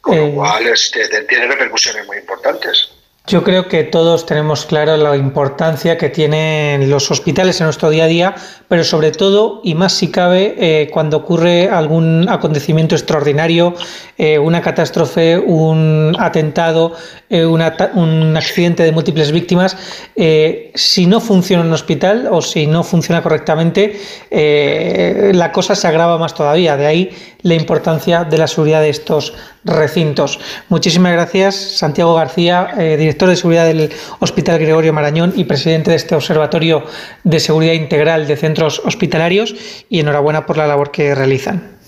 Con 0.00 0.16
lo 0.16 0.26
eh. 0.26 0.32
cual 0.36 0.68
este, 0.68 1.08
tiene 1.24 1.48
repercusiones 1.48 2.06
muy 2.06 2.18
importantes. 2.18 2.99
Yo 3.26 3.44
creo 3.44 3.68
que 3.68 3.84
todos 3.84 4.26
tenemos 4.26 4.64
claro 4.64 4.96
la 4.96 5.14
importancia 5.14 5.96
que 5.96 6.08
tienen 6.08 6.90
los 6.90 7.10
hospitales 7.10 7.60
en 7.60 7.66
nuestro 7.66 7.90
día 7.90 8.04
a 8.04 8.06
día, 8.08 8.34
pero 8.66 8.82
sobre 8.82 9.12
todo, 9.12 9.60
y 9.62 9.74
más 9.74 9.92
si 9.92 10.10
cabe, 10.10 10.56
eh, 10.58 10.90
cuando 10.90 11.18
ocurre 11.18 11.68
algún 11.68 12.28
acontecimiento 12.28 12.96
extraordinario, 12.96 13.74
eh, 14.18 14.38
una 14.38 14.62
catástrofe, 14.62 15.38
un 15.38 16.16
atentado, 16.18 16.94
eh, 17.28 17.44
un 17.44 18.36
accidente 18.36 18.82
de 18.82 18.90
múltiples 18.90 19.30
víctimas, 19.30 19.76
si 20.74 21.06
no 21.06 21.20
funciona 21.20 21.62
un 21.62 21.72
hospital 21.72 22.28
o 22.32 22.42
si 22.42 22.66
no 22.66 22.82
funciona 22.82 23.22
correctamente, 23.22 24.00
la 24.30 25.52
cosa 25.52 25.74
se 25.74 25.86
agrava 25.86 26.18
más 26.18 26.34
todavía. 26.34 26.76
De 26.76 26.86
ahí 26.86 27.10
la 27.42 27.54
importancia 27.54 28.24
de 28.24 28.38
la 28.38 28.46
seguridad 28.46 28.80
de 28.80 28.90
estos 28.90 29.34
recintos. 29.64 30.38
Muchísimas 30.68 31.12
gracias, 31.12 31.54
Santiago 31.54 32.14
García, 32.14 32.74
eh, 32.78 32.96
director 32.96 33.28
de 33.28 33.36
seguridad 33.36 33.66
del 33.66 33.92
Hospital 34.20 34.58
Gregorio 34.58 34.92
Marañón 34.92 35.32
y 35.36 35.44
presidente 35.44 35.90
de 35.90 35.96
este 35.96 36.14
Observatorio 36.14 36.84
de 37.24 37.40
Seguridad 37.40 37.74
Integral 37.74 38.26
de 38.26 38.36
Centros 38.36 38.80
Hospitalarios, 38.84 39.54
y 39.88 40.00
enhorabuena 40.00 40.46
por 40.46 40.56
la 40.56 40.66
labor 40.66 40.90
que 40.90 41.14
realizan. 41.14 41.78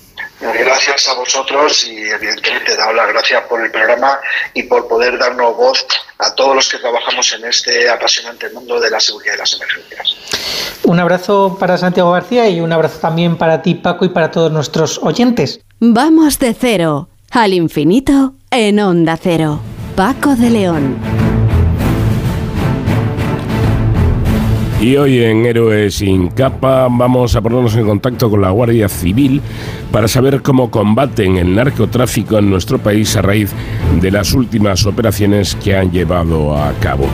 Gracias 0.41 1.09
a 1.09 1.15
vosotros 1.15 1.87
y 1.87 1.97
evidentemente 1.97 2.77
dar 2.77 2.93
las 2.93 3.09
gracias 3.09 3.43
por 3.45 3.63
el 3.65 3.71
programa 3.71 4.19
y 4.55 4.65
por 4.65 4.89
poder 4.89 5.17
darnos 5.17 5.57
voz 5.57 5.87
a 6.19 6.35
todos 6.35 6.57
los 6.57 6.69
que 6.69 6.79
trabajamos 6.79 7.33
en 7.35 7.45
este 7.45 7.89
apasionante 7.89 8.51
mundo 8.51 8.81
de 8.81 8.91
la 8.91 8.99
seguridad 8.99 9.35
y 9.35 9.39
las 9.39 9.55
emergencias. 9.55 10.17
Un 10.83 10.99
abrazo 10.99 11.57
para 11.61 11.79
Santiago 11.79 12.11
García 12.11 12.49
y 12.49 12.61
un 12.61 12.73
abrazo 12.73 12.99
también 12.99 13.39
para 13.39 13.63
ti 13.63 13.77
Paco 13.77 14.05
y 14.05 14.09
para 14.09 14.33
todos 14.33 14.51
nuestros 14.51 14.99
oyentes. 14.99 15.61
Vamos 15.79 16.41
de 16.41 16.55
cero 16.55 17.12
al 17.33 17.55
infinito 17.55 18.35
en 18.51 18.79
onda 18.79 19.17
cero. 19.17 19.61
Paco 19.97 20.37
de 20.37 20.51
León. 20.51 20.97
Y 24.83 24.97
hoy 24.97 25.23
en 25.23 25.47
Héroes 25.47 25.95
sin 25.95 26.29
capa 26.29 26.89
vamos 26.91 27.35
a 27.37 27.41
ponernos 27.41 27.75
en 27.77 27.87
contacto 27.87 28.29
con 28.29 28.43
la 28.43 28.51
Guardia 28.51 28.89
Civil 28.89 29.41
para 29.93 30.09
saber 30.09 30.43
cómo 30.43 30.71
combaten 30.71 31.37
el 31.37 31.55
narcotráfico 31.55 32.37
en 32.37 32.51
nuestro 32.51 32.79
país 32.79 33.17
a 33.17 33.23
raíz 33.23 33.53
de 34.01 34.11
las 34.11 34.33
últimas 34.33 34.85
operaciones 34.85 35.55
que 35.55 35.77
han 35.77 35.91
llevado 35.91 36.57
a 36.57 36.73
cabo. 36.81 37.07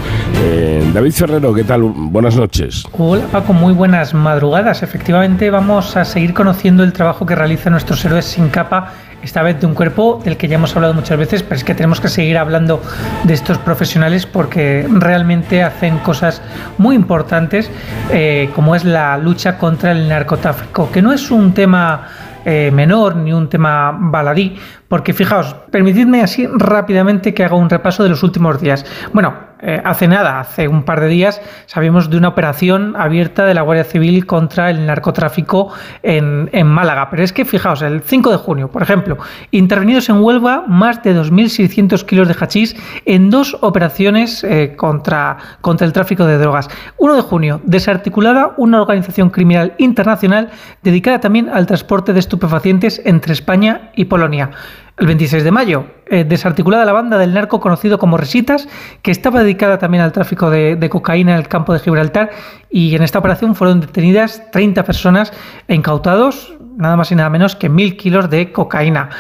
Eh, 0.43 0.91
David 0.95 1.13
Ferrero, 1.13 1.53
¿qué 1.53 1.65
tal? 1.65 1.83
Buenas 1.83 2.37
noches. 2.37 2.85
Hola 2.93 3.27
Paco, 3.31 3.53
muy 3.53 3.75
buenas 3.75 4.15
madrugadas. 4.15 4.83
Efectivamente 4.83 5.51
vamos 5.51 5.97
a 5.97 6.05
seguir 6.05 6.33
conociendo 6.33 6.83
el 6.83 6.93
trabajo 6.93 7.27
que 7.27 7.35
realizan 7.35 7.73
nuestros 7.73 8.03
héroes 8.05 8.25
sin 8.25 8.49
capa 8.49 8.95
esta 9.23 9.43
vez 9.43 9.61
de 9.61 9.67
un 9.67 9.75
cuerpo 9.75 10.21
del 10.25 10.37
que 10.37 10.49
ya 10.49 10.57
hemos 10.57 10.75
hablado 10.77 10.95
muchas 10.95 11.19
veces, 11.19 11.43
pero 11.43 11.57
es 11.57 11.65
que 11.65 11.75
tenemos 11.75 12.01
que 12.01 12.09
seguir 12.09 12.39
hablando 12.39 12.83
de 13.25 13.35
estos 13.35 13.59
profesionales 13.59 14.27
porque 14.27 14.87
realmente 14.89 15.63
hacen 15.63 15.99
cosas 15.99 16.43
muy 16.79 16.95
importantes, 16.97 17.71
eh, 18.11 18.51
como 18.55 18.75
es 18.75 18.85
la 18.85 19.19
lucha 19.19 19.59
contra 19.59 19.93
el 19.93 20.09
narcotráfico, 20.09 20.91
que 20.91 21.03
no 21.03 21.13
es 21.13 21.31
un 21.31 21.53
tema 21.53 22.09
eh, 22.45 22.71
menor 22.73 23.17
ni 23.17 23.33
un 23.33 23.49
tema 23.49 23.97
baladí, 23.99 24.57
porque 24.89 25.13
fijaos, 25.13 25.55
permitidme 25.71 26.23
así 26.23 26.47
rápidamente 26.47 27.35
que 27.35 27.45
haga 27.45 27.57
un 27.57 27.69
repaso 27.69 28.03
de 28.03 28.11
los 28.11 28.23
últimos 28.23 28.61
días. 28.61 28.87
Bueno, 29.13 29.48
eh, 29.61 29.83
hace 29.85 30.07
nada, 30.07 30.41
hace 30.41 30.69
un 30.69 30.85
par 30.85 31.01
de 31.01 31.09
días, 31.09 31.41
sabíamos 31.67 32.11
de 32.11 32.17
una 32.17 32.29
operación 32.29 32.95
abierta 32.97 33.45
de 33.45 33.55
la 33.55 33.63
Guardia 33.63 33.85
Civil 33.85 34.27
contra 34.27 34.71
el 34.71 34.87
narcotráfico 34.87 35.73
en, 36.03 36.49
Málaga. 36.67 37.11
Pero 37.11 37.23
es 37.23 37.33
que, 37.33 37.45
fijaos, 37.45 37.83
el 37.83 38.03
5 38.03 38.31
de 38.31 38.37
junio, 38.37 38.69
por 38.71 38.83
ejemplo, 38.83 39.19
intervenidos 39.51 40.09
en 40.09 40.23
Huelva 40.23 40.65
más 40.67 41.03
de 41.03 41.17
2.600 41.17 42.05
kilos 42.05 42.29
de 42.29 42.35
hachís 42.39 42.77
en 43.05 43.31
dos 43.31 43.57
operaciones 43.61 44.45
eh, 44.45 44.75
contra, 44.77 45.39
contra 45.61 45.87
el 45.87 45.93
tráfico 45.93 46.25
de 46.25 46.39
drogas. 46.39 46.69
1 46.99 47.17
de 47.17 47.23
junio, 47.23 47.61
desarticulada 47.65 48.55
una 48.57 48.81
organización 48.81 49.31
criminal 49.31 49.75
internacional 49.79 50.51
dedicada 50.83 51.21
también 51.21 51.49
al 51.49 51.67
transporte 51.67 52.13
de 52.13 52.21
estupefacientes 52.21 53.01
entre 53.05 53.33
España 53.33 53.91
y 53.95 54.05
Polonia. 54.05 54.51
El 54.99 55.07
26 55.07 55.45
de 55.45 55.51
mayo, 55.53 55.85
eh, 56.07 56.25
desarticulada 56.25 56.85
la 56.85 56.93
banda 56.93 57.19
del 57.19 57.33
narco 57.33 57.61
conocido 57.61 57.99
como 57.99 58.17
Resitas, 58.17 58.69
que 59.01 59.13
estaba 59.13 59.41
dedicada 59.41 59.79
también 59.79 60.03
al 60.03 60.11
tráfico 60.11 60.51
de, 60.51 60.75
de, 60.75 60.89
cocaína 60.89 61.35
en 61.35 61.39
el 61.39 61.47
campo 61.47 61.73
de 61.73 61.79
Gibraltar, 61.79 62.31
y 62.69 62.97
en 62.97 63.03
esta 63.03 63.21
operación 63.21 63.55
fueron 63.55 63.81
detenidas 63.81 64.51
30 64.51 64.83
personas 64.85 65.33
e 65.69 65.75
incautados 65.77 66.59
nada 66.79 66.97
más 66.97 67.11
y 67.11 67.17
nada 67.17 67.29
menos 67.29 67.57
que 67.57 67.69
mil 67.69 67.97
kilos 67.97 68.31
de 68.31 68.53
cocaína. 68.53 69.11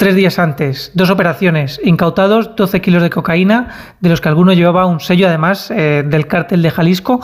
Tres 0.00 0.14
días 0.14 0.38
antes, 0.38 0.92
dos 0.94 1.10
operaciones, 1.10 1.78
incautados 1.84 2.56
12 2.56 2.80
kilos 2.80 3.02
de 3.02 3.10
cocaína, 3.10 3.68
de 4.00 4.08
los 4.08 4.22
que 4.22 4.30
alguno 4.30 4.54
llevaba 4.54 4.86
un 4.86 4.98
sello 4.98 5.28
además 5.28 5.70
eh, 5.70 6.02
del 6.06 6.26
cártel 6.26 6.62
de 6.62 6.70
Jalisco 6.70 7.20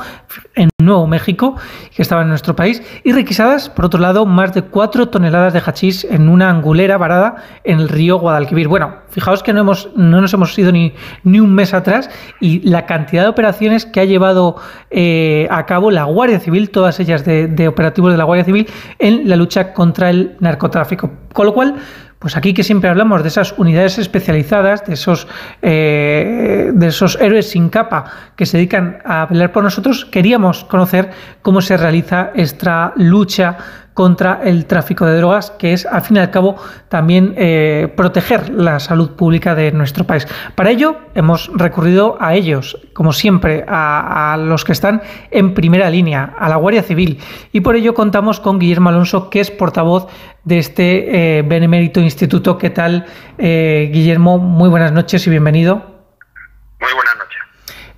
en 0.55 0.69
Nuevo 0.79 1.07
México, 1.07 1.57
que 1.95 2.03
estaba 2.03 2.21
en 2.21 2.29
nuestro 2.29 2.55
país, 2.55 2.83
y 3.03 3.13
requisadas, 3.13 3.71
por 3.71 3.87
otro 3.87 3.99
lado, 3.99 4.27
más 4.27 4.53
de 4.53 4.61
4 4.61 5.09
toneladas 5.09 5.55
de 5.55 5.63
hachís 5.65 6.05
en 6.05 6.29
una 6.29 6.51
angulera 6.51 6.99
varada 6.99 7.37
en 7.65 7.81
el 7.81 7.89
río 7.89 8.19
Guadalquivir. 8.19 8.69
Bueno, 8.69 8.97
fijaos 9.09 9.43
que 9.43 9.55
no, 9.55 9.61
hemos, 9.61 9.89
no 9.97 10.21
nos 10.21 10.35
hemos 10.35 10.59
ido 10.59 10.71
ni, 10.71 10.93
ni 11.25 11.41
un 11.41 11.55
mes 11.55 11.73
atrás 11.73 12.11
y 12.41 12.61
la 12.61 12.85
cantidad 12.85 13.23
de 13.23 13.31
operaciones 13.31 13.87
que 13.87 14.01
ha 14.01 14.05
llevado 14.05 14.57
eh, 14.91 15.49
a 15.51 15.65
cabo 15.65 15.91
la 15.91 16.05
Guardia 16.05 16.41
Civil, 16.41 16.69
todas 16.69 17.01
ellas 17.01 17.25
de, 17.25 17.47
de 17.47 17.69
operativos 17.69 18.13
de 18.13 18.19
la 18.19 18.25
Guardia 18.25 18.45
Civil, 18.45 18.69
en 18.99 19.31
la 19.31 19.37
lucha 19.37 19.73
contra 19.73 20.11
el 20.11 20.37
narcotráfico. 20.41 21.11
Con 21.33 21.47
lo 21.47 21.55
cual, 21.55 21.77
pues 22.19 22.37
aquí 22.37 22.55
que 22.55 22.65
siempre 22.65 22.89
hablamos 22.89 23.23
de 23.23 23.29
esas 23.29 23.55
unidades 23.59 23.99
especializadas, 23.99 24.85
de 24.87 24.95
esos, 24.95 25.29
eh, 25.63 26.71
de 26.73 26.87
esos 26.87 27.19
héroes 27.21 27.51
sin 27.51 27.69
capa 27.69 28.05
que 28.37 28.47
se 28.47 28.57
dedican 28.57 28.99
a 29.05 29.29
pelear 29.29 29.53
por 29.53 29.63
nosotros, 29.63 30.05
queríamos 30.07 30.65
conocer 30.65 31.11
cómo 31.43 31.61
se 31.61 31.77
realiza 31.77 32.31
esta 32.35 32.93
lucha 32.97 33.59
contra 33.97 34.43
el 34.45 34.67
tráfico 34.67 35.07
de 35.07 35.17
drogas, 35.17 35.53
que 35.53 35.73
es, 35.73 35.87
al 35.87 36.03
fin 36.03 36.19
y 36.19 36.21
al 36.21 36.31
cabo, 36.31 36.57
también 36.91 37.33
eh, 37.39 37.91
proteger 37.97 38.51
la 38.51 38.79
salud 38.79 39.13
pública 39.13 39.55
de 39.55 39.73
nuestro 39.73 40.05
país. 40.05 40.29
Para 40.55 40.71
ello, 40.71 40.97
hemos 41.15 41.51
recurrido 41.55 42.19
a 42.21 42.35
ellos, 42.35 42.79
como 42.93 43.15
siempre, 43.15 43.65
a, 43.67 44.37
los 44.39 44.67
que 44.67 44.73
están 44.73 45.01
en 45.31 45.55
primera 45.55 45.89
línea, 45.89 46.35
a 46.39 46.51
la 46.51 46.57
Guardia 46.57 46.83
Civil, 46.83 47.21
y 47.53 47.63
por 47.63 47.75
ello 47.75 47.95
contamos 47.95 48.39
con 48.39 48.59
Guillermo 48.59 48.91
Alonso, 48.91 49.31
que 49.31 49.41
es 49.41 49.51
portavoz 49.51 50.09
de 50.45 50.59
este 50.59 51.39
eh, 51.39 51.43
Benemérito 51.43 51.99
Instituto. 51.99 52.59
¿Qué 52.59 52.69
tal, 52.69 53.07
eh, 53.39 53.89
Guillermo? 53.91 54.37
Muy 54.37 54.69
buenas 54.69 54.93
noches 54.93 55.27
y 55.27 55.31
bienvenido. 55.31 55.96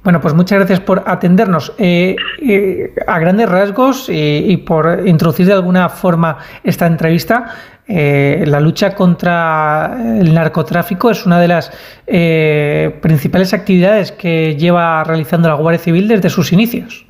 Bueno, 0.08 0.22
pues 0.22 0.32
muchas 0.32 0.60
gracias 0.60 0.80
por 0.80 1.02
atendernos. 1.04 1.74
Eh, 1.76 2.16
eh, 2.40 2.94
a 3.06 3.18
grandes 3.18 3.46
rasgos 3.46 4.06
y, 4.08 4.56
por 4.56 5.06
introducir 5.06 5.44
de 5.44 5.52
alguna 5.52 5.90
forma 5.90 6.38
esta 6.64 6.86
entrevista, 6.86 7.54
eh, 7.86 8.42
la 8.46 8.58
lucha 8.58 8.94
contra 8.94 9.98
el 10.18 10.32
narcotráfico 10.32 11.10
es 11.10 11.26
una 11.26 11.38
de 11.38 11.48
las 11.48 11.70
principales 13.02 13.52
actividades 13.52 14.10
que 14.12 14.56
lleva 14.56 15.04
realizando 15.04 15.46
la 15.46 15.56
Guardia 15.56 15.78
Civil 15.78 16.08
desde 16.08 16.30
sus 16.30 16.54
inicios. 16.54 17.04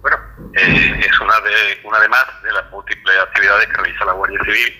Bueno, 0.00 0.16
es 0.54 1.20
una 1.20 1.40
de, 1.40 1.86
una 1.86 2.00
de 2.00 2.08
más 2.08 2.24
de 2.42 2.52
las 2.52 2.70
múltiples 2.70 3.16
actividades 3.18 3.66
que 3.66 3.82
realiza 3.82 4.06
la 4.06 4.12
Guardia 4.14 4.38
Civil 4.46 4.72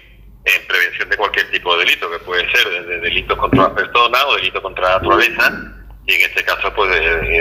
en 0.46 0.66
prevención 0.66 1.10
de 1.10 1.16
cualquier 1.18 1.50
tipo 1.50 1.76
de 1.76 1.84
delito, 1.84 2.10
que 2.10 2.18
puede 2.20 2.50
ser 2.50 2.70
desde 2.70 3.00
delitos 3.00 3.38
contra 3.38 3.64
la 3.64 3.74
persona 3.74 4.18
o 4.28 4.36
delitos 4.36 4.62
contra 4.62 4.88
la 4.88 4.94
naturaleza, 4.94 5.81
y 6.06 6.14
en 6.14 6.20
este 6.22 6.44
caso, 6.44 6.72
pues 6.74 6.90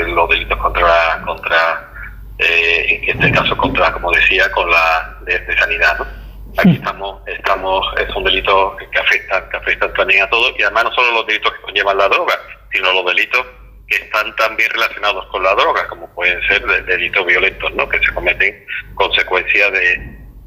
los 0.07 0.29
delitos 0.29 0.57
contra, 0.57 1.21
contra 1.25 1.91
en 2.37 3.09
este 3.09 3.31
caso, 3.31 3.55
contra, 3.57 3.91
como 3.93 4.11
decía, 4.11 4.51
con 4.51 4.69
la 4.69 5.17
de, 5.25 5.57
sanidad. 5.57 5.97
Aquí 6.57 6.71
estamos, 6.71 7.21
estamos, 7.27 7.85
es 7.97 8.13
un 8.15 8.23
delito 8.23 8.75
que 8.91 8.99
afectan, 8.99 9.49
que 9.49 9.57
afectan 9.57 9.93
también 9.93 10.23
a 10.23 10.29
todos, 10.29 10.53
y 10.57 10.63
además 10.63 10.85
no 10.85 10.93
solo 10.95 11.11
los 11.13 11.27
delitos 11.27 11.53
que 11.53 11.61
conllevan 11.61 11.97
la 11.97 12.09
droga, 12.09 12.33
sino 12.73 12.91
los 12.91 13.05
delitos 13.05 13.45
que 13.87 13.95
están 13.97 14.35
también 14.35 14.69
relacionados 14.71 15.25
con 15.27 15.43
la 15.43 15.53
droga, 15.55 15.87
como 15.87 16.13
pueden 16.13 16.41
ser 16.47 16.65
delitos 16.85 17.25
violentos, 17.25 17.73
¿no? 17.73 17.87
que 17.87 17.99
se 17.99 18.13
cometen 18.13 18.65
consecuencia 18.95 19.69
de, 19.69 19.97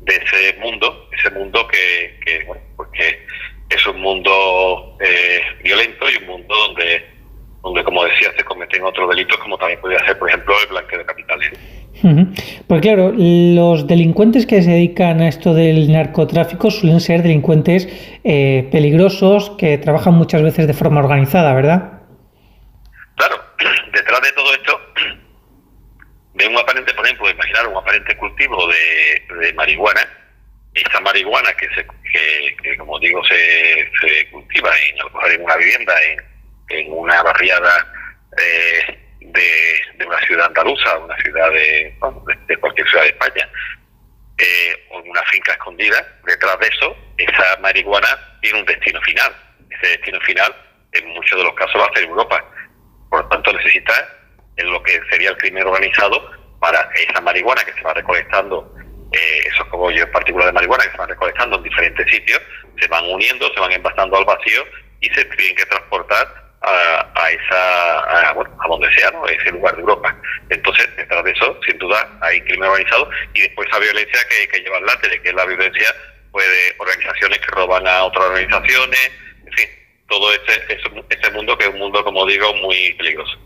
de 0.00 0.16
ese 0.16 0.58
mundo, 0.58 1.08
ese 1.12 1.30
mundo 1.30 1.66
que, 1.68 2.20
que 2.24 2.44
bueno, 2.44 2.62
porque 2.76 3.26
es 3.70 3.86
un 3.86 4.00
mundo 4.00 4.96
eh, 5.00 5.40
violento 5.62 6.08
y 6.10 6.16
un 6.16 6.26
mundo 6.26 6.54
donde, 6.54 7.13
donde, 7.64 7.82
como 7.82 8.04
decía, 8.04 8.30
se 8.36 8.44
cometen 8.44 8.84
otros 8.84 9.08
delitos, 9.08 9.38
como 9.38 9.56
también 9.56 9.80
podría 9.80 9.98
ser, 10.04 10.18
por 10.18 10.28
ejemplo, 10.28 10.54
el 10.60 10.68
blanqueo 10.68 10.98
de 10.98 11.06
capitales. 11.06 11.50
Pues 12.68 12.82
claro, 12.82 13.10
los 13.16 13.86
delincuentes 13.86 14.46
que 14.46 14.62
se 14.62 14.70
dedican 14.70 15.22
a 15.22 15.28
esto 15.28 15.54
del 15.54 15.90
narcotráfico 15.90 16.70
suelen 16.70 17.00
ser 17.00 17.22
delincuentes 17.22 17.88
eh, 18.22 18.68
peligrosos 18.70 19.52
que 19.56 19.78
trabajan 19.78 20.12
muchas 20.12 20.42
veces 20.42 20.66
de 20.66 20.74
forma 20.74 21.00
organizada, 21.00 21.54
¿verdad? 21.54 22.02
Claro, 23.16 23.42
detrás 23.94 24.20
de 24.20 24.32
todo 24.32 24.52
esto, 24.52 24.80
de 26.34 26.46
un 26.46 26.58
aparente, 26.58 26.92
por 26.92 27.06
ejemplo, 27.06 27.30
imaginar 27.30 27.66
un 27.68 27.78
aparente 27.78 28.14
cultivo 28.18 28.58
de, 28.68 29.54
marihuana, 29.54 30.06
esa 30.74 31.00
marihuana 31.00 31.50
que, 31.54 31.66
se, 31.68 31.86
que, 32.62 32.76
como 32.76 32.98
digo, 32.98 33.24
se, 33.24 33.88
se 34.02 34.30
cultiva 34.30 34.68
en, 34.90 35.32
en 35.32 35.42
una 35.42 35.56
vivienda, 35.56 35.94
en, 36.02 36.33
en 36.68 36.92
una 36.92 37.22
barriada 37.22 37.92
eh, 38.38 38.98
de, 39.20 40.06
una 40.06 40.20
ciudad 40.26 40.46
andaluza, 40.46 40.98
una 40.98 41.16
ciudad 41.18 41.50
de, 41.50 41.96
de, 42.46 42.56
cualquier 42.58 42.88
ciudad 42.88 43.04
de 43.04 43.10
España, 43.10 43.48
eh, 44.38 44.86
o 44.90 45.00
en 45.00 45.10
una 45.10 45.22
finca 45.24 45.52
escondida, 45.52 45.96
detrás 46.26 46.58
de 46.58 46.66
eso, 46.66 46.96
esa 47.18 47.56
marihuana 47.60 48.38
tiene 48.40 48.60
un 48.60 48.66
destino 48.66 49.00
final. 49.02 49.34
Ese 49.70 49.88
destino 49.88 50.20
final, 50.20 50.54
en 50.92 51.08
muchos 51.08 51.38
de 51.38 51.44
los 51.44 51.54
casos, 51.54 51.80
va 51.80 51.86
a 51.86 51.94
ser 51.94 52.04
Europa 52.04 52.44
por 53.14 53.22
lo 53.22 53.28
tanto, 53.28 53.52
necesita 53.52 53.92
en 54.56 54.72
lo 54.72 54.82
que 54.82 55.00
sería 55.08 55.30
el 55.30 55.36
crimen 55.36 55.64
organizado 55.64 56.32
para 56.58 56.80
esa 56.94 57.20
marihuana 57.20 57.64
que 57.64 57.72
se 57.74 57.82
va 57.82 57.94
recolectando, 57.94 58.74
eh, 59.12 59.44
esos 59.46 59.68
cogollos 59.68 60.04
en 60.04 60.10
particular 60.10 60.48
de 60.48 60.52
marihuana 60.52 60.82
que 60.82 60.90
se 60.90 60.96
van 60.96 61.08
recolectando 61.10 61.56
en 61.58 61.62
diferentes 61.62 62.10
sitios, 62.10 62.40
se 62.76 62.88
van 62.88 63.04
uniendo, 63.04 63.54
se 63.54 63.60
van 63.60 63.70
envasando 63.70 64.16
al 64.16 64.24
vacío 64.24 64.64
y 64.98 65.08
se 65.10 65.24
tienen 65.26 65.54
que 65.54 65.64
transportar 65.66 66.26
a, 66.66 67.30
esa, 67.30 68.28
a, 68.28 68.32
bueno, 68.32 68.50
a 68.60 68.68
donde 68.68 68.92
sea, 68.94 69.10
¿no? 69.10 69.26
ese 69.26 69.50
lugar 69.50 69.74
de 69.74 69.80
Europa. 69.80 70.16
Entonces, 70.50 70.88
detrás 70.96 71.24
de 71.24 71.30
eso, 71.30 71.58
sin 71.66 71.78
duda, 71.78 72.08
hay 72.20 72.40
crimen 72.42 72.68
organizado 72.68 73.08
y 73.34 73.42
después 73.42 73.68
esa 73.68 73.78
violencia 73.78 74.20
que, 74.28 74.48
que 74.48 74.60
lleva 74.60 74.76
adelante, 74.76 75.08
de 75.08 75.22
que 75.22 75.28
es 75.28 75.34
la 75.34 75.46
violencia 75.46 75.94
pues, 76.32 76.46
de 76.46 76.74
organizaciones 76.78 77.38
que 77.38 77.50
roban 77.52 77.86
a 77.86 78.04
otras 78.04 78.24
organizaciones, 78.26 79.10
en 79.46 79.52
fin, 79.52 79.68
todo 80.08 80.32
este, 80.32 80.78
este 81.10 81.30
mundo 81.30 81.56
que 81.56 81.64
es 81.64 81.70
un 81.70 81.78
mundo, 81.78 82.04
como 82.04 82.26
digo, 82.26 82.54
muy 82.54 82.92
peligroso. 82.94 83.38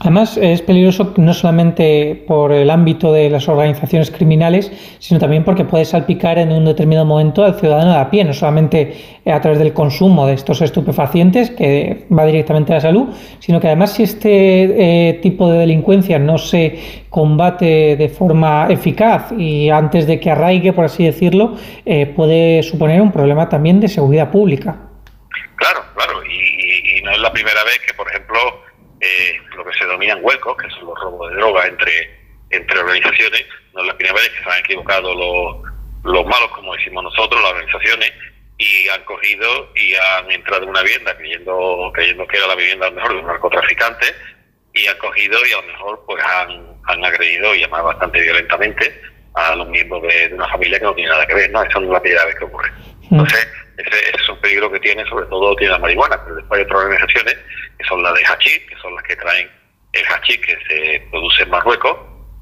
Además, 0.00 0.36
es 0.36 0.62
peligroso 0.62 1.12
no 1.16 1.34
solamente 1.34 2.24
por 2.26 2.52
el 2.52 2.70
ámbito 2.70 3.12
de 3.12 3.30
las 3.30 3.48
organizaciones 3.48 4.10
criminales, 4.10 4.70
sino 4.98 5.18
también 5.18 5.44
porque 5.44 5.64
puede 5.64 5.84
salpicar 5.84 6.38
en 6.38 6.52
un 6.52 6.64
determinado 6.64 7.06
momento 7.06 7.44
al 7.44 7.58
ciudadano 7.58 7.92
de 7.92 7.98
a 7.98 8.10
pie, 8.10 8.24
no 8.24 8.32
solamente 8.32 8.94
a 9.26 9.40
través 9.40 9.58
del 9.58 9.72
consumo 9.72 10.26
de 10.26 10.34
estos 10.34 10.60
estupefacientes, 10.62 11.50
que 11.50 12.06
va 12.16 12.24
directamente 12.26 12.72
a 12.72 12.76
la 12.76 12.80
salud, 12.80 13.08
sino 13.38 13.60
que 13.60 13.68
además 13.68 13.92
si 13.92 14.04
este 14.04 15.08
eh, 15.08 15.14
tipo 15.14 15.50
de 15.50 15.58
delincuencia 15.58 16.18
no 16.18 16.38
se 16.38 17.02
combate 17.08 17.96
de 17.96 18.08
forma 18.08 18.66
eficaz 18.70 19.32
y 19.36 19.68
antes 19.68 20.06
de 20.06 20.18
que 20.18 20.30
arraigue, 20.30 20.72
por 20.72 20.84
así 20.84 21.04
decirlo, 21.04 21.56
eh, 21.84 22.06
puede 22.06 22.62
suponer 22.62 23.00
un 23.00 23.12
problema 23.12 23.48
también 23.48 23.80
de 23.80 23.88
seguridad 23.88 24.30
pública. 24.30 24.76
Claro, 25.56 25.80
claro, 25.94 26.14
y, 26.24 27.02
no 27.02 27.10
es 27.12 27.18
la 27.18 27.32
primera 27.32 27.62
vez 27.64 27.78
que, 27.86 27.94
por 27.94 28.08
ejemplo, 28.08 28.38
eh, 29.02 29.40
lo 29.56 29.64
que 29.64 29.76
se 29.76 29.84
denominan 29.84 30.20
huecos, 30.22 30.56
que 30.56 30.70
son 30.70 30.86
los 30.86 31.00
robos 31.00 31.28
de 31.30 31.36
droga 31.36 31.66
entre, 31.66 32.10
entre 32.50 32.78
organizaciones, 32.78 33.44
no 33.74 33.80
es 33.80 33.86
la 33.88 33.96
primera 33.96 34.14
vez 34.14 34.28
que 34.30 34.44
se 34.44 34.50
han 34.50 34.60
equivocado 34.60 35.12
los, 35.12 35.72
los 36.04 36.24
malos, 36.24 36.48
como 36.54 36.74
decimos 36.76 37.02
nosotros, 37.02 37.42
las 37.42 37.50
organizaciones, 37.50 38.12
y 38.58 38.88
han 38.88 39.02
cogido 39.02 39.72
y 39.74 39.94
han 39.96 40.30
entrado 40.30 40.62
en 40.62 40.68
una 40.68 40.82
vivienda 40.82 41.16
creyendo, 41.16 41.90
creyendo 41.92 42.26
que 42.28 42.36
era 42.36 42.46
la 42.46 42.54
vivienda 42.54 42.86
a 42.86 42.90
lo 42.90 42.96
mejor 42.96 43.12
de 43.12 43.18
un 43.18 43.26
narcotraficante, 43.26 44.06
y 44.72 44.86
han 44.86 44.98
cogido 44.98 45.38
y 45.46 45.52
a 45.52 45.56
lo 45.56 45.66
mejor 45.66 46.04
pues 46.06 46.22
han, 46.24 46.64
han 46.84 47.04
agredido 47.04 47.56
y 47.56 47.64
además 47.64 47.82
bastante 47.82 48.20
violentamente 48.20 49.02
a 49.34 49.56
los 49.56 49.68
miembros 49.68 50.02
de, 50.02 50.28
de, 50.28 50.34
una 50.34 50.48
familia 50.48 50.78
que 50.78 50.84
no 50.84 50.94
tiene 50.94 51.10
nada 51.10 51.26
que 51.26 51.34
ver, 51.34 51.50
¿no? 51.50 51.62
Eso 51.62 51.80
no 51.80 51.86
es 51.86 51.92
la 51.92 52.02
primera 52.02 52.24
vez 52.26 52.36
que 52.36 52.44
ocurre. 52.44 52.70
Mm. 52.70 53.14
Entonces, 53.14 53.48
ese, 53.78 54.10
es 54.16 54.28
un 54.28 54.40
peligro 54.40 54.70
que 54.70 54.78
tiene, 54.78 55.04
sobre 55.06 55.26
todo 55.26 55.56
tiene 55.56 55.72
la 55.72 55.78
marihuana, 55.80 56.22
pero 56.22 56.36
después 56.36 56.58
hay 56.58 56.64
otras 56.64 56.84
organizaciones 56.84 57.36
que 57.82 57.88
son 57.88 58.02
las 58.02 58.14
de 58.14 58.24
hachís, 58.24 58.60
que 58.68 58.76
son 58.76 58.94
las 58.94 59.04
que 59.04 59.16
traen 59.16 59.50
el 59.92 60.04
hachís 60.06 60.38
que 60.38 60.56
se 60.68 61.00
produce 61.10 61.42
en 61.42 61.50
Marruecos 61.50 61.98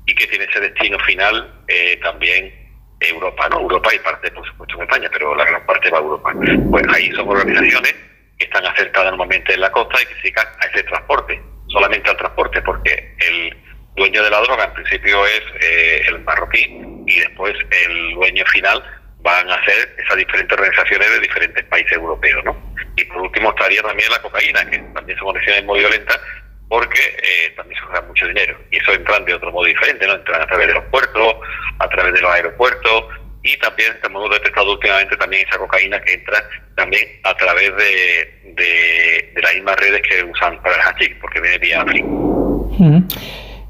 y 0.07 0.15
que 0.15 0.27
tiene 0.27 0.45
ese 0.45 0.61
destino 0.61 0.99
final 1.01 1.65
eh, 1.69 1.99
también 2.03 2.53
Europa, 3.01 3.49
¿no? 3.49 3.61
Europa 3.61 3.95
y 3.95 3.99
parte, 4.01 4.31
por 4.31 4.47
supuesto, 4.47 4.77
en 4.77 4.83
España, 4.83 5.09
pero 5.13 5.35
la 5.35 5.45
gran 5.45 5.65
parte 5.65 5.91
va 5.91 5.99
a 5.99 6.03
Europa. 6.03 6.33
Pues 6.71 6.85
ahí 6.95 7.11
son 7.13 7.29
organizaciones 7.29 7.95
que 8.39 8.45
están 8.45 8.67
acercadas 8.67 9.11
normalmente 9.11 9.55
en 9.55 9.61
la 9.61 9.73
costa 9.73 10.01
y 10.03 10.07
que 10.07 10.15
se 10.15 10.21
dedican 10.23 10.47
a 10.61 10.67
ese 10.67 10.83
transporte, 10.85 11.43
solamente 11.69 12.11
al 12.11 12.17
transporte, 12.17 12.61
porque 12.63 13.15
el 13.19 13.57
dueño 13.97 14.23
de 14.23 14.31
la 14.31 14.41
droga 14.41 14.65
en 14.65 14.75
principio 14.75 15.27
es 15.27 15.43
eh, 15.61 16.03
el 16.09 16.21
marroquí 16.21 16.83
y 17.07 17.21
después 17.21 17.55
el 17.87 18.15
dueño 18.15 18.45
final 18.47 18.83
van 19.23 19.51
a 19.51 19.65
ser 19.65 19.95
esas 19.99 20.17
diferentes 20.17 20.57
organizaciones 20.59 21.11
de 21.11 21.21
diferentes 21.21 21.65
países 21.67 21.93
europeos, 21.93 22.45
¿no? 22.45 22.75
Y 22.97 23.05
por 23.05 23.23
último 23.23 23.51
estaría 23.51 23.83
también 23.83 24.11
la 24.11 24.23
cocaína, 24.23 24.69
que 24.71 24.79
también 24.79 25.19
son 25.19 25.27
condiciones 25.29 25.65
muy 25.65 25.79
violentas 25.81 26.21
porque 26.69 27.01
eh, 27.01 27.53
también 27.57 27.79
se 27.81 27.87
juega 27.87 28.07
mucho 28.07 28.27
dinero. 28.29 28.57
Y 28.71 28.77
eso 28.77 28.93
entran 28.93 29.25
de 29.25 29.35
otro 29.35 29.51
modo 29.51 29.65
diferente, 29.65 30.07
¿no? 30.07 30.15
Entran 30.15 30.43
a 30.43 30.47
través 30.47 30.69
de 30.69 30.75
los 30.75 30.85
puertos, 30.85 31.37
a 31.81 31.89
través 31.89 32.15
de 32.15 32.21
los 32.21 32.31
aeropuertos 32.31 33.05
y 33.43 33.57
también 33.59 33.93
hemos 34.05 34.31
detectado 34.31 34.73
últimamente 34.73 35.17
también 35.17 35.47
esa 35.49 35.59
cocaína 35.59 36.01
que 36.03 36.13
entra 36.13 36.45
también 36.77 37.09
a 37.25 37.35
través 37.35 37.75
de, 37.77 39.33
las 39.43 39.55
mismas 39.55 39.77
redes 39.77 40.03
que 40.03 40.23
usan 40.25 40.61
para 40.63 40.77
el 40.77 40.83
hachís, 40.83 41.17
porque 41.21 41.41
viene 41.41 41.59
vía 41.59 41.81
África. 41.81 42.07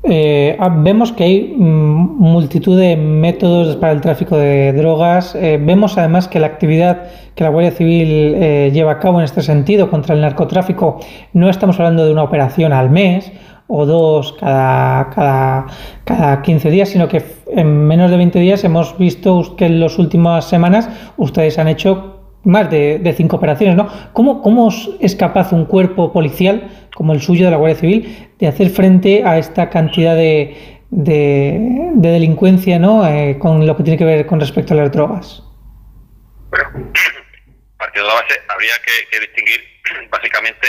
Eh, 0.03 0.57
ah, 0.59 0.75
vemos 0.79 1.13
que 1.13 1.25
hay 1.25 1.55
mm, 1.57 2.19
multitud 2.19 2.79
de 2.79 2.97
métodos 2.97 3.77
para 3.77 3.93
el 3.93 4.01
tráfico 4.01 4.37
de 4.37 4.73
drogas. 4.73 5.35
Eh, 5.35 5.59
vemos 5.61 5.99
además 5.99 6.27
que 6.27 6.41
la 6.41 6.47
actividad 6.47 7.09
que 7.35 7.45
la 7.45 7.51
Guardia 7.51 7.73
Civil 7.73 8.35
eh, 8.37 8.71
lleva 8.73 8.93
a 8.93 8.99
cabo 8.99 9.19
en 9.19 9.25
este 9.25 9.43
sentido 9.43 9.91
contra 9.91 10.15
el 10.15 10.21
narcotráfico 10.21 10.99
no 11.33 11.49
estamos 11.49 11.79
hablando 11.79 12.05
de 12.05 12.13
una 12.13 12.23
operación 12.23 12.73
al 12.73 12.91
mes 12.91 13.31
o 13.67 13.87
dos 13.87 14.35
cada, 14.41 15.11
cada, 15.11 15.67
cada 16.05 16.43
15 16.43 16.71
días, 16.71 16.89
sino 16.89 17.07
que 17.07 17.23
en 17.55 17.87
menos 17.87 18.11
de 18.11 18.17
20 18.17 18.39
días 18.41 18.65
hemos 18.65 18.99
visto 18.99 19.55
que 19.57 19.67
en 19.67 19.81
las 19.81 19.99
últimas 19.99 20.47
semanas 20.47 20.89
ustedes 21.17 21.59
han 21.59 21.69
hecho 21.69 22.20
más 22.45 22.71
de, 22.71 23.15
cinco 23.17 23.37
operaciones, 23.37 23.77
¿no? 23.77 23.89
¿Cómo, 24.13 24.43
¿Cómo 24.43 24.71
es 25.01 25.15
capaz 25.17 25.53
un 25.53 25.67
cuerpo 25.67 26.13
policial 26.13 26.89
como 26.95 27.13
el 27.13 27.21
suyo 27.21 27.45
de 27.45 27.51
la 27.51 27.57
Guardia 27.57 27.79
Civil 27.79 28.31
de 28.39 28.47
hacer 28.47 28.71
frente 28.71 29.25
a 29.25 29.39
esta 29.39 29.71
cantidad 29.71 30.15
de, 30.15 30.81
de, 30.91 31.91
delincuencia, 31.95 32.79
¿no? 32.79 33.07
Eh, 33.07 33.39
con 33.39 33.67
lo 33.67 33.77
que 33.77 33.83
tiene 33.83 33.99
que 33.99 34.05
ver 34.05 34.27
con 34.27 34.41
respecto 34.41 34.75
a 34.75 34.79
las 34.79 34.93
drogas? 34.93 35.43
Bueno, 36.51 36.91
partiendo 37.79 38.09
de 38.09 38.15
la 38.15 38.21
base, 38.23 38.41
habría 38.49 38.73
que, 38.85 39.21
distinguir 39.21 39.61
básicamente 40.11 40.69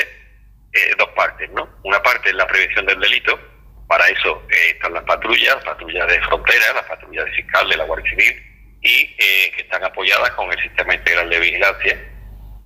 eh, 0.73 0.95
dos 0.97 1.09
partes, 1.15 1.49
¿no? 1.51 1.67
Una 1.83 2.01
parte 2.01 2.29
es 2.29 2.35
la 2.35 2.47
prevención 2.47 2.85
del 2.85 2.99
delito, 2.99 3.39
para 3.87 4.07
eso 4.07 4.43
eh, 4.49 4.71
están 4.71 4.93
las 4.93 5.03
patrullas, 5.03 5.55
las 5.55 5.65
patrullas 5.65 6.07
de 6.07 6.21
frontera, 6.21 6.73
las 6.75 6.85
patrullas 6.85 7.25
de 7.25 7.31
fiscal 7.31 7.69
de 7.69 7.77
la 7.77 7.83
Guardia 7.85 8.09
Civil, 8.11 8.50
y 8.81 9.15
eh, 9.17 9.51
que 9.55 9.61
están 9.61 9.83
apoyadas 9.83 10.31
con 10.31 10.51
el 10.51 10.59
sistema 10.61 10.95
integral 10.95 11.29
de 11.29 11.39
vigilancia, 11.39 11.99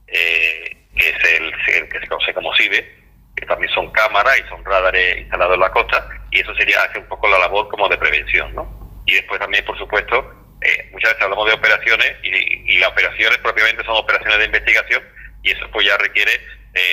eh, 0.07 0.77
que 0.95 1.09
es 1.09 1.39
el, 1.39 1.89
que 1.89 1.99
se 1.99 2.07
conoce 2.07 2.33
como 2.33 2.55
CIBE, 2.55 3.03
que 3.35 3.45
también 3.45 3.71
son 3.73 3.91
cámaras 3.91 4.39
y 4.39 4.49
son 4.49 4.63
radares 4.63 5.17
instalados 5.17 5.55
en 5.55 5.59
la 5.59 5.71
costa, 5.71 6.07
y 6.31 6.39
eso 6.39 6.55
sería 6.55 6.81
hacer 6.83 6.99
un 6.99 7.09
poco 7.09 7.27
la 7.27 7.39
labor 7.39 7.67
como 7.67 7.89
de 7.89 7.97
prevención, 7.97 8.55
¿no? 8.55 9.03
Y 9.05 9.15
después 9.15 9.39
también, 9.39 9.65
por 9.65 9.77
supuesto, 9.77 10.33
eh, 10.61 10.89
muchas 10.93 11.11
veces 11.11 11.23
hablamos 11.23 11.47
de 11.47 11.53
operaciones 11.53 12.15
y, 12.23 12.73
y, 12.73 12.77
las 12.79 12.89
operaciones 12.89 13.37
propiamente 13.39 13.83
son 13.83 13.97
operaciones 13.97 14.39
de 14.39 14.45
investigación 14.45 15.03
y 15.43 15.51
eso 15.51 15.69
pues 15.71 15.85
ya 15.85 15.97
requiere, 15.97 16.31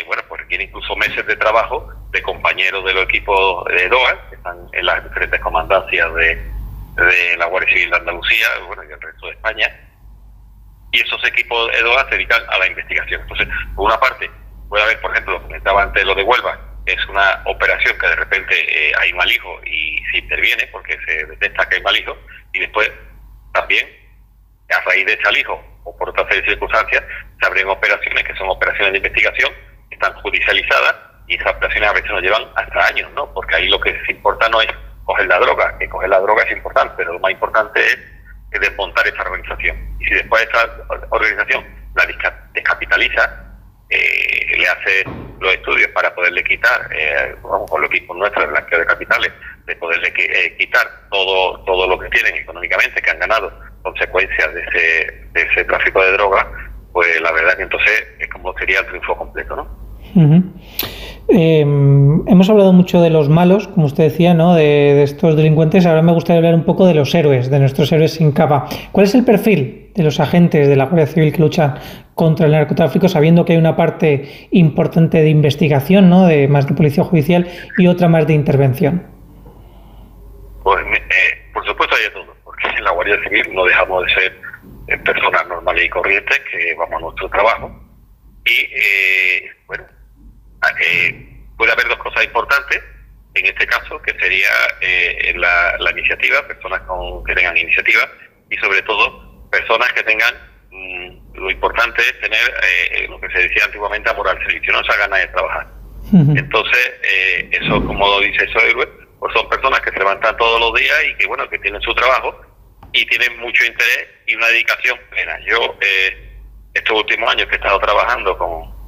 bueno, 0.06 0.22
pues 0.28 0.42
requiere 0.42 0.64
incluso 0.64 0.94
meses 0.96 1.24
de 1.26 1.36
trabajo 1.36 1.88
de 2.10 2.22
compañeros 2.22 2.84
de 2.84 2.92
los 2.92 3.04
equipos 3.04 3.64
de 3.66 3.88
DOA, 3.88 4.28
que 4.28 4.36
están 4.36 4.66
en 4.72 4.84
las 4.84 5.02
diferentes 5.04 5.40
comandancias 5.40 6.14
de, 6.14 6.51
de 6.96 7.36
la 7.36 7.46
Guardia 7.46 7.74
Civil 7.74 7.90
de 7.90 7.96
Andalucía 7.96 8.46
bueno, 8.66 8.82
y 8.84 8.92
el 8.92 9.00
resto 9.00 9.26
de 9.26 9.32
España, 9.32 9.68
y 10.92 11.00
esos 11.00 11.24
equipos 11.24 11.70
de 11.72 11.78
se 11.78 12.16
dedican 12.16 12.42
a 12.48 12.58
la 12.58 12.66
investigación. 12.66 13.22
Entonces, 13.22 13.48
por 13.74 13.86
una 13.86 13.98
parte, 13.98 14.30
puede 14.68 14.84
haber, 14.84 15.00
por 15.00 15.10
ejemplo, 15.12 15.42
comentaba 15.42 15.82
antes 15.82 16.04
lo 16.04 16.14
de 16.14 16.22
Huelva, 16.22 16.58
es 16.86 17.06
una 17.06 17.42
operación 17.46 17.96
que 17.98 18.08
de 18.08 18.16
repente 18.16 18.54
eh, 18.68 18.92
hay 18.98 19.12
mal 19.12 19.30
hijo 19.30 19.60
y 19.64 20.02
se 20.10 20.18
interviene 20.18 20.66
porque 20.72 20.98
se 21.06 21.24
detecta 21.26 21.68
que 21.68 21.76
hay 21.76 21.82
mal 21.82 21.96
hijo, 21.96 22.16
y 22.52 22.60
después 22.60 22.90
también, 23.52 23.86
a 24.70 24.80
raíz 24.82 25.06
de 25.06 25.12
ese 25.14 25.40
hijo 25.40 25.62
o 25.84 25.96
por 25.96 26.10
otra 26.10 26.24
serie 26.28 26.42
de 26.42 26.50
circunstancias, 26.50 27.02
se 27.40 27.46
abren 27.46 27.68
operaciones 27.68 28.24
que 28.24 28.34
son 28.36 28.48
operaciones 28.48 28.92
de 28.92 28.98
investigación, 28.98 29.52
están 29.90 30.12
judicializadas 30.14 30.94
y 31.28 31.36
esas 31.36 31.52
operaciones 31.52 31.90
a 31.90 31.92
veces 31.92 32.10
nos 32.10 32.22
llevan 32.22 32.44
hasta 32.56 32.86
años, 32.86 33.10
¿no? 33.12 33.32
Porque 33.32 33.56
ahí 33.56 33.68
lo 33.68 33.80
que 33.80 33.98
se 34.06 34.12
importa 34.12 34.48
no 34.48 34.60
es 34.60 34.68
coger 35.04 35.26
la 35.26 35.38
droga, 35.38 35.76
que 35.78 35.88
coger 35.88 36.08
la 36.08 36.20
droga 36.20 36.42
es 36.44 36.52
importante, 36.52 36.94
pero 36.96 37.12
lo 37.12 37.20
más 37.20 37.32
importante 37.32 37.80
es, 37.80 37.98
desmontar 38.60 39.06
esa 39.06 39.22
organización. 39.22 39.76
Y 39.98 40.04
si 40.04 40.14
después 40.14 40.46
esa 40.46 40.68
organización 41.08 41.64
la 41.94 42.06
descapitaliza, 42.52 43.52
eh, 43.88 44.56
le 44.58 44.68
hace 44.68 45.04
los 45.40 45.54
estudios 45.54 45.88
para 45.92 46.14
poderle 46.14 46.44
quitar, 46.44 46.88
eh, 46.94 47.34
vamos 47.42 47.70
con 47.70 47.80
los 47.80 47.90
equipos 47.90 48.16
nuestros 48.16 48.44
de 48.44 48.50
blanqueo 48.52 48.78
de 48.78 48.86
capitales, 48.86 49.32
de 49.66 49.76
poderle 49.76 50.12
eh, 50.16 50.56
quitar 50.58 50.86
todo, 51.10 51.64
todo 51.64 51.86
lo 51.88 51.98
que 51.98 52.08
tienen 52.10 52.36
económicamente, 52.36 53.00
que 53.00 53.10
han 53.10 53.18
ganado 53.18 53.52
consecuencias 53.82 54.54
de 54.54 54.60
ese, 54.62 55.28
de 55.32 55.42
ese 55.42 55.64
tráfico 55.64 56.02
de 56.02 56.12
droga, 56.12 56.50
pues 56.92 57.20
la 57.20 57.32
verdad 57.32 57.56
que 57.56 57.62
entonces 57.62 58.06
es 58.18 58.28
como 58.28 58.56
sería 58.58 58.80
el 58.80 58.86
triunfo 58.86 59.16
completo, 59.16 59.56
¿no? 59.56 59.68
Em, 61.34 62.28
hemos 62.28 62.50
hablado 62.50 62.74
mucho 62.74 63.00
de 63.00 63.08
los 63.08 63.30
malos, 63.30 63.66
como 63.66 63.86
usted 63.86 64.04
decía, 64.04 64.34
¿no? 64.34 64.54
De, 64.54 65.02
estos 65.02 65.34
delincuentes. 65.34 65.86
Ahora 65.86 66.02
me 66.02 66.12
gustaría 66.12 66.36
hablar 66.36 66.54
un 66.54 66.64
poco 66.64 66.86
de 66.86 66.92
los 66.92 67.14
héroes, 67.14 67.50
de 67.50 67.58
nuestros 67.58 67.90
héroes 67.90 68.12
sin 68.12 68.32
capa. 68.32 68.66
¿Cuál 68.92 69.06
es 69.06 69.14
el 69.14 69.24
perfil 69.24 69.90
de 69.94 70.02
los 70.02 70.20
agentes 70.20 70.68
de 70.68 70.76
la 70.76 70.84
Guardia 70.84 71.06
Civil 71.06 71.32
que 71.32 71.40
luchan 71.40 71.78
contra 72.14 72.44
el 72.44 72.52
narcotráfico, 72.52 73.08
sabiendo 73.08 73.46
que 73.46 73.54
hay 73.54 73.58
una 73.58 73.76
parte 73.76 74.48
importante 74.50 75.22
de 75.22 75.30
investigación, 75.30 76.10
¿no? 76.10 76.26
De 76.26 76.48
más 76.48 76.66
de 76.66 76.74
policía 76.74 77.02
judicial 77.02 77.48
y 77.78 77.86
otra 77.86 78.08
más 78.08 78.26
de 78.26 78.34
intervención? 78.34 79.06
Pues, 80.62 80.84
eh, 80.84 81.50
por 81.54 81.64
supuesto 81.64 81.96
hay 81.96 82.12
todo, 82.12 82.36
porque 82.44 82.68
en 82.76 82.84
la 82.84 82.90
Guardia 82.90 83.16
Civil 83.24 83.54
no 83.54 83.64
dejamos 83.64 84.04
de 84.04 84.12
ser 84.12 84.40
eh, 84.88 84.98
personas 84.98 85.48
normales 85.48 85.86
y 85.86 85.88
corrientes 85.88 86.38
que 86.40 86.74
vamos 86.76 86.94
a 86.94 87.00
nuestro 87.00 87.30
trabajo 87.30 87.70
y 88.44 88.50
eh, 88.50 89.50
bueno 89.66 89.84
eh, 90.80 91.44
puede 91.56 91.72
haber 91.72 91.88
dos 91.88 91.98
cosas 91.98 92.24
importantes 92.24 92.82
en 93.34 93.46
este 93.46 93.66
caso, 93.66 94.00
que 94.02 94.12
sería 94.18 94.50
eh, 94.80 95.32
la, 95.36 95.90
iniciativa, 95.90 96.46
personas 96.46 96.82
con, 96.82 97.24
que 97.24 97.34
tengan 97.34 97.56
iniciativa 97.56 98.02
y 98.50 98.56
sobre 98.58 98.82
todo 98.82 99.48
personas 99.50 99.90
que 99.94 100.02
tengan, 100.02 100.34
mm, 100.70 101.38
lo 101.38 101.50
importante 101.50 102.02
es 102.02 102.20
tener 102.20 102.54
eh, 102.62 103.06
lo 103.08 103.18
que 103.20 103.30
se 103.30 103.48
decía 103.48 103.64
antiguamente, 103.64 104.10
amor 104.10 104.28
al 104.28 104.38
servicio, 104.38 104.72
no 104.72 104.80
esa 104.80 104.98
gana 104.98 105.16
de 105.16 105.26
trabajar. 105.28 105.66
Entonces, 106.12 106.92
eso, 107.52 107.82
como 107.86 108.20
dice 108.20 108.46
Soy, 108.52 108.74
pues 109.18 109.32
son 109.32 109.48
personas 109.48 109.80
que 109.80 109.92
se 109.92 109.98
levantan 109.98 110.36
todos 110.36 110.60
los 110.60 110.74
días 110.78 110.98
y 111.08 111.14
que, 111.14 111.26
bueno, 111.26 111.48
que 111.48 111.58
tienen 111.60 111.80
su 111.80 111.94
trabajo 111.94 112.38
y 112.92 113.06
tienen 113.06 113.38
mucho 113.38 113.64
interés 113.64 114.08
y 114.26 114.34
una 114.34 114.48
dedicación 114.48 114.98
plena. 115.10 115.38
Yo, 115.46 115.78
estos 116.74 116.98
últimos 116.98 117.30
años 117.30 117.46
que 117.46 117.54
he 117.54 117.56
estado 117.56 117.78
trabajando 117.78 118.36
con, 118.36 118.81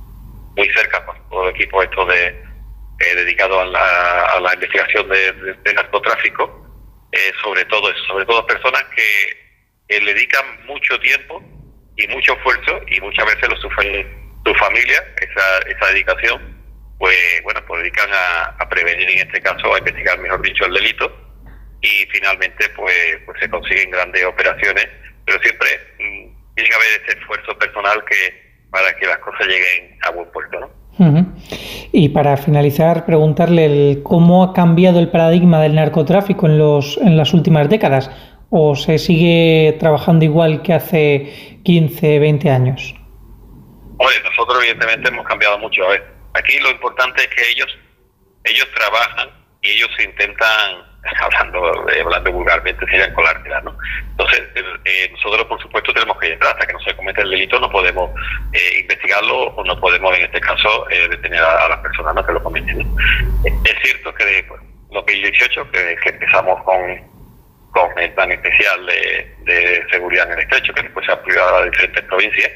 muy 0.56 0.68
cerca 0.70 1.04
con 1.04 1.28
todo 1.28 1.48
el 1.48 1.54
equipo 1.54 1.82
esto 1.82 2.06
de 2.06 2.44
eh, 3.00 3.14
dedicado 3.16 3.60
a 3.60 3.66
la, 3.66 4.54
investigación 4.54 5.08
de, 5.08 5.74
narcotráfico, 5.74 6.64
eh, 7.10 7.32
sobre 7.42 7.64
todo 7.64 7.92
sobre 8.06 8.24
todo 8.24 8.46
personas 8.46 8.84
que, 8.94 9.44
le 9.88 10.14
dedican 10.14 10.64
mucho 10.66 10.98
tiempo 11.00 11.42
y 11.96 12.06
mucho 12.08 12.32
esfuerzo 12.32 12.80
y 12.88 13.00
muchas 13.00 13.26
veces 13.26 13.48
lo 13.48 13.56
sufre 13.56 14.06
su 14.44 14.54
familia, 14.54 15.04
esa, 15.20 15.58
esa 15.68 15.92
dedicación, 15.92 16.56
pues 16.98 17.42
bueno, 17.42 17.60
pues 17.66 17.82
dedican 17.82 18.10
a, 18.12 18.68
prevenir 18.68 19.08
en 19.10 19.28
este 19.28 19.40
caso, 19.40 19.74
a 19.74 19.78
investigar 19.78 20.18
mejor 20.18 20.40
dicho 20.42 20.64
el 20.64 20.74
delito 20.74 21.12
y 21.80 22.06
finalmente 22.10 22.68
pues, 22.70 23.18
pues 23.26 23.38
se 23.40 23.50
consiguen 23.50 23.90
grandes 23.90 24.24
operaciones, 24.24 24.88
pero 25.26 25.38
siempre 25.42 25.68
mm, 25.98 26.54
tiene 26.54 26.70
que 26.70 26.76
haber 26.76 27.02
ese 27.02 27.18
esfuerzo 27.18 27.58
personal 27.58 28.04
que, 28.06 28.43
para 28.74 28.92
que 28.96 29.06
las 29.06 29.18
cosas 29.18 29.46
lleguen 29.46 29.96
a 30.02 30.10
buen 30.10 30.28
puerto. 30.32 30.58
¿no? 30.58 31.32
Y 31.92 32.08
para 32.08 32.36
finalizar, 32.36 33.06
preguntarle 33.06 33.66
el, 33.66 34.02
cómo 34.02 34.42
ha 34.42 34.52
cambiado 34.52 34.98
el 34.98 35.10
paradigma 35.10 35.62
del 35.62 35.76
narcotráfico 35.76 36.46
en, 36.46 36.58
los, 36.58 36.98
en 36.98 37.16
las 37.16 37.32
últimas 37.34 37.68
décadas, 37.68 38.10
o 38.50 38.74
se 38.74 38.98
sigue 38.98 39.76
trabajando 39.78 40.24
igual 40.24 40.62
que 40.62 40.72
hace 40.72 41.60
15, 41.62 42.18
20 42.18 42.50
años. 42.50 42.96
Oye, 43.98 44.16
nosotros 44.24 44.58
evidentemente 44.58 45.08
hemos 45.08 45.24
cambiado 45.24 45.56
mucho. 45.60 45.84
A 45.84 45.90
ver, 45.90 46.04
aquí 46.32 46.58
lo 46.58 46.70
importante 46.72 47.22
es 47.22 47.28
que 47.28 47.50
ellos, 47.52 47.78
ellos 48.42 48.66
trabajan 48.74 49.28
y 49.62 49.70
ellos 49.70 49.90
intentan 50.04 50.93
hablando, 51.20 51.88
eh, 51.90 52.00
hablando 52.00 52.32
vulgarmente, 52.32 52.86
serían 52.86 53.12
colártela, 53.14 53.60
¿no? 53.60 53.76
Entonces, 54.10 54.42
eh, 54.84 55.08
nosotros, 55.12 55.46
por 55.46 55.60
supuesto, 55.60 55.92
tenemos 55.92 56.18
que 56.18 56.32
entrar 56.32 56.52
hasta 56.52 56.66
que 56.66 56.72
no 56.72 56.80
se 56.80 56.96
cometa 56.96 57.22
el 57.22 57.30
delito, 57.30 57.60
no 57.60 57.70
podemos 57.70 58.10
eh, 58.52 58.80
investigarlo 58.80 59.48
o 59.48 59.64
no 59.64 59.78
podemos, 59.80 60.16
en 60.16 60.24
este 60.24 60.40
caso, 60.40 60.86
detener 60.88 61.42
a, 61.42 61.68
las 61.68 61.78
personas 61.78 62.24
que 62.24 62.32
lo 62.32 62.42
cometen. 62.42 62.80
Es 63.44 63.74
cierto 63.82 64.14
que 64.14 64.24
de 64.24 64.46
2018, 64.90 65.70
que, 65.70 66.08
empezamos 66.08 66.62
con, 66.62 66.80
con 67.72 67.98
el 67.98 68.12
plan 68.12 68.32
especial 68.32 68.86
de, 68.86 69.86
seguridad 69.90 70.26
en 70.26 70.38
el 70.38 70.40
estrecho, 70.40 70.72
que 70.72 70.82
después 70.82 71.04
se 71.04 71.12
ha 71.12 71.16
aplicado 71.16 71.56
a 71.56 71.64
diferentes 71.64 72.02
provincias, 72.04 72.50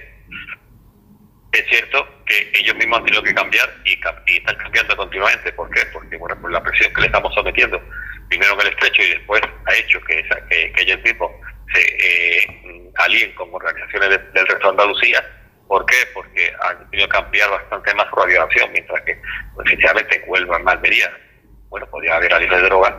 es 1.52 1.64
cierto 1.66 2.06
que 2.26 2.52
ellos 2.60 2.76
mismos 2.76 2.98
han 2.98 3.04
tenido 3.06 3.22
que 3.22 3.34
cambiar 3.34 3.68
y, 3.84 3.92
están 4.36 4.56
cambiando 4.56 4.96
continuamente. 4.96 5.50
¿Por 5.52 5.70
qué? 5.70 5.80
Porque 5.92 6.16
bueno, 6.16 6.38
por 6.40 6.52
la 6.52 6.62
presión 6.62 6.92
que 6.92 7.00
le 7.00 7.06
estamos 7.06 7.34
sometiendo 7.34 7.80
primero 8.28 8.54
en 8.54 8.60
el 8.60 8.68
estrecho 8.68 9.02
y 9.02 9.10
después 9.10 9.40
ha 9.66 9.74
hecho 9.74 10.00
que, 10.02 10.22
que, 10.50 10.72
que 10.72 10.82
ellos 10.82 11.00
mismos 11.02 11.30
se 11.72 11.80
eh, 11.80 12.90
alíen 12.96 13.32
con 13.34 13.52
organizaciones 13.52 14.10
del 14.32 14.46
resto 14.46 14.64
de 14.64 14.70
Andalucía. 14.70 15.24
¿Por 15.66 15.84
qué? 15.84 15.96
Porque 16.14 16.50
han 16.62 16.90
tenido 16.90 17.08
que 17.08 17.18
ampliar 17.18 17.50
bastante 17.50 17.94
más 17.94 18.08
su 18.08 18.16
radiación, 18.16 18.72
mientras 18.72 19.02
que 19.02 19.20
oficialmente 19.56 20.16
en 20.16 20.22
Huelva, 20.26 20.56
en 20.56 20.64
Malmería, 20.64 21.12
bueno, 21.68 21.86
podía 21.90 22.16
haber 22.16 22.32
alivio 22.32 22.56
de 22.56 22.62
droga, 22.64 22.98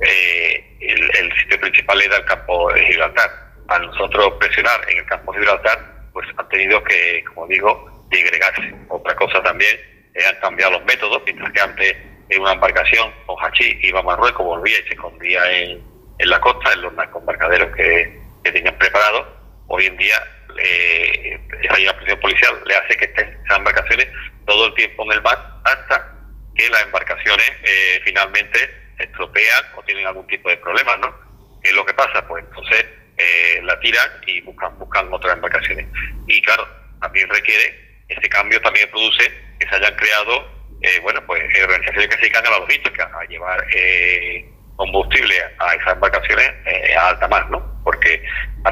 eh, 0.00 0.76
el, 0.80 1.32
sitio 1.40 1.60
principal 1.60 2.00
era 2.02 2.16
el 2.16 2.24
campo 2.24 2.72
de 2.72 2.86
Gibraltar. 2.86 3.30
A 3.68 3.78
nosotros 3.80 4.34
presionar 4.38 4.80
en 4.88 4.98
el 4.98 5.06
campo 5.06 5.32
de 5.32 5.40
Gibraltar, 5.40 5.78
pues 6.12 6.26
han 6.36 6.48
tenido 6.48 6.82
que, 6.84 7.24
como 7.24 7.46
digo, 7.48 8.06
digregarse. 8.10 8.74
Otra 8.88 9.14
cosa 9.16 9.42
también, 9.42 9.76
eh, 10.14 10.24
han 10.26 10.36
cambiado 10.40 10.72
los 10.72 10.84
métodos, 10.84 11.20
mientras 11.26 11.52
que 11.52 11.60
antes 11.60 11.96
en 12.28 12.42
una 12.42 12.52
embarcación 12.52 13.12
con 13.26 13.36
hachís, 13.36 13.82
iba 13.82 14.00
a 14.00 14.02
Marruecos, 14.02 14.44
volvía 14.44 14.78
y 14.78 14.82
se 14.82 14.94
escondía 14.94 15.52
en, 15.52 15.82
en 16.18 16.30
la 16.30 16.40
costa, 16.40 16.72
en 16.72 16.82
los 16.82 16.92
narcoembarcaderos 16.94 17.74
que, 17.76 18.20
que 18.44 18.52
tenían 18.52 18.76
preparados. 18.78 19.26
Hoy 19.68 19.86
en 19.86 19.96
día, 19.96 20.22
eh, 20.58 21.40
esa 21.62 21.96
prisión 21.96 22.20
policial 22.20 22.60
le 22.66 22.76
hace 22.76 22.96
que 22.96 23.04
estén 23.06 23.28
esas 23.44 23.58
embarcaciones 23.58 24.08
todo 24.46 24.66
el 24.66 24.74
tiempo 24.74 25.04
en 25.04 25.12
el 25.12 25.22
mar 25.22 25.38
hasta 25.64 26.12
que 26.54 26.68
las 26.70 26.82
embarcaciones 26.84 27.50
eh, 27.62 28.00
finalmente 28.04 28.58
estropean 28.98 29.64
o 29.76 29.82
tienen 29.82 30.06
algún 30.06 30.26
tipo 30.26 30.48
de 30.48 30.56
problema, 30.56 30.96
¿no? 30.96 31.14
¿Qué 31.62 31.70
es 31.70 31.74
lo 31.74 31.84
que 31.84 31.94
pasa? 31.94 32.26
Pues 32.26 32.44
entonces 32.44 32.86
eh, 33.18 33.60
la 33.62 33.78
tiran 33.80 34.08
y 34.26 34.40
buscan, 34.42 34.78
buscan 34.78 35.12
otras 35.12 35.34
embarcaciones. 35.34 35.86
Y 36.26 36.40
claro, 36.42 36.66
también 37.00 37.28
requiere, 37.28 38.04
ese 38.08 38.28
cambio 38.28 38.60
también 38.62 38.88
produce 38.90 39.32
que 39.58 39.68
se 39.68 39.74
hayan 39.74 39.94
creado 39.96 40.55
eh, 40.82 41.00
bueno, 41.02 41.20
pues 41.26 41.42
eh, 41.42 41.64
organizaciones 41.64 42.08
que 42.08 42.14
se 42.16 42.20
dedican 42.22 42.46
a 42.46 42.50
la 42.50 42.58
logística, 42.58 43.10
a 43.18 43.24
llevar 43.24 43.64
eh, 43.74 44.48
combustible 44.76 45.34
a 45.58 45.74
esas 45.74 45.94
embarcaciones 45.94 46.52
a 46.96 47.08
alta 47.08 47.28
mar, 47.28 47.48
¿no? 47.50 47.80
Porque 47.82 48.22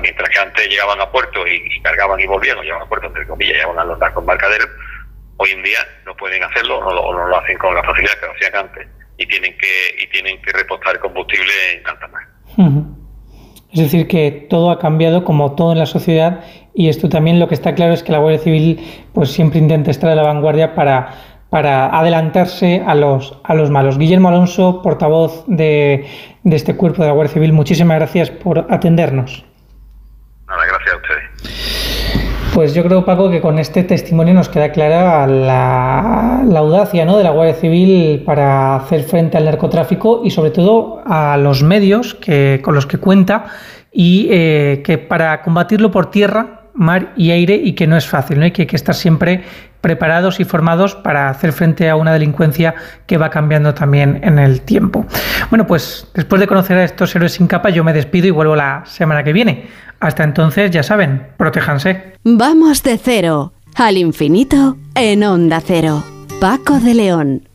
mientras 0.03 0.29
que 0.29 0.39
antes 0.39 0.69
llegaban 0.69 1.01
a 1.01 1.11
puerto 1.11 1.47
y, 1.47 1.81
cargaban 1.83 2.21
y 2.21 2.27
volvían, 2.27 2.59
o 2.59 2.63
llegaban 2.63 2.83
a 2.83 2.89
puerto, 2.89 3.07
entre 3.07 3.27
comillas, 3.27 3.55
llegaban 3.55 3.79
a 3.79 3.85
los 3.85 3.99
embarcaderos, 4.17 4.69
hoy 5.39 5.51
en 5.51 5.63
día 5.63 5.79
no 6.05 6.15
pueden 6.17 6.43
hacerlo 6.45 6.79
o 6.79 6.85
no, 6.85 7.13
no, 7.19 7.27
lo 7.27 7.39
hacen 7.39 7.57
con 7.59 7.75
la 7.75 7.83
facilidad 7.83 8.15
que 8.21 8.27
lo 8.27 8.33
hacían 8.33 8.57
antes 8.57 8.89
y 9.17 9.27
tienen 9.27 9.57
que 9.57 10.03
y 10.03 10.07
tienen 10.09 10.43
que 10.43 10.53
repostar 10.53 10.99
combustible 10.99 11.53
en 11.73 11.87
alta 11.87 12.09
mar. 12.09 12.23
Es 13.73 13.81
decir, 13.81 14.07
que 14.07 14.47
todo 14.49 14.71
ha 14.71 14.79
cambiado 14.79 15.25
como 15.25 15.55
todo 15.55 15.73
en 15.73 15.79
la 15.79 15.87
sociedad 15.87 16.45
y 16.75 16.89
esto 16.89 17.09
también 17.09 17.41
lo 17.41 17.49
que 17.49 17.55
está 17.55 17.75
claro 17.75 17.93
es 17.93 18.03
que 18.03 18.13
la 18.13 18.19
Guardia 18.19 18.39
Civil 18.39 19.07
pues 19.13 19.31
siempre 19.31 19.59
intenta 19.59 19.91
estar 19.91 20.11
a 20.11 20.15
la 20.15 20.23
vanguardia 20.23 20.75
para 20.75 21.34
para 21.55 21.87
adelantarse 21.97 22.83
a 22.85 22.97
los, 22.97 23.39
a 23.45 23.55
los 23.55 23.71
malos. 23.71 23.97
Guillermo 23.97 24.27
Alonso, 24.27 24.83
portavoz 24.83 25.45
de, 25.47 26.05
de 26.43 26.57
este 26.57 26.75
cuerpo 26.75 27.03
de 27.03 27.07
la 27.07 27.15
Guardia 27.15 27.35
Civil, 27.35 27.53
muchísimas 27.53 27.97
gracias 27.97 28.29
por 28.29 28.67
atendernos. 28.71 29.45
Nada, 30.49 30.67
gracias 30.67 30.95
a 30.95 30.97
ustedes. 30.97 32.51
Pues 32.55 32.75
yo 32.75 32.83
creo, 32.83 33.05
Paco, 33.05 33.31
que 33.31 33.41
con 33.41 33.61
este 33.61 33.85
testimonio 33.85 34.35
nos 34.35 34.49
queda 34.49 34.73
clara 34.73 35.29
la, 35.29 36.43
la, 36.45 36.59
audacia 36.59 37.05
¿no? 37.05 37.17
de 37.19 37.23
la 37.23 37.31
Guardia 37.31 37.55
Civil 37.55 38.25
para 38.27 38.75
hacer 38.75 39.05
frente 39.05 39.37
al 39.37 39.45
narcotráfico 39.45 40.23
y 40.25 40.33
sobre 40.33 40.51
todo 40.51 41.03
a 41.07 41.37
los 41.37 41.63
medios 41.63 42.17
que, 42.17 42.61
con 42.65 42.75
los 42.75 42.87
que 42.87 42.99
cuenta 42.99 43.45
y 43.93 44.27
eh, 44.29 44.83
que 44.85 44.99
para 44.99 45.41
combatirlo 45.43 45.93
por 45.93 46.11
tierra 46.11 46.64
mar 46.75 47.13
y 47.17 47.31
aire 47.31 47.55
y 47.55 47.73
que 47.73 47.87
no 47.87 47.97
es 47.97 48.07
fácil, 48.07 48.41
¿no? 48.41 48.47
Y 48.47 48.51
que 48.51 48.63
hay 48.63 48.67
que 48.67 48.77
estar 48.77 48.95
siempre 48.95 49.45
preparados 49.81 50.41
y 50.41 50.45
formados 50.45 50.95
para 50.95 51.29
hacer 51.29 51.53
frente 51.53 51.91
a 51.91 51.97
una 51.97 52.13
delincuencia 52.13 52.75
que 53.07 53.19
va 53.19 53.29
cambiando 53.29 53.75
también 53.75 54.21
en 54.23 54.39
el 54.39 54.63
tiempo. 54.63 55.05
Bueno, 55.51 55.67
pues 55.67 56.09
después 56.15 56.41
de 56.41 56.47
conocer 56.47 56.79
a 56.79 56.85
estos 56.85 57.15
héroes 57.15 57.33
sin 57.33 57.47
capa, 57.47 57.71
yo 57.71 57.85
me 57.85 57.93
despido 57.93 58.27
y 58.27 58.31
vuelvo 58.31 58.57
la 58.57 58.83
semana 58.87 59.23
que 59.23 59.33
viene. 59.33 59.67
Hasta 60.01 60.25
entonces, 60.25 60.71
ya 60.71 60.83
saben, 60.83 61.29
protéjanse. 61.37 62.15
Vamos 62.25 62.83
de 62.83 62.99
cero 62.99 63.53
al 63.77 63.99
infinito 63.99 64.79
en 64.95 65.23
onda 65.25 65.61
cero. 65.61 66.03
Paco 66.41 66.81
de 66.81 66.95
León. 66.95 67.54